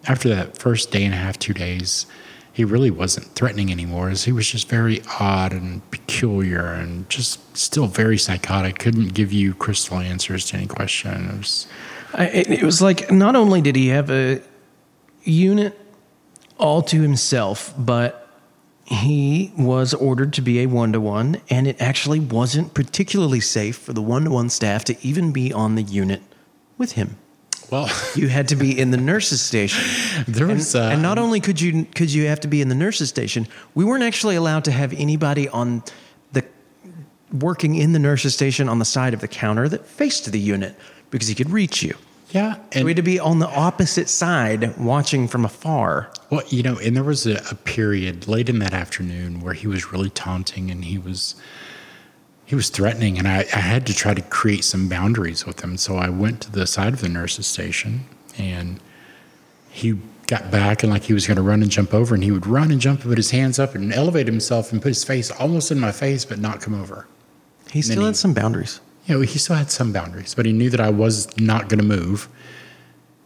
after 0.07 0.29
that 0.29 0.57
first 0.57 0.93
day 0.93 1.05
and 1.05 1.13
a 1.13 1.17
half, 1.17 1.39
two 1.39 1.53
days, 1.53 2.07
he 2.53 2.65
really 2.65 2.93
wasn't 2.93 3.27
threatening 3.35 3.73
anymore. 3.73 4.09
As 4.09 4.25
he 4.25 4.33
was 4.33 4.49
just 4.49 4.69
very 4.69 5.03
odd 5.21 5.53
and 5.53 5.89
peculiar, 5.91 6.67
and 6.67 7.11
just 7.11 7.57
still 7.57 7.89
very 7.89 8.19
psychotic. 8.19 8.79
Couldn't 8.79 9.15
give 9.15 9.33
you 9.33 9.53
crystal 9.53 9.99
answers 9.99 10.47
to 10.47 10.57
any 10.57 10.67
question. 10.69 11.31
It 11.31 11.39
was, 11.39 11.67
I, 12.19 12.25
it, 12.27 12.51
it 12.51 12.62
was 12.62 12.83
like 12.83 13.11
not 13.12 13.37
only 13.37 13.61
did 13.61 13.77
he 13.77 13.89
have 13.89 14.11
a 14.11 14.43
unit 15.23 15.79
all 16.59 16.83
to 16.83 17.01
himself, 17.01 17.73
but 17.79 18.29
he 18.85 19.53
was 19.57 19.95
ordered 19.95 20.33
to 20.35 20.43
be 20.43 20.61
a 20.61 20.66
one 20.66 20.93
to 20.93 21.01
one, 21.01 21.41
and 21.49 21.69
it 21.69 21.81
actually 21.81 22.19
wasn't 22.19 22.75
particularly 22.75 23.41
safe 23.41 23.77
for 23.77 23.93
the 23.93 24.03
one 24.03 24.25
to 24.25 24.31
one 24.31 24.51
staff 24.51 24.85
to 24.85 24.97
even 25.07 25.31
be 25.31 25.53
on 25.53 25.77
the 25.77 25.83
unit 25.83 26.23
with 26.77 26.93
him. 26.93 27.16
well, 27.71 27.89
You 28.16 28.29
had 28.29 28.49
to 28.49 28.57
be 28.57 28.77
in 28.77 28.91
the 28.91 28.97
nurses' 28.97 29.41
station. 29.41 29.85
there 30.27 30.47
And, 30.47 30.57
was 30.57 30.75
uh, 30.75 30.89
and 30.93 31.01
not 31.01 31.19
only 31.19 31.39
could 31.39 31.61
you 31.61 31.85
could 31.85 32.12
you 32.12 32.27
have 32.27 32.41
to 32.41 32.49
be 32.49 32.61
in 32.61 32.69
the 32.69 32.75
nurses' 32.75 33.11
station, 33.11 33.47
we 33.77 33.85
weren't 33.85 34.03
actually 34.03 34.35
allowed 34.35 34.64
to 34.64 34.73
have 34.73 34.93
anybody 34.95 35.49
on 35.51 35.85
the 36.33 36.45
working 37.33 37.77
in 37.77 37.93
the 37.93 38.01
nurses' 38.01 38.35
station 38.35 38.69
on 38.69 38.81
the 38.81 38.85
side 38.85 39.14
of 39.14 39.21
the 39.21 39.29
counter 39.29 39.69
that 39.69 39.87
faced 39.87 40.33
the 40.33 40.41
unit 40.41 40.75
because 41.11 41.29
he 41.29 41.35
could 41.37 41.51
reach 41.51 41.83
you. 41.83 41.95
Yeah, 42.31 42.57
So 42.72 42.85
we 42.85 42.91
had 42.91 42.97
to 42.97 43.03
be 43.03 43.18
on 43.18 43.39
the 43.39 43.49
opposite 43.49 44.09
side, 44.09 44.76
watching 44.76 45.29
from 45.29 45.45
afar. 45.45 46.11
well, 46.31 46.43
you 46.49 46.62
know, 46.62 46.79
and 46.79 46.95
there 46.95 47.05
was 47.05 47.26
a, 47.26 47.37
a 47.51 47.55
period 47.55 48.29
late 48.29 48.49
in 48.49 48.59
that 48.59 48.74
afternoon 48.74 49.41
where 49.41 49.55
he 49.55 49.66
was 49.66 49.93
really 49.93 50.11
taunting, 50.11 50.70
and 50.70 50.85
he 50.85 50.99
was 50.99 51.35
he 52.45 52.55
was 52.55 52.70
threatening, 52.70 53.18
and 53.18 53.29
I, 53.29 53.41
I 53.55 53.59
had 53.61 53.87
to 53.89 53.95
try 53.95 54.14
to 54.14 54.22
create 54.22 54.64
some 54.64 54.89
boundaries 54.89 55.45
with 55.45 55.61
him. 55.61 55.76
So 55.76 55.97
I 55.97 56.09
went 56.09 56.41
to 56.43 56.53
the 56.53 56.66
side 56.66 56.95
of 56.95 57.01
the 57.03 57.09
nurse's 57.09 57.47
station, 57.47 58.05
and 58.39 58.81
he 59.70 59.99
got 60.26 60.51
back 60.51 60.83
and 60.83 60.91
like 60.93 61.05
he 61.05 61.12
was 61.14 61.26
going 61.26 61.37
to 61.37 61.43
run 61.43 61.62
and 61.62 61.70
jump 61.70 61.93
over, 61.95 62.14
and 62.14 62.24
he 62.24 62.31
would 62.31 62.47
run 62.47 62.70
and 62.70 62.81
jump 62.81 63.01
and 63.01 63.11
put 63.11 63.18
his 63.18 63.31
hands 63.33 63.59
up 63.59 63.74
and 63.74 63.93
elevate 63.93 64.26
himself 64.26 64.72
and 64.72 64.81
put 64.83 64.89
his 64.89 65.05
face 65.05 65.31
almost 65.31 65.70
in 65.70 65.79
my 65.81 65.93
face, 65.93 66.24
but 66.24 66.39
not 66.39 66.61
come 66.61 66.74
over. 66.74 67.07
He 67.70 67.81
still 67.83 68.01
he- 68.01 68.07
had 68.07 68.16
some 68.16 68.33
boundaries. 68.35 68.81
You 69.09 69.15
know, 69.15 69.21
he 69.23 69.39
still 69.39 69.57
had 69.57 69.71
some 69.71 69.93
boundaries, 69.93 70.35
but 70.35 70.45
he 70.45 70.53
knew 70.53 70.69
that 70.69 70.81
I 70.81 70.91
was 70.91 71.37
not 71.39 71.69
going 71.69 71.79
to 71.79 71.85
move. 71.85 72.29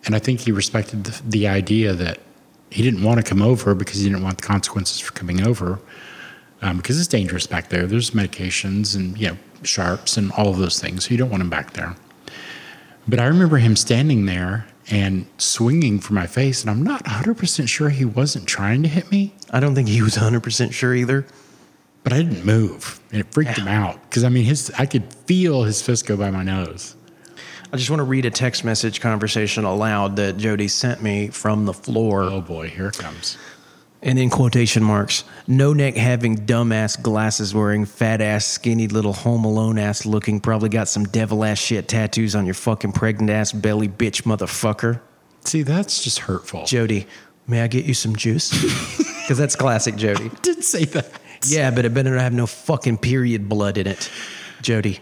And 0.07 0.15
I 0.15 0.21
think 0.21 0.41
he 0.41 0.53
respected 0.53 1.05
the, 1.05 1.23
the 1.29 1.49
idea 1.49 1.93
that 1.93 2.21
he 2.71 2.83
didn't 2.83 3.03
want 3.03 3.19
to 3.19 3.29
come 3.29 3.43
over 3.43 3.75
because 3.75 3.99
he 3.99 4.09
didn't 4.09 4.23
want 4.23 4.41
the 4.41 4.47
consequences 4.47 5.01
for 5.01 5.13
coming 5.13 5.45
over. 5.47 5.81
Um, 6.63 6.77
because 6.77 6.97
it's 6.99 7.09
dangerous 7.09 7.49
back 7.49 7.69
there. 7.71 7.87
There's 7.87 8.13
medications 8.13 8.95
and, 8.95 9.19
you 9.19 9.29
know, 9.29 9.37
sharps 9.65 10.17
and 10.17 10.31
all 10.33 10.49
of 10.49 10.59
those 10.59 10.81
things. 10.81 11.05
So 11.05 11.11
you 11.11 11.17
don't 11.17 11.31
want 11.31 11.43
him 11.43 11.51
back 11.51 11.73
there. 11.73 11.97
But 13.09 13.19
I 13.19 13.27
remember 13.27 13.57
him 13.57 13.75
standing 13.75 14.27
there 14.27 14.67
and 14.89 15.27
swinging 15.39 15.99
for 15.99 16.13
my 16.13 16.29
face. 16.29 16.61
And 16.61 16.71
I'm 16.71 16.85
not 16.85 17.05
100% 17.05 17.69
sure 17.69 17.89
he 17.89 18.05
wasn't 18.05 18.47
trying 18.47 18.85
to 18.85 18.89
hit 18.89 19.11
me, 19.11 19.35
I 19.51 19.59
don't 19.59 19.75
think 19.75 19.89
he 19.89 20.03
was 20.03 20.15
100% 20.15 20.73
sure 20.73 20.95
either. 20.95 21.27
But 22.05 22.13
I 22.13 22.19
didn't 22.23 22.45
move. 22.45 23.01
And 23.11 23.21
it 23.21 23.33
freaked 23.33 23.59
him 23.59 23.69
out 23.69 24.03
because, 24.03 24.25
I 24.25 24.29
mean, 24.29 24.45
his 24.45 24.71
I 24.79 24.87
could 24.87 25.13
feel 25.27 25.63
his 25.63 25.83
fist 25.83 26.07
go 26.07 26.17
by 26.17 26.31
my 26.31 26.43
nose. 26.43 26.97
I 27.73 27.79
just 27.79 27.89
want 27.89 28.01
to 28.01 28.05
read 28.05 28.27
a 28.27 28.31
text 28.31 28.65
message 28.65 29.01
conversation 29.01 29.65
aloud 29.65 30.17
that 30.17 30.37
Jody 30.37 30.69
sent 30.69 31.03
me 31.03 31.29
from 31.29 31.65
the 31.65 31.73
floor. 31.73 32.25
Oh 32.25 32.41
boy, 32.43 32.69
here 32.69 32.89
it 32.89 32.99
comes. 32.99 33.39
And 34.05 34.19
in 34.19 34.31
quotation 34.31 34.83
marks, 34.83 35.23
no 35.47 35.73
neck 35.73 35.95
having 35.95 36.37
dumbass 36.45 37.01
glasses 37.01 37.55
wearing, 37.55 37.85
fat 37.85 38.21
ass, 38.21 38.45
skinny 38.45 38.89
little 38.89 39.13
home 39.13 39.45
alone 39.45 39.79
ass 39.79 40.05
looking, 40.05 40.41
probably 40.41 40.69
got 40.69 40.89
some 40.89 41.05
devil 41.05 41.45
ass 41.45 41.59
shit 41.59 41.87
tattoos 41.87 42.35
on 42.35 42.45
your 42.45 42.55
fucking 42.55 42.93
pregnant 42.93 43.31
ass 43.31 43.53
belly, 43.53 43.89
bitch 43.89 44.25
motherfucker. 44.25 45.01
See, 45.45 45.63
that's 45.63 46.03
just 46.03 46.19
hurtful. 46.19 46.67
Jody, 46.67 47.07
may 47.47 47.63
I 47.63 47.69
get 47.69 47.85
you 47.85 47.95
some 47.95 48.17
juice? 48.17 48.53
Because 49.23 49.39
that's 49.39 49.55
classic 49.55 49.95
Jody. 49.95 50.33
did 50.43 50.65
say 50.65 50.85
that. 50.85 51.09
Yeah, 51.47 51.71
but 51.71 51.85
it 51.85 51.95
better 51.95 52.11
not 52.11 52.21
have 52.21 52.33
no 52.33 52.47
fucking 52.47 52.99
period 52.99 53.49
blood 53.49 53.79
in 53.79 53.87
it. 53.87 54.11
Jody, 54.61 55.01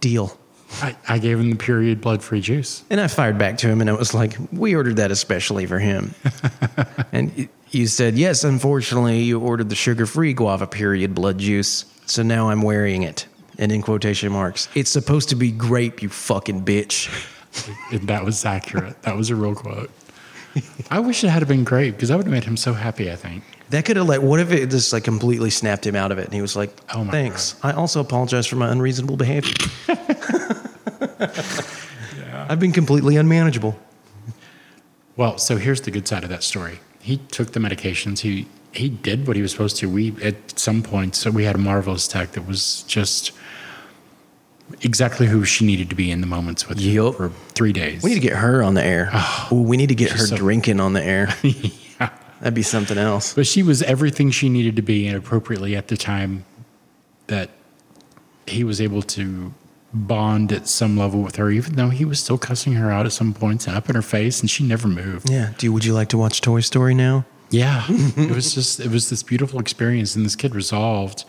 deal. 0.00 0.38
I, 0.82 0.96
I 1.08 1.18
gave 1.18 1.38
him 1.38 1.50
the 1.50 1.56
period 1.56 2.00
blood 2.00 2.22
free 2.22 2.40
juice. 2.40 2.84
And 2.90 3.00
I 3.00 3.06
fired 3.06 3.38
back 3.38 3.58
to 3.58 3.68
him 3.68 3.80
and 3.80 3.88
I 3.88 3.92
was 3.92 4.14
like, 4.14 4.36
we 4.52 4.74
ordered 4.74 4.96
that 4.96 5.10
especially 5.10 5.64
for 5.66 5.78
him. 5.78 6.14
and 7.12 7.48
you 7.70 7.86
said, 7.86 8.16
yes, 8.16 8.44
unfortunately, 8.44 9.22
you 9.22 9.40
ordered 9.40 9.68
the 9.68 9.74
sugar 9.74 10.06
free 10.06 10.34
guava 10.34 10.66
period 10.66 11.14
blood 11.14 11.38
juice. 11.38 11.84
So 12.06 12.22
now 12.22 12.50
I'm 12.50 12.62
wearing 12.62 13.02
it. 13.02 13.26
And 13.58 13.72
in 13.72 13.80
quotation 13.80 14.32
marks, 14.32 14.68
it's 14.74 14.90
supposed 14.90 15.30
to 15.30 15.36
be 15.36 15.50
grape, 15.50 16.02
you 16.02 16.08
fucking 16.08 16.64
bitch. 16.64 17.08
And 17.90 18.02
that 18.08 18.24
was 18.24 18.44
accurate. 18.44 19.00
That 19.02 19.16
was 19.16 19.30
a 19.30 19.36
real 19.36 19.54
quote. 19.54 19.90
I 20.90 21.00
wish 21.00 21.24
it 21.24 21.28
had 21.28 21.46
been 21.46 21.64
great 21.64 21.92
because 21.92 22.08
that 22.08 22.16
would 22.16 22.26
have 22.26 22.32
made 22.32 22.44
him 22.44 22.56
so 22.56 22.72
happy, 22.72 23.10
I 23.10 23.16
think. 23.16 23.44
That 23.70 23.84
could 23.84 23.96
have 23.96 24.06
like, 24.06 24.22
what 24.22 24.40
if 24.40 24.52
it 24.52 24.70
just 24.70 24.92
like 24.92 25.04
completely 25.04 25.50
snapped 25.50 25.86
him 25.86 25.96
out 25.96 26.12
of 26.12 26.18
it? 26.18 26.24
And 26.26 26.34
he 26.34 26.40
was 26.40 26.56
like, 26.56 26.70
Oh 26.94 27.04
my 27.04 27.10
thanks. 27.10 27.56
I 27.62 27.72
also 27.72 28.00
apologize 28.00 28.46
for 28.46 28.56
my 28.56 28.70
unreasonable 28.70 29.16
behavior. 29.16 29.54
I've 32.48 32.60
been 32.60 32.72
completely 32.72 33.16
unmanageable. 33.16 33.76
Well, 35.16 35.38
so 35.38 35.56
here's 35.56 35.80
the 35.80 35.90
good 35.90 36.06
side 36.06 36.22
of 36.22 36.28
that 36.30 36.42
story. 36.42 36.80
He 37.00 37.16
took 37.16 37.52
the 37.52 37.60
medications. 37.60 38.20
He 38.20 38.46
he 38.72 38.90
did 38.90 39.26
what 39.26 39.36
he 39.36 39.42
was 39.42 39.52
supposed 39.52 39.78
to. 39.78 39.88
We 39.88 40.14
at 40.22 40.58
some 40.58 40.82
point, 40.82 41.14
so 41.16 41.30
we 41.30 41.44
had 41.44 41.54
a 41.54 41.58
marvelous 41.58 42.06
tech 42.06 42.32
that 42.32 42.46
was 42.46 42.82
just 42.82 43.32
exactly 44.80 45.26
who 45.26 45.44
she 45.44 45.64
needed 45.64 45.90
to 45.90 45.96
be 45.96 46.10
in 46.10 46.20
the 46.20 46.26
moments 46.26 46.68
with 46.68 46.78
him 46.78 47.12
for 47.12 47.30
three 47.50 47.72
days. 47.72 48.02
We 48.02 48.10
need 48.10 48.16
to 48.16 48.20
get 48.28 48.34
her 48.36 48.62
on 48.62 48.74
the 48.74 48.84
air. 48.84 49.08
Ah, 49.12 49.48
Ooh, 49.52 49.62
we 49.62 49.76
need 49.76 49.88
to 49.88 49.94
get 49.94 50.10
her 50.12 50.26
so- 50.26 50.36
drinking 50.36 50.80
on 50.80 50.92
the 50.92 51.02
air. 51.02 51.34
yeah. 51.42 52.10
That'd 52.40 52.54
be 52.54 52.62
something 52.62 52.98
else. 52.98 53.34
But 53.34 53.46
she 53.46 53.62
was 53.62 53.82
everything 53.82 54.30
she 54.30 54.48
needed 54.48 54.76
to 54.76 54.82
be 54.82 55.06
and 55.06 55.16
appropriately 55.16 55.74
at 55.74 55.88
the 55.88 55.96
time 55.96 56.44
that 57.28 57.50
he 58.46 58.62
was 58.62 58.80
able 58.80 59.02
to 59.02 59.52
bond 59.92 60.52
at 60.52 60.68
some 60.68 60.96
level 60.96 61.22
with 61.22 61.36
her, 61.36 61.50
even 61.50 61.74
though 61.76 61.88
he 61.88 62.04
was 62.04 62.20
still 62.20 62.36
cussing 62.38 62.74
her 62.74 62.90
out 62.90 63.06
at 63.06 63.12
some 63.12 63.32
points 63.32 63.66
and 63.66 63.76
up 63.76 63.88
in 63.88 63.94
her 63.94 64.02
face, 64.02 64.40
and 64.40 64.50
she 64.50 64.64
never 64.64 64.86
moved. 64.86 65.30
Yeah. 65.30 65.52
Do 65.56 65.66
you, 65.66 65.72
would 65.72 65.84
you 65.84 65.94
like 65.94 66.08
to 66.10 66.18
watch 66.18 66.40
Toy 66.40 66.60
Story 66.60 66.94
now? 66.94 67.24
Yeah, 67.50 67.84
it 67.88 68.34
was 68.34 68.54
just 68.54 68.80
it 68.80 68.90
was 68.90 69.08
this 69.08 69.22
beautiful 69.22 69.60
experience, 69.60 70.16
and 70.16 70.24
this 70.24 70.34
kid 70.34 70.54
resolved 70.54 71.24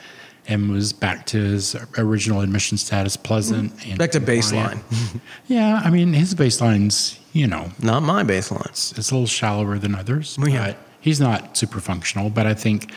and 0.47 0.71
was 0.71 0.93
back 0.93 1.25
to 1.27 1.37
his 1.37 1.75
original 1.97 2.41
admission 2.41 2.77
status, 2.77 3.17
pleasant 3.17 3.73
and 3.85 3.97
Back 3.99 4.11
to 4.11 4.21
baseline. 4.21 4.79
Yeah, 5.47 5.81
I 5.83 5.89
mean 5.89 6.13
his 6.13 6.33
baseline's 6.35 7.19
you 7.33 7.47
know 7.47 7.71
Not 7.81 8.03
my 8.03 8.23
baseline. 8.23 8.69
it's 8.69 9.11
a 9.11 9.13
little 9.13 9.27
shallower 9.27 9.77
than 9.77 9.95
others. 9.95 10.37
Well, 10.39 10.49
yeah. 10.49 10.67
but 10.67 10.77
he's 10.99 11.19
not 11.19 11.55
super 11.57 11.79
functional, 11.79 12.29
but 12.29 12.45
I 12.45 12.53
think 12.53 12.91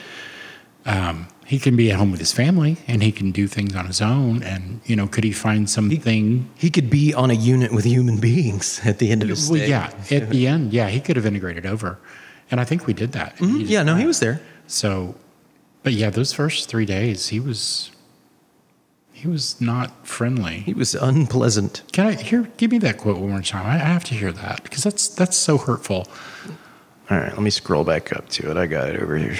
um, 0.86 1.28
he 1.46 1.58
can 1.58 1.76
be 1.76 1.90
at 1.90 1.98
home 1.98 2.10
with 2.12 2.20
his 2.20 2.32
family 2.32 2.76
and 2.86 3.02
he 3.02 3.12
can 3.12 3.32
do 3.32 3.46
things 3.48 3.74
on 3.74 3.86
his 3.86 4.00
own. 4.00 4.42
And 4.42 4.80
you 4.84 4.94
know, 4.96 5.06
could 5.08 5.24
he 5.24 5.32
find 5.32 5.68
something? 5.68 6.48
He 6.56 6.70
could 6.70 6.88
be 6.88 7.12
on 7.12 7.30
a 7.30 7.34
unit 7.34 7.72
with 7.72 7.84
human 7.84 8.18
beings 8.20 8.80
at 8.84 8.98
the 8.98 9.10
end 9.10 9.22
of 9.22 9.28
his 9.28 9.50
well, 9.50 9.58
stay. 9.58 9.68
yeah, 9.68 9.92
at 10.10 10.30
the 10.30 10.46
end, 10.46 10.72
yeah, 10.72 10.88
he 10.88 11.00
could 11.00 11.16
have 11.16 11.26
integrated 11.26 11.66
over, 11.66 11.98
and 12.50 12.60
I 12.60 12.64
think 12.64 12.86
we 12.86 12.92
did 12.94 13.12
that. 13.12 13.36
He 13.38 13.64
Yeah, 13.64 13.82
no, 13.82 13.96
he 13.96 14.06
was 14.06 14.20
there. 14.20 14.40
So, 14.66 15.16
but 15.82 15.92
yeah, 15.92 16.10
those 16.10 16.32
first 16.32 16.68
three 16.68 16.86
days, 16.86 17.28
he 17.28 17.40
was 17.40 17.90
he 19.12 19.28
was 19.28 19.60
not 19.60 20.06
friendly. 20.06 20.60
He 20.60 20.72
was 20.72 20.94
unpleasant. 20.94 21.82
Can 21.92 22.06
I 22.06 22.12
hear? 22.12 22.50
Give 22.56 22.70
me 22.70 22.78
that 22.78 22.96
quote 22.96 23.18
one 23.18 23.30
more 23.30 23.42
time. 23.42 23.66
I, 23.66 23.74
I 23.74 23.78
have 23.78 24.04
to 24.04 24.14
hear 24.14 24.32
that 24.32 24.62
because 24.62 24.82
that's 24.82 25.08
that's 25.08 25.36
so 25.36 25.58
hurtful. 25.58 26.06
All 27.10 27.18
right, 27.18 27.32
let 27.32 27.42
me 27.42 27.50
scroll 27.50 27.84
back 27.84 28.12
up 28.14 28.28
to 28.30 28.50
it. 28.50 28.56
I 28.56 28.66
got 28.66 28.88
it 28.88 29.02
over 29.02 29.18
here. 29.18 29.38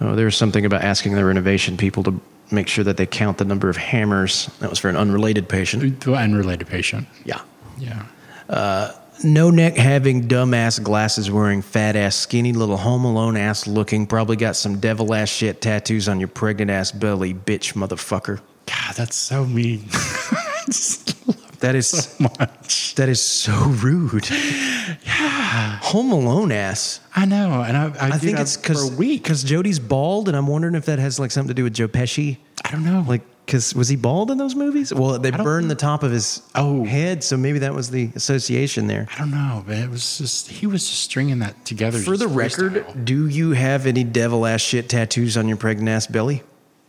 Oh, 0.00 0.14
there 0.14 0.24
was 0.24 0.36
something 0.36 0.66
about 0.66 0.82
asking 0.82 1.14
the 1.14 1.24
renovation 1.24 1.76
people 1.76 2.02
to 2.02 2.20
make 2.50 2.68
sure 2.68 2.84
that 2.84 2.96
they 2.96 3.06
count 3.06 3.38
the 3.38 3.44
number 3.44 3.68
of 3.68 3.76
hammers. 3.76 4.50
That 4.58 4.68
was 4.68 4.78
for 4.78 4.88
an 4.88 4.96
unrelated 4.96 5.48
patient. 5.48 6.00
The 6.00 6.14
unrelated 6.14 6.66
patient. 6.66 7.06
Yeah. 7.24 7.40
Yeah. 7.78 8.04
Uh, 8.48 8.92
No 9.22 9.50
neck 9.50 9.76
having 9.76 10.28
dumbass 10.28 10.82
glasses 10.82 11.30
wearing 11.30 11.62
fat 11.62 11.96
ass 11.96 12.16
skinny 12.16 12.52
little 12.52 12.76
home 12.76 13.04
alone 13.04 13.36
ass 13.36 13.66
looking 13.66 14.06
probably 14.06 14.36
got 14.36 14.56
some 14.56 14.80
devil 14.80 15.14
ass 15.14 15.28
shit 15.28 15.60
tattoos 15.60 16.08
on 16.08 16.18
your 16.18 16.28
pregnant 16.28 16.70
ass 16.70 16.90
belly 16.90 17.32
bitch 17.32 17.74
motherfucker. 17.74 18.40
God, 18.66 18.94
that's 18.96 19.16
so 19.16 19.44
mean. 19.44 19.84
I 19.92 20.62
just 20.66 21.26
love 21.28 21.60
That 21.60 21.74
is 21.74 21.86
so 21.88 22.28
much. 22.38 22.94
that 22.96 23.08
is 23.08 23.20
so 23.22 23.52
rude. 23.82 24.28
Yeah. 24.30 25.78
Home 25.82 26.12
alone 26.12 26.50
ass. 26.52 27.00
I 27.14 27.24
know, 27.24 27.62
and 27.62 27.76
I, 27.76 27.84
I, 28.00 28.08
I 28.08 28.18
think 28.18 28.38
it's 28.38 28.56
because 28.56 28.90
because 28.90 29.44
Jody's 29.44 29.78
bald, 29.78 30.28
and 30.28 30.36
I'm 30.36 30.46
wondering 30.46 30.74
if 30.74 30.86
that 30.86 30.98
has 30.98 31.18
like 31.20 31.30
something 31.30 31.48
to 31.48 31.54
do 31.54 31.64
with 31.64 31.74
Joe 31.74 31.88
Pesci. 31.88 32.38
I 32.64 32.70
don't 32.70 32.84
know. 32.84 33.04
Like, 33.06 33.22
because 33.46 33.74
was 33.74 33.88
he 33.88 33.96
bald 33.96 34.30
in 34.30 34.38
those 34.38 34.54
movies? 34.54 34.92
Well, 34.92 35.18
they 35.18 35.30
burned 35.30 35.70
the 35.70 35.74
top 35.74 36.02
of 36.02 36.10
his 36.10 36.42
Oh. 36.54 36.84
head, 36.84 37.22
so 37.22 37.36
maybe 37.36 37.58
that 37.60 37.74
was 37.74 37.90
the 37.90 38.10
association 38.14 38.86
there. 38.86 39.06
I 39.14 39.18
don't 39.18 39.30
know, 39.30 39.62
but 39.66 39.76
it 39.76 39.90
was 39.90 40.18
just 40.18 40.48
he 40.48 40.66
was 40.66 40.88
just 40.88 41.02
stringing 41.02 41.40
that 41.40 41.64
together. 41.64 41.98
For 41.98 42.16
the 42.16 42.28
record, 42.28 42.72
freestyle. 42.74 43.04
do 43.04 43.28
you 43.28 43.50
have 43.52 43.86
any 43.86 44.02
devil 44.04 44.46
ass 44.46 44.60
shit 44.62 44.88
tattoos 44.88 45.36
on 45.36 45.46
your 45.48 45.56
pregnant 45.58 45.88
ass 45.90 46.06
belly? 46.06 46.42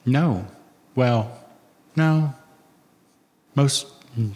no. 0.06 0.46
Well, 0.96 1.30
no. 1.98 2.34
Most 3.56 3.88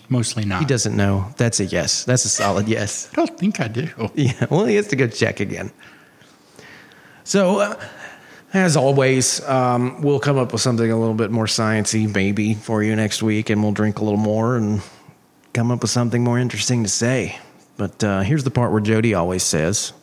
mostly 0.09 0.43
not. 0.43 0.59
He 0.59 0.65
doesn't 0.65 0.95
know. 0.97 1.34
That's 1.38 1.61
a 1.61 1.65
yes. 1.65 2.03
That's 2.03 2.26
a 2.26 2.30
solid 2.30 2.67
yes. 2.67 3.09
I 3.13 3.15
don't 3.15 3.39
think 3.39 3.61
I 3.61 3.70
do. 3.70 3.88
Yeah. 4.13 4.45
Well, 4.49 4.65
he 4.65 4.76
has 4.76 4.88
to 4.88 4.97
go 4.97 5.07
check 5.07 5.39
again. 5.39 5.72
So, 7.24 7.59
uh, 7.59 7.82
as 8.54 8.76
always, 8.76 9.47
um, 9.47 10.02
we'll 10.02 10.20
come 10.20 10.38
up 10.38 10.52
with 10.52 10.62
something 10.62 10.89
a 10.89 11.00
little 11.00 11.14
bit 11.14 11.32
more 11.32 11.45
sciencey, 11.45 12.14
maybe 12.14 12.56
for 12.56 12.82
you 12.84 12.95
next 12.95 13.22
week, 13.22 13.50
and 13.50 13.62
we'll 13.62 13.72
drink 13.72 14.00
a 14.00 14.04
little 14.04 14.20
more 14.20 14.56
and 14.56 14.82
come 15.54 15.72
up 15.72 15.82
with 15.82 15.91
something 15.91 16.24
more 16.24 16.39
interesting 16.39 16.84
to 16.84 16.89
say. 16.89 17.38
But 17.78 18.04
uh, 18.04 18.22
here's 18.22 18.43
the 18.43 18.52
part 18.52 18.72
where 18.72 18.82
Jody 18.82 19.14
always 19.14 19.43
says, 19.43 19.93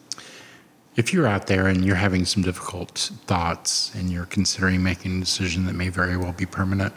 If 0.94 1.12
you're 1.12 1.26
out 1.26 1.48
there 1.48 1.66
and 1.66 1.84
you're 1.84 1.96
having 1.96 2.24
some 2.24 2.42
difficult 2.42 3.10
thoughts 3.26 3.92
and 3.94 4.10
you're 4.10 4.26
considering 4.26 4.82
making 4.82 5.16
a 5.16 5.20
decision 5.20 5.66
that 5.66 5.74
may 5.74 5.88
very 5.88 6.16
well 6.16 6.32
be 6.32 6.46
permanent, 6.46 6.94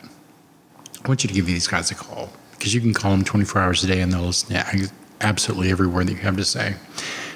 I 1.04 1.08
want 1.08 1.24
you 1.24 1.30
to 1.30 1.34
give 1.34 1.48
these 1.48 1.68
guys 1.68 1.90
a 1.92 1.96
call 1.96 2.30
because 2.52 2.74
you 2.74 2.82
can 2.82 2.94
call 2.94 3.12
them 3.12 3.24
24 3.24 3.62
hours 3.62 3.84
a 3.84 3.88
day 3.88 4.02
and 4.02 4.12
they'll 4.12 4.22
listen 4.22 4.50
to 4.50 4.92
absolutely 5.22 5.72
every 5.72 5.88
word 5.88 6.08
that 6.08 6.14
you 6.14 6.20
have 6.20 6.38
to 6.38 6.46
say. 6.46 6.76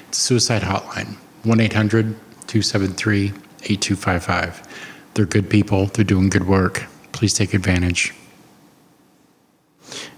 It's 0.08 0.18
suicide 0.18 0.62
hotline 0.62 1.16
1 1.42 1.60
800 1.60 2.14
273 2.46 3.32
8255. 3.64 4.62
They're 5.14 5.26
good 5.26 5.48
people, 5.48 5.86
they're 5.86 6.04
doing 6.04 6.28
good 6.28 6.46
work. 6.46 6.84
Please 7.12 7.34
take 7.34 7.54
advantage. 7.54 8.12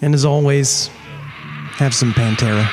and 0.01 0.15
as 0.15 0.25
always, 0.25 0.89
have 1.79 1.95
some 1.95 2.13
Pantera. 2.13 2.67